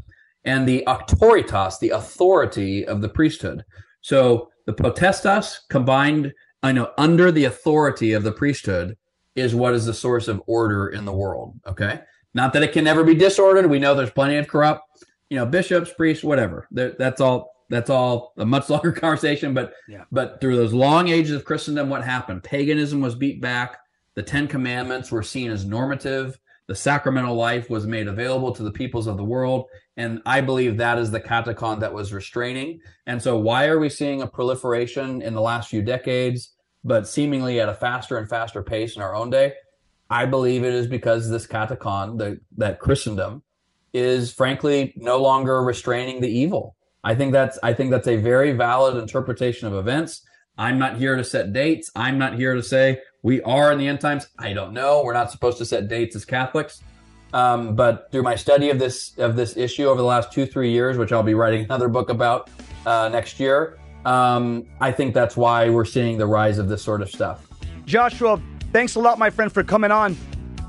and 0.44 0.66
the 0.66 0.84
auctoritas, 0.86 1.78
the 1.78 1.90
authority 1.90 2.86
of 2.86 3.00
the 3.00 3.08
priesthood. 3.08 3.64
So 4.00 4.50
the 4.66 4.72
potestas 4.72 5.58
combined, 5.68 6.32
I 6.62 6.72
know, 6.72 6.92
under 6.98 7.30
the 7.30 7.44
authority 7.44 8.12
of 8.12 8.22
the 8.22 8.32
priesthood 8.32 8.96
is 9.34 9.54
what 9.54 9.74
is 9.74 9.86
the 9.86 9.94
source 9.94 10.28
of 10.28 10.42
order 10.46 10.88
in 10.88 11.04
the 11.04 11.12
world. 11.12 11.58
Okay. 11.66 12.00
Not 12.34 12.52
that 12.52 12.62
it 12.62 12.72
can 12.72 12.84
never 12.84 13.04
be 13.04 13.14
disordered. 13.14 13.68
We 13.68 13.78
know 13.78 13.94
there's 13.94 14.10
plenty 14.10 14.36
of 14.36 14.48
corrupt, 14.48 14.82
you 15.28 15.36
know, 15.36 15.46
bishops, 15.46 15.92
priests, 15.92 16.22
whatever. 16.22 16.68
that's 16.70 17.20
all 17.20 17.52
that's 17.68 17.90
all 17.90 18.32
a 18.36 18.44
much 18.44 18.68
longer 18.70 18.92
conversation. 18.92 19.54
But 19.54 19.72
yeah. 19.88 20.04
but 20.12 20.40
through 20.40 20.56
those 20.56 20.72
long 20.72 21.08
ages 21.08 21.32
of 21.32 21.44
Christendom, 21.44 21.88
what 21.88 22.04
happened? 22.04 22.42
Paganism 22.42 23.00
was 23.00 23.14
beat 23.14 23.40
back. 23.40 23.78
The 24.16 24.22
Ten 24.22 24.48
Commandments 24.48 25.10
were 25.10 25.22
seen 25.22 25.50
as 25.50 25.64
normative. 25.64 26.38
The 26.70 26.76
sacramental 26.76 27.34
life 27.34 27.68
was 27.68 27.84
made 27.84 28.06
available 28.06 28.52
to 28.52 28.62
the 28.62 28.70
peoples 28.70 29.08
of 29.08 29.16
the 29.16 29.24
world. 29.24 29.64
And 29.96 30.22
I 30.24 30.40
believe 30.40 30.76
that 30.76 30.98
is 30.98 31.10
the 31.10 31.20
katechon 31.20 31.80
that 31.80 31.92
was 31.92 32.12
restraining. 32.12 32.78
And 33.08 33.20
so, 33.20 33.36
why 33.36 33.66
are 33.66 33.80
we 33.80 33.88
seeing 33.88 34.22
a 34.22 34.28
proliferation 34.28 35.20
in 35.20 35.34
the 35.34 35.40
last 35.40 35.68
few 35.68 35.82
decades, 35.82 36.54
but 36.84 37.08
seemingly 37.08 37.58
at 37.58 37.68
a 37.68 37.74
faster 37.74 38.18
and 38.18 38.28
faster 38.28 38.62
pace 38.62 38.94
in 38.94 39.02
our 39.02 39.16
own 39.16 39.30
day? 39.30 39.54
I 40.10 40.26
believe 40.26 40.62
it 40.62 40.72
is 40.72 40.86
because 40.86 41.28
this 41.28 41.44
katechon, 41.44 42.18
the, 42.18 42.38
that 42.58 42.78
Christendom, 42.78 43.42
is 43.92 44.32
frankly 44.32 44.94
no 44.96 45.20
longer 45.20 45.64
restraining 45.64 46.20
the 46.20 46.30
evil. 46.30 46.76
I 47.02 47.16
think 47.16 47.32
that's 47.32 47.58
I 47.64 47.72
think 47.72 47.90
that's 47.90 48.06
a 48.06 48.14
very 48.14 48.52
valid 48.52 48.96
interpretation 48.96 49.66
of 49.66 49.74
events. 49.74 50.22
I'm 50.56 50.78
not 50.78 50.98
here 50.98 51.16
to 51.16 51.24
set 51.24 51.52
dates. 51.52 51.90
I'm 51.96 52.16
not 52.16 52.34
here 52.34 52.54
to 52.54 52.62
say 52.62 53.00
we 53.22 53.42
are 53.42 53.72
in 53.72 53.78
the 53.78 53.86
end 53.86 54.00
times. 54.00 54.28
I 54.38 54.52
don't 54.52 54.72
know. 54.72 55.02
We're 55.04 55.12
not 55.14 55.30
supposed 55.30 55.58
to 55.58 55.64
set 55.64 55.88
dates 55.88 56.16
as 56.16 56.24
Catholics. 56.24 56.82
Um, 57.32 57.76
but 57.76 58.10
through 58.10 58.22
my 58.22 58.34
study 58.34 58.70
of 58.70 58.78
this 58.78 59.16
of 59.18 59.36
this 59.36 59.56
issue 59.56 59.84
over 59.84 60.00
the 60.00 60.06
last 60.06 60.32
two 60.32 60.46
three 60.46 60.70
years, 60.72 60.98
which 60.98 61.12
I'll 61.12 61.22
be 61.22 61.34
writing 61.34 61.64
another 61.64 61.88
book 61.88 62.08
about 62.10 62.50
uh, 62.86 63.08
next 63.08 63.38
year, 63.38 63.78
um, 64.04 64.66
I 64.80 64.90
think 64.90 65.14
that's 65.14 65.36
why 65.36 65.68
we're 65.70 65.84
seeing 65.84 66.18
the 66.18 66.26
rise 66.26 66.58
of 66.58 66.68
this 66.68 66.82
sort 66.82 67.02
of 67.02 67.08
stuff. 67.08 67.46
Joshua, 67.84 68.40
thanks 68.72 68.96
a 68.96 69.00
lot, 69.00 69.18
my 69.18 69.30
friend, 69.30 69.52
for 69.52 69.62
coming 69.62 69.92
on. 69.92 70.16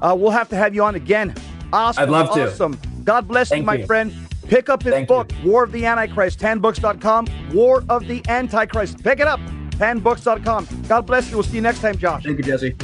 Uh, 0.01 0.15
we'll 0.17 0.31
have 0.31 0.49
to 0.49 0.55
have 0.55 0.75
you 0.75 0.83
on 0.83 0.95
again. 0.95 1.33
Awesome. 1.73 2.03
I'd 2.03 2.09
love 2.09 2.33
to. 2.35 2.47
Awesome. 2.47 2.79
God 3.03 3.27
bless 3.27 3.49
Thank 3.49 3.61
you, 3.61 3.65
my 3.65 3.75
you. 3.75 3.85
friend. 3.85 4.13
Pick 4.47 4.69
up 4.69 4.83
his 4.83 4.91
Thank 4.93 5.07
book, 5.07 5.31
you. 5.41 5.49
War 5.49 5.63
of 5.63 5.71
the 5.71 5.85
Antichrist, 5.85 6.39
tanbooks.com. 6.39 7.27
War 7.53 7.83
of 7.89 8.07
the 8.07 8.21
Antichrist. 8.27 9.01
Pick 9.03 9.19
it 9.19 9.27
up, 9.27 9.39
tanbooks.com. 9.81 10.67
God 10.87 11.07
bless 11.07 11.29
you. 11.31 11.37
We'll 11.37 11.43
see 11.43 11.55
you 11.55 11.61
next 11.61 11.79
time, 11.79 11.97
Josh. 11.97 12.23
Thank 12.23 12.37
you, 12.37 12.43
Jesse. 12.43 12.75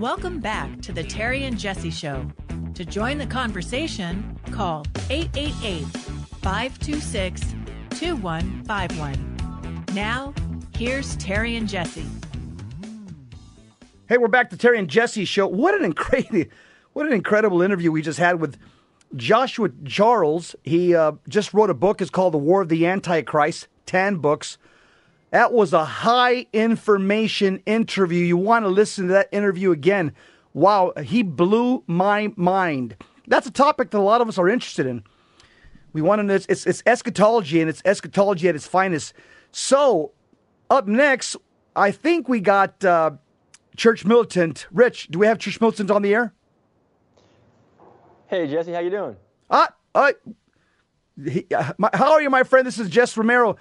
Welcome 0.00 0.40
back 0.40 0.80
to 0.82 0.92
the 0.92 1.04
Terry 1.04 1.44
and 1.44 1.58
Jesse 1.58 1.90
Show. 1.90 2.26
To 2.74 2.84
join 2.84 3.18
the 3.18 3.26
conversation, 3.26 4.38
call 4.50 4.86
888 5.10 5.84
526 6.42 7.54
2151. 7.90 9.84
Now, 9.94 10.32
here's 10.74 11.16
Terry 11.16 11.56
and 11.56 11.68
Jesse. 11.68 12.06
Hey, 14.08 14.16
we're 14.18 14.28
back 14.28 14.50
to 14.50 14.56
Terry 14.56 14.78
and 14.78 14.88
Jesse 14.88 15.24
Show. 15.26 15.46
What 15.46 15.74
an 15.74 15.84
incredible 15.84 16.44
what 16.94 17.06
an 17.06 17.12
incredible 17.12 17.60
interview 17.60 17.92
we 17.92 18.00
just 18.00 18.18
had 18.18 18.40
with 18.40 18.56
Joshua 19.14 19.70
Charles. 19.84 20.56
He 20.64 20.94
uh, 20.94 21.12
just 21.28 21.54
wrote 21.54 21.70
a 21.70 21.74
book. 21.74 22.00
It's 22.00 22.10
called 22.10 22.34
The 22.34 22.38
War 22.38 22.62
of 22.62 22.68
the 22.68 22.86
Antichrist, 22.86 23.68
Tan 23.84 24.16
Books. 24.16 24.58
That 25.30 25.52
was 25.52 25.72
a 25.72 25.84
high 25.84 26.46
information 26.52 27.62
interview. 27.66 28.24
You 28.24 28.36
want 28.36 28.64
to 28.64 28.68
listen 28.68 29.08
to 29.08 29.12
that 29.12 29.28
interview 29.32 29.70
again. 29.70 30.12
Wow, 30.54 30.92
he 31.02 31.22
blew 31.22 31.84
my 31.86 32.32
mind. 32.36 32.96
That's 33.26 33.46
a 33.46 33.50
topic 33.50 33.90
that 33.90 33.98
a 33.98 34.00
lot 34.00 34.20
of 34.20 34.28
us 34.28 34.38
are 34.38 34.48
interested 34.48 34.86
in. 34.86 35.02
We 35.92 36.00
want 36.02 36.20
to 36.20 36.22
know 36.22 36.34
it's, 36.34 36.46
it's, 36.48 36.66
it's 36.66 36.82
eschatology 36.86 37.60
and 37.60 37.68
it's 37.68 37.82
eschatology 37.84 38.48
at 38.48 38.54
its 38.54 38.66
finest. 38.66 39.14
So, 39.50 40.12
up 40.70 40.86
next, 40.86 41.36
I 41.74 41.90
think 41.90 42.28
we 42.28 42.40
got 42.40 42.84
uh, 42.84 43.12
Church 43.76 44.04
Militant. 44.04 44.66
Rich, 44.70 45.08
do 45.08 45.18
we 45.18 45.26
have 45.26 45.38
Church 45.38 45.60
Militant 45.60 45.90
on 45.90 46.02
the 46.02 46.14
air? 46.14 46.32
Hey 48.28 48.48
Jesse, 48.48 48.72
how 48.72 48.80
you 48.80 48.90
doing? 48.90 49.16
Uh, 49.48 49.68
uh, 49.94 50.12
he, 51.24 51.46
uh 51.54 51.72
my, 51.78 51.90
how 51.94 52.12
are 52.12 52.22
you, 52.22 52.28
my 52.28 52.42
friend? 52.42 52.66
This 52.66 52.78
is 52.78 52.88
Jess 52.88 53.16
Romero. 53.16 53.56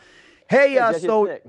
Hey, 0.49 0.71
hey 0.71 0.77
uh, 0.79 0.91
Jesse, 0.93 1.05
so 1.05 1.23
Nick. 1.25 1.43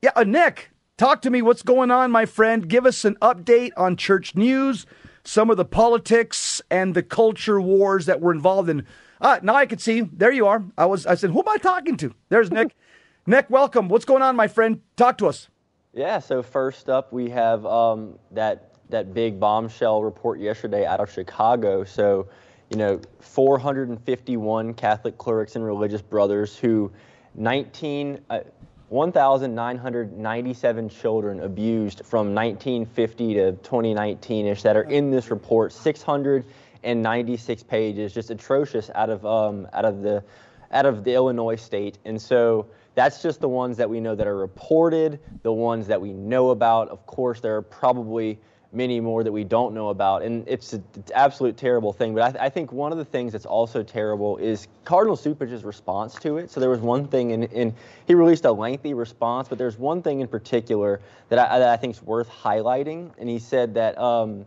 yeah, 0.00 0.10
uh, 0.16 0.24
Nick, 0.24 0.70
talk 0.96 1.20
to 1.22 1.30
me. 1.30 1.42
What's 1.42 1.62
going 1.62 1.90
on, 1.90 2.10
my 2.10 2.24
friend? 2.24 2.66
Give 2.66 2.86
us 2.86 3.04
an 3.04 3.16
update 3.16 3.72
on 3.76 3.96
church 3.96 4.34
news, 4.34 4.86
some 5.22 5.50
of 5.50 5.58
the 5.58 5.66
politics 5.66 6.62
and 6.70 6.94
the 6.94 7.02
culture 7.02 7.60
wars 7.60 8.06
that 8.06 8.22
we're 8.22 8.32
involved 8.32 8.70
in. 8.70 8.86
Uh, 9.20 9.38
now 9.42 9.54
I 9.54 9.66
can 9.66 9.78
see. 9.78 10.00
There 10.00 10.32
you 10.32 10.46
are. 10.46 10.64
I 10.78 10.86
was. 10.86 11.04
I 11.04 11.14
said, 11.14 11.30
who 11.30 11.40
am 11.40 11.48
I 11.48 11.58
talking 11.58 11.98
to? 11.98 12.14
There's 12.30 12.50
Nick. 12.50 12.74
Nick, 13.26 13.50
welcome. 13.50 13.88
What's 13.88 14.06
going 14.06 14.22
on, 14.22 14.34
my 14.34 14.48
friend? 14.48 14.80
Talk 14.96 15.18
to 15.18 15.26
us. 15.26 15.48
Yeah. 15.92 16.20
So 16.20 16.42
first 16.42 16.88
up, 16.88 17.12
we 17.12 17.28
have 17.28 17.66
um, 17.66 18.18
that 18.30 18.72
that 18.88 19.12
big 19.12 19.38
bombshell 19.38 20.02
report 20.02 20.40
yesterday 20.40 20.86
out 20.86 21.00
of 21.00 21.10
Chicago. 21.10 21.84
So 21.84 22.28
you 22.72 22.78
know, 22.78 23.00
451 23.20 24.72
Catholic 24.72 25.18
clerics 25.18 25.56
and 25.56 25.64
religious 25.64 26.00
brothers 26.00 26.56
who 26.56 26.90
19, 27.34 28.18
uh, 28.30 28.40
1,997 28.88 30.88
children 30.88 31.40
abused 31.40 32.00
from 32.06 32.34
1950 32.34 33.34
to 33.34 33.52
2019-ish 33.52 34.62
that 34.62 34.74
are 34.74 34.84
in 34.84 35.10
this 35.10 35.30
report. 35.30 35.70
696 35.70 37.62
pages, 37.64 38.14
just 38.14 38.30
atrocious 38.30 38.90
out 38.94 39.10
of 39.10 39.26
um, 39.26 39.68
out 39.74 39.84
of 39.84 40.00
the 40.00 40.24
out 40.70 40.86
of 40.86 41.04
the 41.04 41.12
Illinois 41.12 41.56
state. 41.56 41.98
And 42.06 42.20
so 42.20 42.66
that's 42.94 43.20
just 43.20 43.42
the 43.42 43.50
ones 43.50 43.76
that 43.76 43.90
we 43.90 44.00
know 44.00 44.14
that 44.14 44.26
are 44.26 44.38
reported, 44.38 45.20
the 45.42 45.52
ones 45.52 45.86
that 45.88 46.00
we 46.00 46.14
know 46.14 46.48
about. 46.48 46.88
Of 46.88 47.04
course, 47.04 47.40
there 47.40 47.54
are 47.54 47.62
probably 47.62 48.38
many 48.72 49.00
more 49.00 49.22
that 49.22 49.32
we 49.32 49.44
don't 49.44 49.74
know 49.74 49.90
about. 49.90 50.22
And 50.22 50.44
it's 50.48 50.72
an 50.72 50.84
absolute 51.14 51.56
terrible 51.56 51.92
thing. 51.92 52.14
But 52.14 52.22
I, 52.22 52.30
th- 52.30 52.42
I, 52.42 52.48
think 52.48 52.72
one 52.72 52.90
of 52.90 52.98
the 52.98 53.04
things 53.04 53.32
that's 53.32 53.44
also 53.44 53.82
terrible 53.82 54.38
is 54.38 54.66
Cardinal 54.84 55.16
Cupich's 55.16 55.62
response 55.62 56.14
to 56.16 56.38
it. 56.38 56.50
So 56.50 56.58
there 56.58 56.70
was 56.70 56.80
one 56.80 57.06
thing, 57.06 57.32
and, 57.32 57.44
and 57.52 57.74
he 58.06 58.14
released 58.14 58.46
a 58.46 58.52
lengthy 58.52 58.94
response, 58.94 59.48
but 59.48 59.58
there's 59.58 59.78
one 59.78 60.02
thing 60.02 60.20
in 60.20 60.26
particular 60.26 61.00
that 61.28 61.38
I, 61.38 61.58
that 61.58 61.68
I 61.68 61.76
think 61.76 61.96
is 61.96 62.02
worth 62.02 62.30
highlighting. 62.30 63.10
And 63.18 63.28
he 63.28 63.38
said 63.38 63.74
that 63.74 63.98
um, 63.98 64.46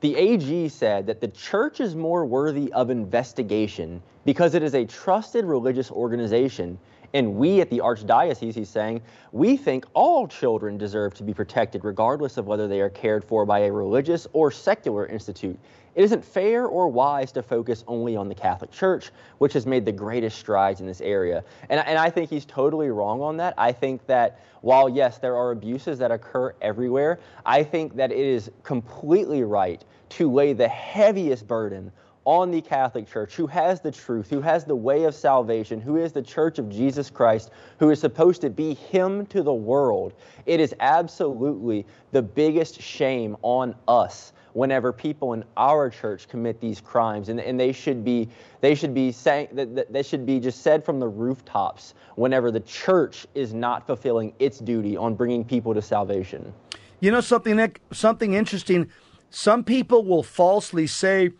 the 0.00 0.16
AG 0.16 0.68
said 0.68 1.06
that 1.06 1.20
the 1.20 1.28
church 1.28 1.80
is 1.80 1.96
more 1.96 2.24
worthy 2.24 2.72
of 2.72 2.90
investigation 2.90 4.02
because 4.24 4.54
it 4.54 4.62
is 4.62 4.74
a 4.74 4.84
trusted 4.84 5.44
religious 5.44 5.90
organization 5.90 6.78
and 7.14 7.36
we 7.36 7.60
at 7.60 7.70
the 7.70 7.78
Archdiocese, 7.78 8.54
he's 8.54 8.68
saying, 8.68 9.00
we 9.30 9.56
think 9.56 9.86
all 9.94 10.26
children 10.26 10.76
deserve 10.76 11.14
to 11.14 11.22
be 11.22 11.32
protected 11.32 11.84
regardless 11.84 12.36
of 12.36 12.46
whether 12.46 12.66
they 12.66 12.80
are 12.80 12.90
cared 12.90 13.24
for 13.24 13.46
by 13.46 13.60
a 13.60 13.72
religious 13.72 14.26
or 14.32 14.50
secular 14.50 15.06
institute. 15.06 15.58
It 15.94 16.02
isn't 16.02 16.24
fair 16.24 16.66
or 16.66 16.88
wise 16.88 17.30
to 17.32 17.42
focus 17.42 17.84
only 17.86 18.16
on 18.16 18.28
the 18.28 18.34
Catholic 18.34 18.72
Church, 18.72 19.12
which 19.38 19.52
has 19.52 19.64
made 19.64 19.84
the 19.84 19.92
greatest 19.92 20.38
strides 20.38 20.80
in 20.80 20.88
this 20.88 21.00
area. 21.00 21.44
And, 21.68 21.80
and 21.86 21.96
I 21.96 22.10
think 22.10 22.30
he's 22.30 22.44
totally 22.44 22.90
wrong 22.90 23.22
on 23.22 23.36
that. 23.36 23.54
I 23.56 23.70
think 23.70 24.04
that 24.08 24.40
while, 24.62 24.88
yes, 24.88 25.18
there 25.18 25.36
are 25.36 25.52
abuses 25.52 26.00
that 26.00 26.10
occur 26.10 26.52
everywhere, 26.60 27.20
I 27.46 27.62
think 27.62 27.94
that 27.94 28.10
it 28.10 28.18
is 28.18 28.50
completely 28.64 29.44
right 29.44 29.84
to 30.10 30.32
lay 30.32 30.52
the 30.52 30.66
heaviest 30.66 31.46
burden 31.46 31.92
on 32.24 32.50
the 32.50 32.60
Catholic 32.60 33.06
Church, 33.06 33.34
who 33.34 33.46
has 33.46 33.80
the 33.80 33.90
truth, 33.90 34.30
who 34.30 34.40
has 34.40 34.64
the 34.64 34.74
way 34.74 35.04
of 35.04 35.14
salvation, 35.14 35.80
who 35.80 35.96
is 35.96 36.12
the 36.12 36.22
Church 36.22 36.58
of 36.58 36.68
Jesus 36.70 37.10
Christ, 37.10 37.50
who 37.78 37.90
is 37.90 38.00
supposed 38.00 38.40
to 38.40 38.50
be 38.50 38.74
Him 38.74 39.26
to 39.26 39.42
the 39.42 39.52
world, 39.52 40.14
it 40.46 40.60
is 40.60 40.74
absolutely 40.80 41.86
the 42.12 42.22
biggest 42.22 42.80
shame 42.80 43.36
on 43.42 43.74
us 43.88 44.32
whenever 44.54 44.92
people 44.92 45.32
in 45.32 45.44
our 45.56 45.90
church 45.90 46.28
commit 46.28 46.60
these 46.60 46.80
crimes. 46.80 47.28
And, 47.28 47.40
and 47.40 47.60
they 47.60 47.72
should 47.72 48.04
be 48.04 48.28
they 48.60 48.74
should 48.74 48.94
be 48.94 49.12
saying 49.12 49.48
that 49.52 49.92
they 49.92 50.02
should 50.02 50.24
be 50.24 50.40
just 50.40 50.62
said 50.62 50.84
from 50.84 50.98
the 50.98 51.08
rooftops 51.08 51.94
whenever 52.14 52.50
the 52.50 52.60
church 52.60 53.26
is 53.34 53.52
not 53.52 53.86
fulfilling 53.86 54.32
its 54.38 54.58
duty 54.58 54.96
on 54.96 55.14
bringing 55.14 55.44
people 55.44 55.74
to 55.74 55.82
salvation. 55.82 56.54
You 57.00 57.10
know 57.10 57.20
something 57.20 57.74
something 57.92 58.32
interesting. 58.32 58.90
Some 59.28 59.64
people 59.64 60.04
will 60.04 60.22
falsely 60.22 60.86
say 60.86 61.30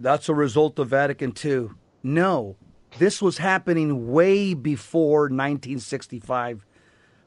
that's 0.00 0.28
a 0.28 0.34
result 0.34 0.78
of 0.78 0.88
Vatican 0.88 1.32
II. 1.44 1.68
No, 2.02 2.56
this 2.98 3.20
was 3.20 3.38
happening 3.38 4.10
way 4.10 4.54
before 4.54 5.22
1965. 5.22 6.64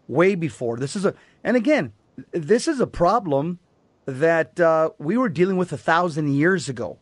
Way 0.08 0.36
before. 0.36 0.78
This 0.78 0.96
is 0.96 1.06
a, 1.06 1.14
and 1.44 1.56
again, 1.56 1.94
this 2.32 2.68
is 2.68 2.80
a 2.80 2.88
problem 2.88 3.60
that 4.06 4.60
uh, 4.60 4.90
we 4.98 5.18
were 5.18 5.30
dealing 5.30 5.58
with 5.58 5.72
a 5.72 5.78
thousand 5.78 6.34
years 6.34 6.68
ago. 6.68 6.98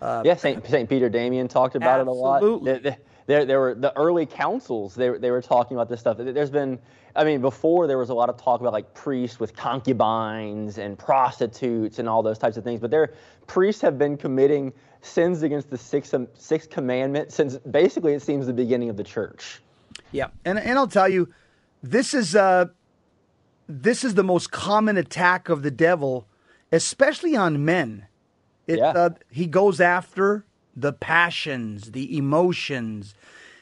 Uh, 0.00 0.22
yeah, 0.24 0.36
Saint, 0.36 0.64
Saint 0.66 0.88
Peter 0.88 1.08
Damian 1.08 1.48
talked 1.48 1.74
about 1.74 2.00
absolutely. 2.00 2.70
it 2.72 2.86
a 2.86 2.88
lot. 2.90 2.98
There, 3.26 3.44
there 3.44 3.60
were 3.60 3.74
the 3.74 3.94
early 3.94 4.24
councils. 4.24 4.94
They, 4.94 5.10
they 5.10 5.30
were 5.30 5.42
talking 5.42 5.76
about 5.76 5.90
this 5.90 6.00
stuff. 6.00 6.16
There's 6.16 6.50
been, 6.50 6.78
I 7.14 7.24
mean, 7.24 7.42
before 7.42 7.86
there 7.86 7.98
was 7.98 8.08
a 8.08 8.14
lot 8.14 8.30
of 8.30 8.38
talk 8.38 8.62
about 8.62 8.72
like 8.72 8.94
priests 8.94 9.38
with 9.38 9.54
concubines 9.54 10.78
and 10.78 10.98
prostitutes 10.98 11.98
and 11.98 12.08
all 12.08 12.22
those 12.22 12.38
types 12.38 12.56
of 12.56 12.64
things. 12.64 12.80
But 12.80 12.90
there, 12.90 13.12
priests 13.46 13.82
have 13.82 13.98
been 13.98 14.16
committing 14.16 14.72
sins 15.00 15.42
against 15.42 15.70
the 15.70 15.78
sixth, 15.78 16.14
sixth 16.34 16.70
commandment 16.70 17.32
since 17.32 17.56
basically 17.58 18.14
it 18.14 18.22
seems 18.22 18.46
the 18.46 18.52
beginning 18.52 18.90
of 18.90 18.96
the 18.96 19.04
church. 19.04 19.60
Yeah, 20.12 20.28
and 20.44 20.58
and 20.58 20.78
I'll 20.78 20.88
tell 20.88 21.08
you, 21.08 21.28
this 21.82 22.14
is 22.14 22.34
uh, 22.34 22.66
this 23.68 24.04
is 24.04 24.14
the 24.14 24.24
most 24.24 24.50
common 24.50 24.96
attack 24.96 25.48
of 25.48 25.62
the 25.62 25.70
devil, 25.70 26.26
especially 26.72 27.36
on 27.36 27.64
men. 27.64 28.06
It, 28.66 28.78
yeah. 28.78 28.88
Uh, 28.88 29.10
he 29.30 29.46
goes 29.46 29.80
after 29.80 30.44
the 30.76 30.92
passions, 30.92 31.92
the 31.92 32.16
emotions. 32.16 33.14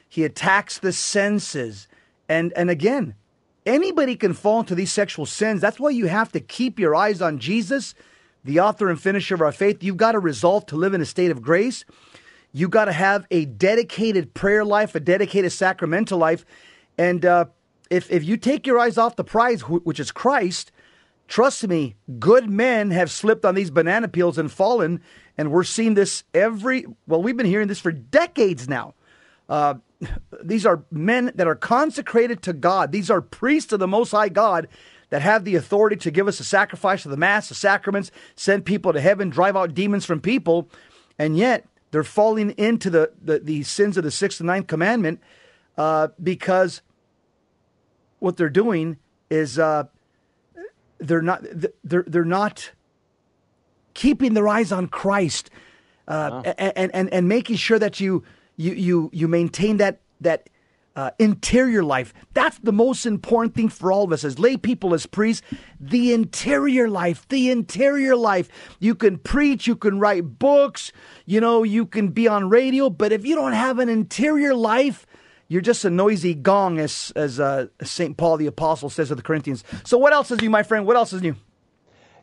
He 0.09 0.24
attacks 0.24 0.78
the 0.78 0.93
senses, 0.93 1.89
and 2.28 2.53
and 2.55 2.70
again, 2.70 3.14
anybody 3.64 4.16
can 4.16 4.32
fall 4.32 4.61
into 4.61 4.74
these 4.74 4.93
sexual 4.93 5.26
sins. 5.26 5.61
That's 5.61 5.80
why 5.80 5.91
you 5.91 6.07
have 6.07 6.30
to 6.32 6.41
keep 6.41 6.78
your 6.78 6.95
eyes 6.95 7.20
on 7.20 7.39
Jesus 7.39 7.95
the 8.47 8.61
author 8.61 8.88
and 8.88 9.01
finisher 9.01 9.34
of 9.34 9.42
our 9.42 9.53
faith, 9.53 9.82
you've 9.82 9.97
got 9.97 10.12
to 10.12 10.18
resolve 10.18 10.66
to 10.66 10.76
live 10.76 10.94
in 10.94 11.01
a 11.01 11.05
state 11.05 11.30
of 11.30 11.42
grace. 11.42 11.84
You've 12.53 12.70
got 12.70 12.86
to 12.86 12.92
have 12.92 13.26
a 13.30 13.44
dedicated 13.44 14.32
prayer 14.32 14.64
life, 14.64 14.94
a 14.94 15.01
dedicated 15.01 15.53
sacramental 15.53 16.18
life. 16.18 16.47
And 16.97 17.24
uh, 17.24 17.47
if, 17.90 18.11
if 18.11 18.24
you 18.24 18.36
take 18.36 18.66
your 18.66 18.78
eyes 18.78 18.97
off 18.97 19.16
the 19.16 19.24
prize, 19.24 19.61
which 19.62 20.01
is 20.01 20.11
Christ, 20.11 20.72
trust 21.28 21.66
me, 21.68 21.97
good 22.18 22.49
men 22.49 22.90
have 22.92 23.11
slipped 23.11 23.44
on 23.44 23.55
these 23.55 23.70
banana 23.70 24.09
peels 24.09 24.38
and 24.38 24.51
fallen. 24.51 25.03
And 25.36 25.51
we're 25.51 25.64
seeing 25.64 25.94
this 25.94 26.24
every, 26.32 26.86
well, 27.07 27.22
we've 27.22 27.36
been 27.36 27.47
hearing 27.47 27.68
this 27.68 27.80
for 27.80 27.92
decades 27.92 28.68
now. 28.68 28.94
Uh, 29.49 29.74
these 30.42 30.64
are 30.66 30.84
men 30.90 31.32
that 31.34 31.47
are 31.47 31.55
consecrated 31.55 32.42
to 32.42 32.53
God. 32.53 32.92
These 32.92 33.11
are 33.11 33.20
priests 33.20 33.72
of 33.72 33.80
the 33.80 33.88
Most 33.88 34.12
High 34.12 34.28
God 34.28 34.68
that 35.11 35.22
have 35.22 35.44
the 35.44 35.54
authority 35.54 35.96
to 35.96 36.11
give 36.11 36.28
us 36.28 36.40
a 36.40 36.44
sacrifice 36.44 37.04
of 37.04 37.11
the 37.11 37.16
Mass, 37.16 37.48
the 37.48 37.54
sacraments, 37.54 38.11
send 38.34 38.64
people 38.64 38.92
to 38.92 39.00
heaven, 39.00 39.30
drive 39.30 39.57
out 39.57 39.74
demons 39.74 40.04
from 40.04 40.20
people, 40.20 40.68
and 41.18 41.36
yet 41.36 41.66
they're 41.90 42.04
falling 42.04 42.50
into 42.52 42.90
the, 42.90 43.12
the, 43.22 43.38
the 43.38 43.62
sins 43.62 43.96
of 43.96 44.04
the 44.04 44.11
sixth 44.11 44.40
and 44.40 44.48
ninth 44.48 44.66
commandment 44.66 45.20
uh, 45.78 46.09
because 46.22 46.82
what 48.18 48.36
they're 48.36 48.48
doing 48.48 48.96
is 49.30 49.59
uh, 49.59 49.84
they're 50.98 51.22
not 51.22 51.44
they're 51.84 52.04
they're 52.07 52.24
not 52.24 52.70
keeping 53.94 54.34
their 54.34 54.48
eyes 54.48 54.72
on 54.72 54.88
Christ 54.88 55.50
uh, 56.09 56.42
wow. 56.44 56.54
and, 56.59 56.94
and 56.94 57.12
and 57.12 57.28
making 57.28 57.57
sure 57.57 57.78
that 57.78 58.00
you 58.00 58.24
you 58.57 58.72
you 58.72 59.11
you 59.12 59.28
maintain 59.28 59.76
that 59.78 60.00
that 60.20 60.48
uh, 60.97 61.11
interior 61.18 61.84
life. 61.84 62.12
That's 62.32 62.59
the 62.59 62.72
most 62.72 63.07
important 63.07 63.55
thing 63.55 63.68
for 63.68 63.92
all 63.92 64.05
of 64.05 64.12
us 64.12 64.24
as 64.24 64.38
lay 64.38 64.57
people, 64.57 64.94
as 64.94 65.07
priests. 65.07 65.47
The 65.78 66.12
interior 66.12 66.88
life, 66.88 67.28
the 67.28 67.51
interior 67.51 68.16
life. 68.16 68.49
You 68.80 68.94
can 68.94 69.18
preach, 69.18 69.66
you 69.66 69.76
can 69.76 70.01
write 70.01 70.38
books, 70.38 70.90
you 71.26 71.40
know, 71.40 71.62
you 71.62 71.86
can 71.86 72.09
be 72.09 72.26
on 72.26 72.49
radio, 72.49 72.88
but 72.90 73.12
if 73.12 73.26
you 73.26 73.34
don't 73.34 73.53
have 73.53 73.78
an 73.78 73.90
interior 73.90 74.55
life, 74.55 75.07
you're 75.49 75.62
just 75.62 75.84
a 75.84 75.90
noisy 75.90 76.34
gong, 76.34 76.80
as 76.80 77.12
as 77.14 77.38
uh, 77.38 77.66
Saint 77.82 78.16
Paul 78.16 78.36
the 78.36 78.47
Apostle 78.47 78.90
says 78.90 79.09
to 79.09 79.14
the 79.14 79.22
Corinthians. 79.22 79.62
So, 79.84 79.97
what 79.97 80.12
else 80.12 80.32
is 80.32 80.40
new, 80.40 80.51
my 80.51 80.64
friend? 80.64 80.86
What 80.86 80.97
else 80.97 81.12
is 81.12 81.22
new? 81.22 81.36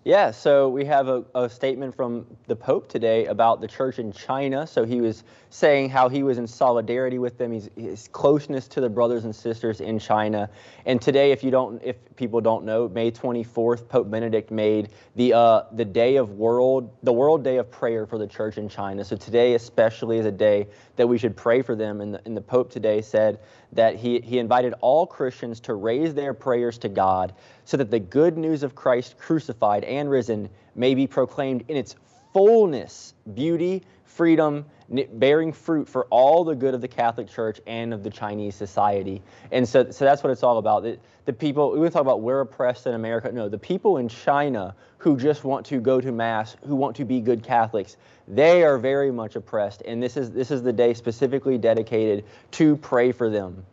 Yeah, 0.06 0.32
so 0.32 0.68
we 0.68 0.84
have 0.84 1.08
a, 1.08 1.24
a, 1.34 1.50
statement 1.50 1.96
from 1.96 2.26
the 2.48 2.58
Pope 2.58 2.90
today 2.90 3.26
about 3.28 3.62
the 3.62 3.70
church 3.70 4.00
in 4.00 4.12
China. 4.12 4.68
So 4.68 4.84
he 4.84 5.00
was 5.00 5.24
saying 5.50 5.92
how 5.92 6.10
he 6.10 6.24
was 6.24 6.38
in 6.38 6.46
solidarity 6.46 7.20
with 7.20 7.38
them, 7.38 7.54
his 7.54 8.10
closeness 8.12 8.68
to 8.70 8.82
the 8.82 8.90
brothers 8.90 9.24
and 9.24 9.34
sisters 9.34 9.80
in 9.80 10.00
China. 10.00 10.50
And 10.86 11.02
today, 11.02 11.32
if 11.32 11.42
you 11.42 11.52
don't, 11.52 11.82
if 11.82 11.96
people 12.18 12.42
don't 12.42 12.66
know, 12.66 12.90
May 12.90 13.12
24th, 13.12 13.88
Pope 13.88 14.12
Benedict 14.12 14.52
made 14.52 14.90
the 15.16 15.34
uh, 15.34 15.64
the 15.72 15.86
day 15.86 16.18
of 16.18 16.32
world, 16.32 16.94
the 17.04 17.14
World 17.14 17.46
Day 17.46 17.56
of 17.56 17.72
Prayer 17.72 18.06
for 18.06 18.18
the 18.18 18.28
church 18.28 18.58
in 18.58 18.68
China. 18.68 19.06
So 19.06 19.16
today, 19.16 19.54
especially, 19.54 20.18
is 20.18 20.26
a 20.26 20.32
day 20.32 20.68
that 20.96 21.08
we 21.08 21.18
should 21.18 21.36
pray 21.36 21.62
for 21.62 21.76
them. 21.76 22.02
And 22.02 22.14
the, 22.14 22.22
and 22.26 22.36
the 22.36 22.42
Pope 22.42 22.72
today 22.72 23.02
said 23.02 23.40
that 23.72 23.96
he, 23.96 24.20
he 24.20 24.40
invited 24.40 24.74
all 24.82 25.06
Christians 25.06 25.60
to 25.62 25.74
raise 25.74 26.14
their 26.14 26.34
prayers 26.34 26.78
to 26.80 26.90
God 26.90 27.34
so 27.66 27.78
that 27.78 27.92
the 27.92 28.00
good 28.00 28.38
news 28.38 28.64
of 28.64 28.76
Christ 28.76 29.18
crucified 29.18 29.84
and 29.84 30.10
risen 30.10 30.50
may 30.76 30.96
be 30.96 31.08
proclaimed 31.08 31.64
in 31.68 31.78
its 31.78 31.96
fullness, 32.34 33.14
beauty, 33.34 33.84
freedom, 34.04 34.66
bearing 35.14 35.52
fruit 35.52 35.88
for 35.88 36.06
all 36.06 36.44
the 36.44 36.56
good 36.56 36.74
of 36.74 36.82
the 36.82 36.88
Catholic 36.88 37.28
Church 37.28 37.60
and 37.68 37.94
of 37.94 38.04
the 38.04 38.10
Chinese 38.10 38.56
society. 38.56 39.22
And 39.52 39.68
so, 39.68 39.90
so 39.90 40.06
that's 40.06 40.24
what 40.24 40.32
it's 40.32 40.44
all 40.44 40.58
about. 40.58 40.84
The, 40.84 40.98
the 41.26 41.34
people, 41.34 41.72
we 41.72 41.90
talk 41.90 42.02
about 42.02 42.22
we're 42.22 42.42
oppressed 42.42 42.86
in 42.88 42.94
America. 42.94 43.32
No, 43.32 43.50
the 43.50 43.58
people 43.58 43.98
in 43.98 44.08
China 44.08 44.76
who 44.98 45.18
just 45.18 45.44
want 45.44 45.66
to 45.68 45.80
go 45.80 46.00
to 46.00 46.12
Mass, 46.12 46.56
who 46.66 46.76
want 46.76 46.96
to 46.98 47.06
be 47.06 47.20
good 47.20 47.44
Catholics, 47.44 47.98
they 48.28 48.64
are 48.64 48.78
very 48.78 49.12
much 49.12 49.36
oppressed. 49.36 49.82
And 49.86 50.02
this 50.02 50.16
is, 50.16 50.32
this 50.32 50.52
is 50.52 50.64
the 50.64 50.74
day 50.74 50.94
specifically 50.94 51.58
dedicated 51.58 52.26
to 52.52 52.78
pray 52.78 53.12
for 53.12 53.30
them. 53.30 53.66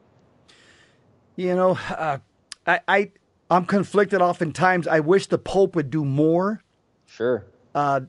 You 1.36 1.54
know, 1.54 1.78
uh, 1.90 2.18
I, 2.66 2.80
I, 2.88 3.10
I'm 3.50 3.64
conflicted 3.64 4.20
oftentimes. 4.20 4.86
I 4.86 5.00
wish 5.00 5.26
the 5.26 5.38
Pope 5.38 5.76
would 5.76 5.90
do 5.90 6.04
more. 6.04 6.62
Sure. 7.06 7.46
Uh, 7.74 8.02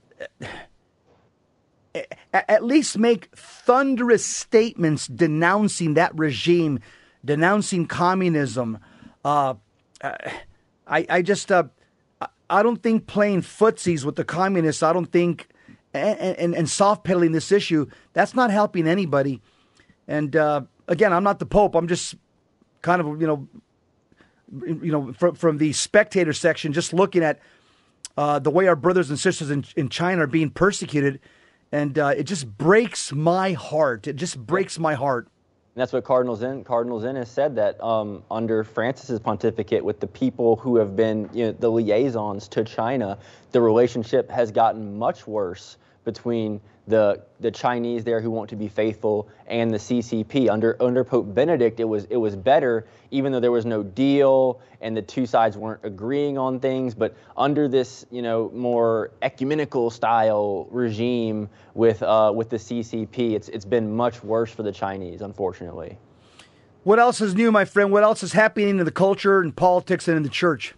at 2.33 2.63
least 2.63 2.97
make 2.97 3.29
thunderous 3.35 4.25
statements 4.25 5.07
denouncing 5.07 5.95
that 5.95 6.17
regime, 6.17 6.79
denouncing 7.23 7.85
communism. 7.85 8.79
Uh, 9.25 9.55
I, 10.03 11.05
I 11.09 11.21
just, 11.21 11.51
uh, 11.51 11.63
I 12.49 12.63
don't 12.63 12.81
think 12.81 13.07
playing 13.07 13.41
footsies 13.41 14.03
with 14.03 14.15
the 14.15 14.23
communists, 14.23 14.83
I 14.83 14.93
don't 14.93 15.11
think, 15.11 15.47
and, 15.93 16.19
and, 16.19 16.55
and 16.55 16.69
soft 16.69 17.03
pedaling 17.03 17.33
this 17.33 17.51
issue, 17.51 17.87
that's 18.13 18.33
not 18.33 18.51
helping 18.51 18.87
anybody. 18.87 19.41
And 20.07 20.35
uh, 20.35 20.61
again, 20.87 21.13
I'm 21.13 21.23
not 21.23 21.39
the 21.39 21.45
Pope. 21.45 21.75
I'm 21.75 21.87
just 21.87 22.15
kind 22.81 23.01
of, 23.01 23.21
you 23.21 23.27
know, 23.27 23.47
you 24.65 24.91
know, 24.91 25.13
from, 25.13 25.35
from 25.35 25.57
the 25.57 25.73
spectator 25.73 26.33
section, 26.33 26.73
just 26.73 26.93
looking 26.93 27.23
at 27.23 27.39
uh, 28.17 28.39
the 28.39 28.49
way 28.49 28.67
our 28.67 28.75
brothers 28.75 29.09
and 29.09 29.19
sisters 29.19 29.49
in, 29.49 29.65
in 29.75 29.87
China 29.89 30.23
are 30.23 30.27
being 30.27 30.49
persecuted 30.49 31.19
and 31.71 31.97
uh, 31.97 32.13
it 32.17 32.23
just 32.23 32.47
breaks 32.57 33.13
my 33.13 33.53
heart. 33.53 34.07
It 34.07 34.15
just 34.15 34.37
breaks 34.37 34.77
my 34.77 34.93
heart. 34.93 35.27
And 35.73 35.81
that's 35.81 35.93
what 35.93 36.03
Cardinal 36.03 36.35
Zen, 36.35 36.65
Cardinal 36.65 36.99
Zen 36.99 37.15
has 37.15 37.31
said 37.31 37.55
that 37.55 37.81
um, 37.81 38.23
under 38.29 38.63
Francis's 38.65 39.21
pontificate 39.21 39.85
with 39.85 40.01
the 40.01 40.07
people 40.07 40.57
who 40.57 40.75
have 40.75 40.97
been 40.97 41.29
you 41.33 41.45
know, 41.45 41.51
the 41.53 41.69
liaisons 41.69 42.49
to 42.49 42.65
China, 42.65 43.17
the 43.53 43.61
relationship 43.61 44.29
has 44.29 44.51
gotten 44.51 44.97
much 44.97 45.27
worse 45.27 45.77
between 46.03 46.59
the 46.87 47.21
the 47.39 47.51
Chinese 47.51 48.03
there 48.03 48.21
who 48.21 48.29
want 48.29 48.49
to 48.49 48.55
be 48.55 48.67
faithful 48.67 49.29
and 49.47 49.71
the 49.71 49.77
CCP. 49.77 50.49
Under 50.49 50.75
under 50.81 51.03
Pope 51.03 51.33
Benedict, 51.33 51.79
it 51.79 51.83
was 51.85 52.05
it 52.05 52.17
was 52.17 52.35
better, 52.35 52.87
even 53.11 53.31
though 53.31 53.39
there 53.39 53.51
was 53.51 53.65
no 53.65 53.83
deal 53.83 54.59
and 54.81 54.97
the 54.97 55.01
two 55.01 55.25
sides 55.25 55.57
weren't 55.57 55.79
agreeing 55.83 56.37
on 56.37 56.59
things. 56.59 56.95
But 56.95 57.15
under 57.37 57.67
this, 57.67 58.05
you 58.11 58.21
know, 58.21 58.51
more 58.53 59.11
ecumenical 59.21 59.89
style 59.89 60.67
regime 60.71 61.49
with 61.73 62.01
uh, 62.03 62.31
with 62.33 62.49
the 62.49 62.57
CCP, 62.57 63.33
it's 63.33 63.49
it's 63.49 63.65
been 63.65 63.95
much 63.95 64.23
worse 64.23 64.51
for 64.51 64.63
the 64.63 64.71
Chinese, 64.71 65.21
unfortunately. 65.21 65.97
What 66.83 66.97
else 66.97 67.21
is 67.21 67.35
new, 67.35 67.51
my 67.51 67.65
friend? 67.65 67.91
What 67.91 68.03
else 68.03 68.23
is 68.23 68.33
happening 68.33 68.79
in 68.79 68.85
the 68.85 68.91
culture 68.91 69.39
and 69.39 69.55
politics 69.55 70.07
and 70.07 70.17
in 70.17 70.23
the 70.23 70.29
church? 70.29 70.73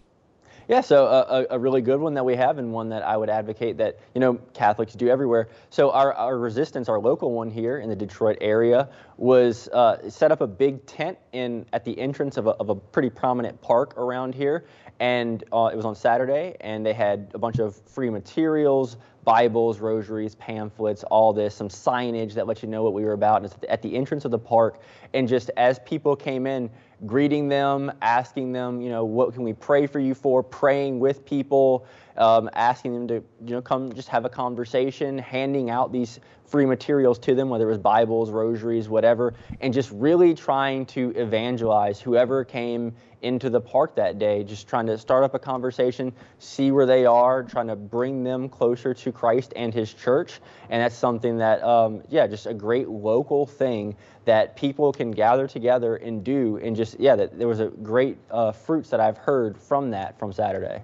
Yeah, 0.73 0.81
so 0.81 1.05
a, 1.05 1.45
a, 1.51 1.59
really 1.59 1.81
good 1.81 1.99
one 1.99 2.15
that 2.15 2.25
we 2.25 2.35
have, 2.35 2.57
and 2.57 2.73
one 2.73 2.89
that 2.89 3.03
I 3.03 3.15
would 3.15 3.29
advocate 3.29 3.77
that 3.77 3.99
you 4.15 4.19
know 4.19 4.39
Catholics 4.55 4.93
do 4.93 5.07
everywhere. 5.07 5.49
So 5.69 5.91
our, 5.91 6.11
our 6.15 6.39
resistance, 6.39 6.89
our 6.89 6.99
local 6.99 7.31
one 7.31 7.51
here 7.51 7.77
in 7.77 7.89
the 7.89 7.95
Detroit 7.95 8.39
area, 8.41 8.89
was 9.17 9.67
uh, 9.67 10.09
set 10.09 10.31
up 10.31 10.41
a 10.41 10.47
big 10.47 10.83
tent 10.87 11.19
in 11.31 11.67
at 11.73 11.85
the 11.85 11.95
entrance 11.99 12.37
of 12.37 12.47
a, 12.47 12.53
of 12.53 12.69
a 12.69 12.75
pretty 12.75 13.11
prominent 13.11 13.61
park 13.61 13.95
around 13.99 14.33
here, 14.33 14.65
and 14.99 15.43
uh, 15.53 15.69
it 15.71 15.75
was 15.75 15.85
on 15.85 15.93
Saturday, 15.93 16.55
and 16.59 16.83
they 16.83 16.93
had 16.93 17.29
a 17.35 17.37
bunch 17.37 17.59
of 17.59 17.75
free 17.75 18.09
materials, 18.09 18.97
Bibles, 19.23 19.79
rosaries, 19.79 20.33
pamphlets, 20.33 21.03
all 21.03 21.33
this, 21.33 21.53
some 21.53 21.69
signage 21.69 22.33
that 22.33 22.47
let 22.47 22.63
you 22.63 22.67
know 22.67 22.81
what 22.81 22.93
we 22.93 23.03
were 23.03 23.13
about. 23.13 23.43
And 23.43 23.45
it's 23.45 23.57
at 23.69 23.83
the 23.83 23.95
entrance 23.95 24.25
of 24.25 24.31
the 24.31 24.39
park, 24.39 24.81
and 25.13 25.27
just 25.27 25.51
as 25.55 25.77
people 25.85 26.15
came 26.15 26.47
in, 26.47 26.71
greeting 27.05 27.49
them, 27.49 27.91
asking 28.01 28.51
them, 28.51 28.81
you 28.81 28.89
know, 28.89 29.03
what 29.03 29.33
can 29.33 29.43
we 29.43 29.53
pray 29.53 29.87
for 29.87 29.99
you 29.99 30.13
for, 30.13 30.41
praying 30.43 30.99
with 30.99 31.25
people, 31.25 31.85
um, 32.17 32.49
asking 32.53 32.93
them 32.93 33.07
to, 33.07 33.13
you 33.45 33.55
know, 33.55 33.61
come 33.61 33.93
just 33.93 34.07
have 34.09 34.25
a 34.25 34.29
conversation, 34.29 35.17
handing 35.17 35.69
out 35.69 35.91
these 35.91 36.19
free 36.45 36.65
materials 36.65 37.17
to 37.19 37.33
them, 37.33 37.49
whether 37.49 37.65
it 37.65 37.71
was 37.71 37.79
Bibles, 37.79 38.29
rosaries, 38.29 38.87
whatever, 38.87 39.33
and 39.61 39.73
just 39.73 39.89
really 39.91 40.33
trying 40.33 40.85
to 40.85 41.11
evangelize 41.15 41.99
whoever 41.99 42.43
came 42.43 42.93
into 43.23 43.49
the 43.49 43.59
park 43.59 43.95
that 43.95 44.19
day, 44.19 44.43
just 44.43 44.67
trying 44.67 44.85
to 44.85 44.97
start 44.97 45.23
up 45.23 45.33
a 45.33 45.39
conversation, 45.39 46.13
see 46.39 46.71
where 46.71 46.85
they 46.85 47.05
are, 47.05 47.41
trying 47.41 47.67
to 47.67 47.75
bring 47.75 48.23
them 48.23 48.49
closer 48.49 48.93
to 48.93 49.11
Christ 49.11 49.53
and 49.55 49.73
His 49.73 49.93
church. 49.93 50.41
And 50.69 50.81
that's 50.81 50.95
something 50.95 51.37
that, 51.37 51.63
um, 51.63 52.03
yeah, 52.09 52.27
just 52.27 52.45
a 52.45 52.53
great 52.53 52.89
local 52.89 53.45
thing 53.45 53.95
that 54.25 54.55
people 54.55 54.93
can 54.93 55.11
gather 55.11 55.47
together 55.47 55.97
and 55.97 56.23
do. 56.23 56.57
And 56.57 56.75
just, 56.75 56.99
yeah, 56.99 57.15
that 57.15 57.37
there 57.37 57.47
was 57.47 57.59
a 57.59 57.67
great 57.67 58.17
uh, 58.31 58.51
fruits 58.51 58.89
that 58.89 58.99
I've 58.99 59.17
heard 59.17 59.57
from 59.57 59.91
that 59.91 60.17
from 60.17 60.31
Saturday. 60.31 60.81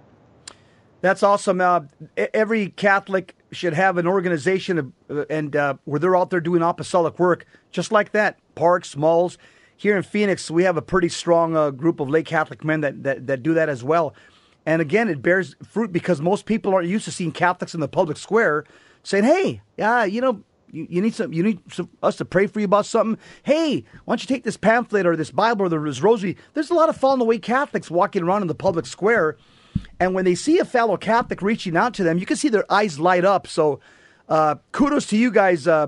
That's 1.01 1.23
awesome. 1.23 1.61
Uh, 1.61 1.81
every 2.33 2.69
Catholic 2.69 3.35
should 3.51 3.73
have 3.73 3.97
an 3.97 4.05
organization 4.05 4.77
of, 4.77 4.91
uh, 5.09 5.25
and 5.29 5.55
uh, 5.55 5.75
where 5.85 5.99
they're 5.99 6.15
out 6.15 6.29
there 6.29 6.41
doing 6.41 6.61
apostolic 6.61 7.17
work, 7.19 7.45
just 7.71 7.91
like 7.91 8.11
that. 8.11 8.37
Parks, 8.55 8.97
malls. 8.97 9.37
Here 9.77 9.95
in 9.95 10.03
Phoenix, 10.03 10.51
we 10.51 10.63
have 10.63 10.75
a 10.75 10.81
pretty 10.81 11.07
strong 11.07 11.55
uh, 11.55 11.69
group 11.69 12.01
of 12.01 12.09
lay 12.09 12.21
Catholic 12.21 12.65
men 12.65 12.81
that, 12.81 13.03
that, 13.03 13.27
that 13.27 13.43
do 13.43 13.53
that 13.53 13.69
as 13.69 13.81
well. 13.81 14.13
And 14.65 14.81
again, 14.81 15.07
it 15.07 15.21
bears 15.21 15.55
fruit 15.63 15.93
because 15.93 16.19
most 16.19 16.45
people 16.45 16.73
aren't 16.73 16.89
used 16.89 17.05
to 17.05 17.11
seeing 17.11 17.31
Catholics 17.31 17.73
in 17.73 17.79
the 17.79 17.87
public 17.87 18.17
square 18.17 18.65
saying, 19.03 19.23
"Hey, 19.23 19.61
yeah, 19.77 20.03
you 20.03 20.19
know, 20.19 20.43
you, 20.71 20.87
you 20.89 21.01
need 21.01 21.13
some, 21.13 21.33
you 21.33 21.43
need 21.43 21.59
some, 21.71 21.89
us 22.01 22.17
to 22.17 22.25
pray 22.25 22.47
for 22.47 22.59
you 22.59 22.65
about 22.65 22.85
something. 22.85 23.17
Hey, 23.43 23.83
why 24.05 24.13
don't 24.13 24.21
you 24.21 24.27
take 24.27 24.43
this 24.43 24.57
pamphlet 24.57 25.05
or 25.05 25.15
this 25.15 25.31
Bible 25.31 25.65
or 25.65 25.69
this 25.69 26.01
rosary? 26.01 26.37
There's 26.53 26.69
a 26.69 26.73
lot 26.73 26.89
of 26.89 26.97
fallen 26.97 27.21
away 27.21 27.39
Catholics 27.39 27.89
walking 27.89 28.23
around 28.23 28.41
in 28.41 28.47
the 28.47 28.55
public 28.55 28.85
square, 28.85 29.37
and 29.99 30.13
when 30.13 30.25
they 30.25 30.35
see 30.35 30.59
a 30.59 30.65
fellow 30.65 30.97
Catholic 30.97 31.41
reaching 31.41 31.77
out 31.77 31.93
to 31.95 32.03
them, 32.03 32.17
you 32.17 32.25
can 32.25 32.37
see 32.37 32.49
their 32.49 32.71
eyes 32.71 32.99
light 32.99 33.25
up. 33.25 33.47
So, 33.47 33.79
uh, 34.27 34.55
kudos 34.71 35.07
to 35.07 35.17
you 35.17 35.31
guys, 35.31 35.67
uh, 35.67 35.87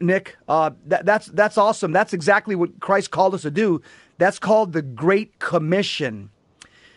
Nick. 0.00 0.36
Uh, 0.48 0.70
that, 0.86 1.06
that's 1.06 1.26
that's 1.26 1.58
awesome. 1.58 1.92
That's 1.92 2.12
exactly 2.12 2.56
what 2.56 2.80
Christ 2.80 3.10
called 3.10 3.34
us 3.34 3.42
to 3.42 3.50
do. 3.50 3.82
That's 4.18 4.38
called 4.38 4.72
the 4.72 4.82
Great 4.82 5.38
Commission. 5.38 6.30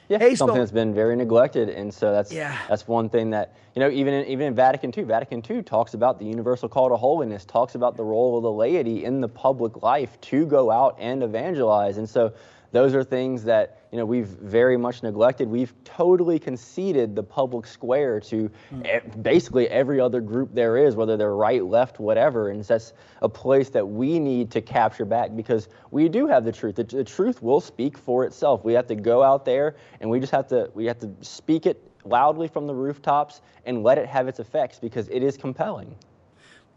Yeah, 0.10 0.18
hey, 0.18 0.34
something 0.34 0.56
so, 0.56 0.60
that's 0.62 0.72
been 0.72 0.92
very 0.92 1.16
neglected, 1.16 1.70
and 1.70 1.94
so 1.94 2.12
that's 2.12 2.34
yeah. 2.34 2.58
that's 2.68 2.88
one 2.88 3.10
thing 3.10 3.30
that 3.30 3.56
you 3.76 3.80
know 3.80 3.92
even 3.92 4.16
in, 4.16 4.26
even 4.26 4.48
in 4.48 4.56
Vatican 4.56 4.92
II, 4.96 5.04
Vatican 5.04 5.44
II 5.48 5.62
talks 5.62 5.94
about 5.94 6.18
the 6.18 6.26
universal 6.26 6.68
call 6.68 6.90
to 6.90 6.98
holiness, 6.98 7.46
talks 7.46 7.76
about 7.76 7.96
the 7.96 8.04
role 8.04 8.36
of 8.36 8.42
the 8.42 8.52
laity 8.52 9.06
in 9.06 9.22
the 9.22 9.28
public 9.28 9.84
life 9.84 10.20
to 10.22 10.48
go 10.48 10.72
out 10.72 10.98
and 11.00 11.22
evangelize, 11.22 11.98
and 11.98 12.10
so 12.10 12.34
those 12.72 12.94
are 12.94 13.04
things 13.04 13.44
that 13.46 13.82
you 13.92 13.98
know 13.98 14.06
we've 14.06 14.28
very 14.28 14.78
much 14.78 15.02
neglected. 15.02 15.48
We've 15.48 15.74
totally 15.84 16.38
conceded 16.38 17.16
the 17.16 17.24
public 17.24 17.66
square 17.66 18.20
to 18.22 18.52
mm. 18.72 19.24
basically 19.24 19.68
every 19.70 20.00
other 20.00 20.22
group 20.22 20.54
there 20.54 20.78
is, 20.78 20.96
whether 20.96 21.18
they're 21.18 21.36
right, 21.36 21.64
left, 21.64 22.00
whatever. 22.00 22.50
And 22.50 22.64
that's 22.64 22.94
a 23.22 23.30
place 23.30 23.70
that 23.70 23.88
we 23.88 24.20
need 24.20 24.52
to 24.52 24.62
capture 24.62 25.06
back 25.06 25.36
because 25.36 25.68
we 25.92 26.10
do 26.10 26.28
have 26.28 26.46
the 26.46 26.52
truth. 26.52 26.76
The, 26.76 26.84
the 26.84 27.04
truth 27.04 27.42
will 27.42 27.62
speak 27.62 27.98
for 27.98 28.24
itself. 28.26 28.64
We 28.64 28.74
have 28.74 28.88
to 28.88 28.96
go 28.96 29.24
out 29.24 29.46
there 29.46 29.76
and 30.00 30.10
we 30.10 30.20
just 30.20 30.32
have 30.32 30.48
to 30.50 30.70
we 30.74 30.86
have 30.86 31.00
to 31.00 31.12
speak 31.22 31.66
it 31.66 31.84
loudly 32.06 32.48
from 32.48 32.68
the 32.68 32.74
rooftops 32.74 33.42
and 33.66 33.84
let 33.84 33.98
it 33.98 34.08
have 34.08 34.28
its 34.28 34.40
effects 34.40 34.80
because 34.80 35.08
it 35.10 35.24
is 35.24 35.38
compelling. 35.38 35.96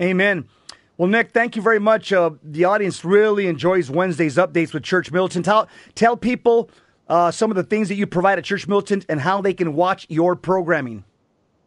Amen. 0.00 0.48
Well, 1.02 1.10
Nick, 1.10 1.32
thank 1.32 1.56
you 1.56 1.62
very 1.62 1.80
much. 1.80 2.12
Uh, 2.12 2.30
the 2.44 2.62
audience 2.62 3.04
really 3.04 3.48
enjoys 3.48 3.90
Wednesday's 3.90 4.36
updates 4.36 4.72
with 4.72 4.84
Church 4.84 5.10
Militant. 5.10 5.44
Tell, 5.44 5.66
tell 5.96 6.16
people 6.16 6.70
uh, 7.08 7.32
some 7.32 7.50
of 7.50 7.56
the 7.56 7.64
things 7.64 7.88
that 7.88 7.96
you 7.96 8.06
provide 8.06 8.38
at 8.38 8.44
Church 8.44 8.68
Militant 8.68 9.06
and 9.08 9.20
how 9.20 9.40
they 9.40 9.52
can 9.52 9.74
watch 9.74 10.06
your 10.08 10.36
programming. 10.36 11.02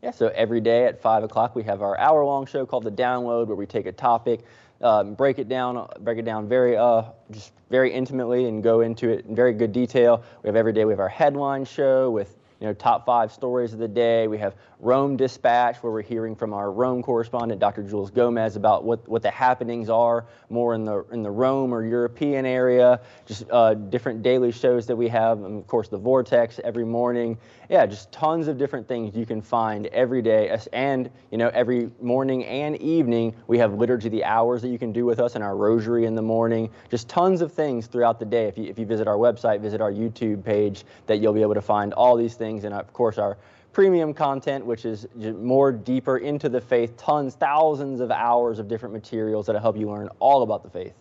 Yeah, 0.01 0.11
so 0.11 0.29
every 0.35 0.61
day 0.61 0.85
at 0.85 1.01
5 1.01 1.25
o'clock, 1.25 1.53
we 1.53 1.63
have 1.63 1.81
our 1.81 1.97
hour 1.97 2.23
long 2.23 2.45
show 2.45 2.65
called 2.65 2.85
The 2.85 2.91
Download, 2.91 3.47
where 3.47 3.57
we 3.57 3.65
take 3.65 3.87
a 3.87 3.91
topic, 3.91 4.45
um, 4.79 5.15
break 5.15 5.37
it 5.37 5.49
down, 5.49 5.85
break 5.99 6.17
it 6.17 6.23
down 6.23 6.47
very, 6.47 6.77
uh, 6.77 7.03
just 7.31 7.51
very 7.69 7.91
intimately 7.91 8.45
and 8.45 8.63
go 8.63 8.79
into 8.79 9.09
it 9.09 9.25
in 9.25 9.35
very 9.35 9.51
good 9.51 9.73
detail. 9.73 10.23
We 10.43 10.47
have 10.47 10.55
every 10.55 10.71
day, 10.71 10.85
we 10.85 10.93
have 10.93 11.01
our 11.01 11.09
headline 11.09 11.65
show 11.65 12.09
with 12.09 12.37
you 12.65 12.71
know, 12.71 12.73
top 12.73 13.05
five 13.05 13.31
stories 13.31 13.73
of 13.73 13.79
the 13.79 13.87
day. 13.87 14.27
We 14.27 14.39
have 14.39 14.55
Rome 14.79 15.17
Dispatch, 15.17 15.77
where 15.83 15.91
we're 15.91 16.01
hearing 16.01 16.35
from 16.35 16.51
our 16.51 16.71
Rome 16.71 17.03
correspondent, 17.03 17.59
Dr. 17.59 17.83
Jules 17.83 18.09
Gomes, 18.09 18.55
about 18.55 18.83
what, 18.83 19.07
what 19.07 19.21
the 19.21 19.29
happenings 19.29 19.87
are 19.87 20.25
more 20.49 20.73
in 20.73 20.83
the 20.83 21.05
in 21.11 21.21
the 21.21 21.29
Rome 21.29 21.73
or 21.73 21.85
European 21.85 22.45
area. 22.45 23.01
Just 23.25 23.45
uh, 23.51 23.75
different 23.75 24.23
daily 24.23 24.51
shows 24.51 24.87
that 24.87 24.95
we 24.95 25.07
have, 25.09 25.43
and 25.43 25.59
of 25.59 25.67
course 25.67 25.89
the 25.89 25.97
Vortex 25.97 26.59
every 26.63 26.85
morning. 26.85 27.37
Yeah, 27.69 27.85
just 27.85 28.11
tons 28.11 28.47
of 28.47 28.57
different 28.57 28.87
things 28.87 29.15
you 29.15 29.25
can 29.25 29.41
find 29.41 29.87
every 29.87 30.21
day, 30.21 30.55
and 30.73 31.09
you 31.31 31.37
know 31.37 31.49
every 31.53 31.89
morning 32.01 32.45
and 32.45 32.81
evening 32.81 33.35
we 33.47 33.57
have 33.59 33.73
liturgy 33.73 34.09
the 34.09 34.23
hours 34.23 34.61
that 34.61 34.69
you 34.69 34.79
can 34.79 34.91
do 34.91 35.05
with 35.05 35.19
us 35.19 35.35
and 35.35 35.43
our 35.43 35.55
rosary 35.55 36.05
in 36.05 36.15
the 36.15 36.21
morning. 36.21 36.69
Just 36.89 37.09
tons 37.09 37.41
of 37.41 37.51
things 37.51 37.87
throughout 37.87 38.19
the 38.19 38.25
day. 38.25 38.47
If 38.47 38.57
you 38.57 38.65
if 38.65 38.77
you 38.77 38.85
visit 38.85 39.07
our 39.07 39.17
website, 39.17 39.61
visit 39.61 39.81
our 39.81 39.91
YouTube 39.91 40.43
page, 40.43 40.83
that 41.07 41.17
you'll 41.17 41.33
be 41.33 41.41
able 41.41 41.55
to 41.55 41.61
find 41.61 41.93
all 41.93 42.15
these 42.15 42.35
things, 42.35 42.54
and 42.63 42.73
of 42.73 42.93
course 42.93 43.17
our 43.17 43.37
premium 43.75 44.13
content, 44.13 44.65
which 44.65 44.85
is 44.85 45.05
more 45.15 45.71
deeper 45.71 46.17
into 46.17 46.47
the 46.47 46.61
faith, 46.61 46.95
tons, 46.95 47.35
thousands 47.35 47.99
of 47.99 48.09
hours 48.09 48.57
of 48.57 48.69
different 48.69 48.93
materials 48.93 49.47
that'll 49.47 49.61
help 49.61 49.77
you 49.77 49.89
learn 49.89 50.07
all 50.19 50.43
about 50.43 50.63
the 50.63 50.69
faith. 50.69 50.93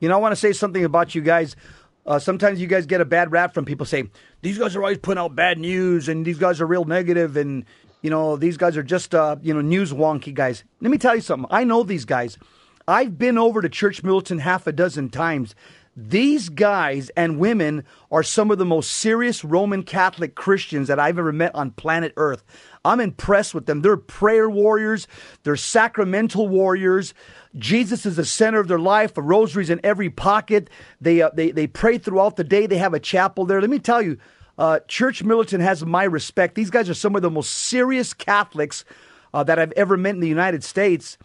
You 0.00 0.08
know, 0.08 0.16
I 0.16 0.18
want 0.18 0.32
to 0.32 0.36
say 0.36 0.54
something 0.54 0.84
about 0.84 1.14
you 1.14 1.20
guys. 1.20 1.54
Uh, 2.06 2.18
sometimes 2.18 2.60
you 2.60 2.66
guys 2.66 2.86
get 2.86 3.00
a 3.00 3.04
bad 3.04 3.30
rap 3.30 3.52
from 3.52 3.66
people 3.66 3.84
saying 3.84 4.10
these 4.40 4.58
guys 4.58 4.74
are 4.74 4.80
always 4.80 4.98
putting 4.98 5.20
out 5.20 5.36
bad 5.36 5.58
news 5.58 6.08
and 6.08 6.24
these 6.24 6.38
guys 6.38 6.60
are 6.60 6.66
real 6.66 6.84
negative 6.84 7.36
and 7.36 7.64
you 8.00 8.10
know 8.10 8.36
these 8.36 8.56
guys 8.56 8.76
are 8.76 8.82
just 8.82 9.14
uh, 9.14 9.36
you 9.42 9.54
know 9.54 9.60
news 9.60 9.92
wonky 9.92 10.34
guys. 10.34 10.64
Let 10.80 10.90
me 10.90 10.98
tell 10.98 11.14
you 11.14 11.20
something. 11.20 11.46
I 11.50 11.64
know 11.64 11.82
these 11.82 12.06
guys. 12.06 12.38
I've 12.88 13.18
been 13.18 13.38
over 13.38 13.62
to 13.62 13.68
Church 13.68 14.02
Militant 14.02 14.40
half 14.40 14.66
a 14.66 14.72
dozen 14.72 15.10
times. 15.10 15.54
These 15.94 16.48
guys 16.48 17.10
and 17.10 17.38
women 17.38 17.84
are 18.10 18.22
some 18.22 18.50
of 18.50 18.56
the 18.56 18.64
most 18.64 18.90
serious 18.90 19.44
Roman 19.44 19.82
Catholic 19.82 20.34
Christians 20.34 20.88
that 20.88 20.98
I've 20.98 21.18
ever 21.18 21.32
met 21.32 21.54
on 21.54 21.72
planet 21.72 22.14
Earth. 22.16 22.42
I'm 22.82 22.98
impressed 22.98 23.54
with 23.54 23.66
them. 23.66 23.82
They're 23.82 23.98
prayer 23.98 24.48
warriors, 24.48 25.06
they're 25.42 25.56
sacramental 25.56 26.48
warriors. 26.48 27.12
Jesus 27.56 28.06
is 28.06 28.16
the 28.16 28.24
center 28.24 28.58
of 28.58 28.68
their 28.68 28.78
life. 28.78 29.18
A 29.18 29.22
rosary's 29.22 29.68
in 29.68 29.80
every 29.84 30.08
pocket. 30.08 30.70
They, 30.98 31.20
uh, 31.20 31.30
they, 31.34 31.50
they 31.50 31.66
pray 31.66 31.98
throughout 31.98 32.36
the 32.36 32.44
day. 32.44 32.66
They 32.66 32.78
have 32.78 32.94
a 32.94 33.00
chapel 33.00 33.44
there. 33.44 33.60
Let 33.60 33.68
me 33.68 33.78
tell 33.78 34.00
you, 34.00 34.16
uh, 34.56 34.80
Church 34.88 35.22
Militant 35.22 35.62
has 35.62 35.84
my 35.84 36.04
respect. 36.04 36.54
These 36.54 36.70
guys 36.70 36.88
are 36.88 36.94
some 36.94 37.14
of 37.14 37.20
the 37.20 37.30
most 37.30 37.50
serious 37.50 38.14
Catholics 38.14 38.86
uh, 39.34 39.44
that 39.44 39.58
I've 39.58 39.72
ever 39.72 39.98
met 39.98 40.14
in 40.14 40.20
the 40.20 40.28
United 40.28 40.64
States. 40.64 41.18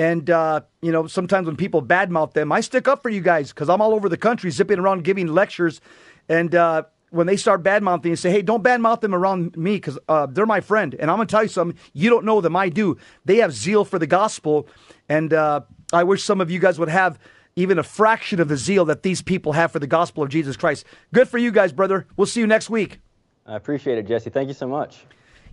And, 0.00 0.30
uh, 0.30 0.62
you 0.80 0.92
know, 0.92 1.06
sometimes 1.06 1.46
when 1.46 1.56
people 1.56 1.82
badmouth 1.82 2.32
them, 2.32 2.52
I 2.52 2.62
stick 2.62 2.88
up 2.88 3.02
for 3.02 3.10
you 3.10 3.20
guys 3.20 3.50
because 3.50 3.68
I'm 3.68 3.82
all 3.82 3.92
over 3.92 4.08
the 4.08 4.16
country 4.16 4.50
zipping 4.50 4.78
around 4.78 5.04
giving 5.04 5.26
lectures. 5.26 5.82
And 6.26 6.54
uh, 6.54 6.84
when 7.10 7.26
they 7.26 7.36
start 7.36 7.62
badmouthing 7.62 8.06
and 8.06 8.18
say, 8.18 8.30
hey, 8.30 8.40
don't 8.40 8.64
badmouth 8.64 9.02
them 9.02 9.14
around 9.14 9.58
me 9.58 9.74
because 9.74 9.98
uh, 10.08 10.24
they're 10.24 10.46
my 10.46 10.62
friend. 10.62 10.96
And 10.98 11.10
I'm 11.10 11.18
going 11.18 11.28
to 11.28 11.30
tell 11.30 11.42
you 11.42 11.50
something, 11.50 11.78
you 11.92 12.08
don't 12.08 12.24
know 12.24 12.40
them, 12.40 12.56
I 12.56 12.70
do. 12.70 12.96
They 13.26 13.36
have 13.36 13.52
zeal 13.52 13.84
for 13.84 13.98
the 13.98 14.06
gospel. 14.06 14.66
And 15.10 15.34
uh, 15.34 15.60
I 15.92 16.04
wish 16.04 16.24
some 16.24 16.40
of 16.40 16.50
you 16.50 16.60
guys 16.60 16.78
would 16.78 16.88
have 16.88 17.18
even 17.54 17.78
a 17.78 17.82
fraction 17.82 18.40
of 18.40 18.48
the 18.48 18.56
zeal 18.56 18.86
that 18.86 19.02
these 19.02 19.20
people 19.20 19.52
have 19.52 19.70
for 19.70 19.80
the 19.80 19.86
gospel 19.86 20.22
of 20.22 20.30
Jesus 20.30 20.56
Christ. 20.56 20.86
Good 21.12 21.28
for 21.28 21.36
you 21.36 21.52
guys, 21.52 21.74
brother. 21.74 22.06
We'll 22.16 22.26
see 22.26 22.40
you 22.40 22.46
next 22.46 22.70
week. 22.70 23.00
I 23.44 23.56
appreciate 23.56 23.98
it, 23.98 24.06
Jesse. 24.06 24.30
Thank 24.30 24.48
you 24.48 24.54
so 24.54 24.66
much. 24.66 25.04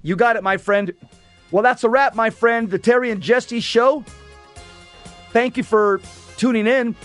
You 0.03 0.15
got 0.15 0.37
it, 0.37 0.43
my 0.43 0.55
friend. 0.55 0.93
Well, 1.51 1.63
that's 1.63 1.83
a 1.83 1.89
wrap, 1.89 2.15
my 2.15 2.29
friend. 2.29 2.69
The 2.69 2.79
Terry 2.79 3.11
and 3.11 3.19
Jesse 3.19 3.59
Show. 3.59 4.05
Thank 5.37 5.55
you 5.55 5.61
for 5.61 6.01
tuning 6.37 6.65
in. 6.65 6.95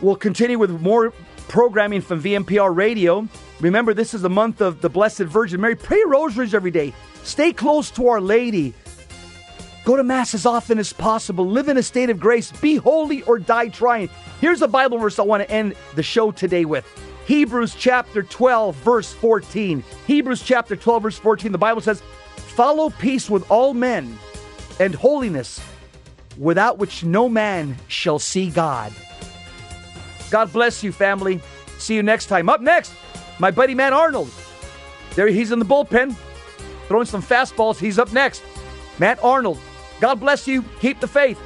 We'll 0.00 0.16
continue 0.16 0.58
with 0.58 0.70
more 0.80 1.12
programming 1.48 2.00
from 2.00 2.22
VMPR 2.22 2.74
Radio. 2.74 3.28
Remember, 3.60 3.92
this 3.92 4.14
is 4.14 4.22
the 4.22 4.30
month 4.30 4.62
of 4.62 4.80
the 4.80 4.88
Blessed 4.88 5.24
Virgin 5.24 5.60
Mary. 5.60 5.76
Pray 5.76 6.02
rosaries 6.06 6.54
every 6.54 6.70
day. 6.70 6.94
Stay 7.22 7.52
close 7.52 7.90
to 7.90 8.08
Our 8.08 8.18
Lady. 8.18 8.72
Go 9.84 9.94
to 9.94 10.02
Mass 10.02 10.32
as 10.32 10.46
often 10.46 10.78
as 10.78 10.94
possible. 10.94 11.46
Live 11.46 11.68
in 11.68 11.76
a 11.76 11.82
state 11.82 12.08
of 12.08 12.18
grace. 12.18 12.50
Be 12.50 12.76
holy 12.76 13.20
or 13.24 13.38
die 13.38 13.68
trying. 13.68 14.08
Here's 14.40 14.62
a 14.62 14.68
Bible 14.68 14.96
verse 14.96 15.18
I 15.18 15.24
want 15.24 15.42
to 15.42 15.50
end 15.50 15.74
the 15.96 16.02
show 16.02 16.30
today 16.30 16.64
with 16.64 16.86
Hebrews 17.26 17.74
chapter 17.74 18.22
12, 18.22 18.74
verse 18.76 19.12
14. 19.12 19.84
Hebrews 20.06 20.40
chapter 20.40 20.76
12, 20.76 21.02
verse 21.02 21.18
14. 21.18 21.52
The 21.52 21.58
Bible 21.58 21.82
says, 21.82 22.00
Follow 22.36 22.88
peace 22.88 23.28
with 23.28 23.50
all 23.50 23.74
men 23.74 24.18
and 24.80 24.94
holiness, 24.94 25.60
without 26.38 26.78
which 26.78 27.04
no 27.04 27.28
man 27.28 27.76
shall 27.88 28.18
see 28.18 28.50
God. 28.50 28.92
God 30.30 30.52
bless 30.52 30.82
you, 30.82 30.92
family. 30.92 31.40
See 31.78 31.94
you 31.94 32.02
next 32.02 32.26
time. 32.26 32.48
Up 32.48 32.60
next, 32.60 32.92
my 33.38 33.50
buddy 33.50 33.74
Matt 33.74 33.92
Arnold. 33.92 34.30
There 35.14 35.28
he's 35.28 35.52
in 35.52 35.58
the 35.58 35.64
bullpen, 35.64 36.14
throwing 36.88 37.06
some 37.06 37.22
fastballs. 37.22 37.78
He's 37.78 37.98
up 37.98 38.12
next. 38.12 38.42
Matt 38.98 39.22
Arnold. 39.22 39.58
God 40.00 40.20
bless 40.20 40.46
you. 40.46 40.62
Keep 40.80 41.00
the 41.00 41.08
faith. 41.08 41.38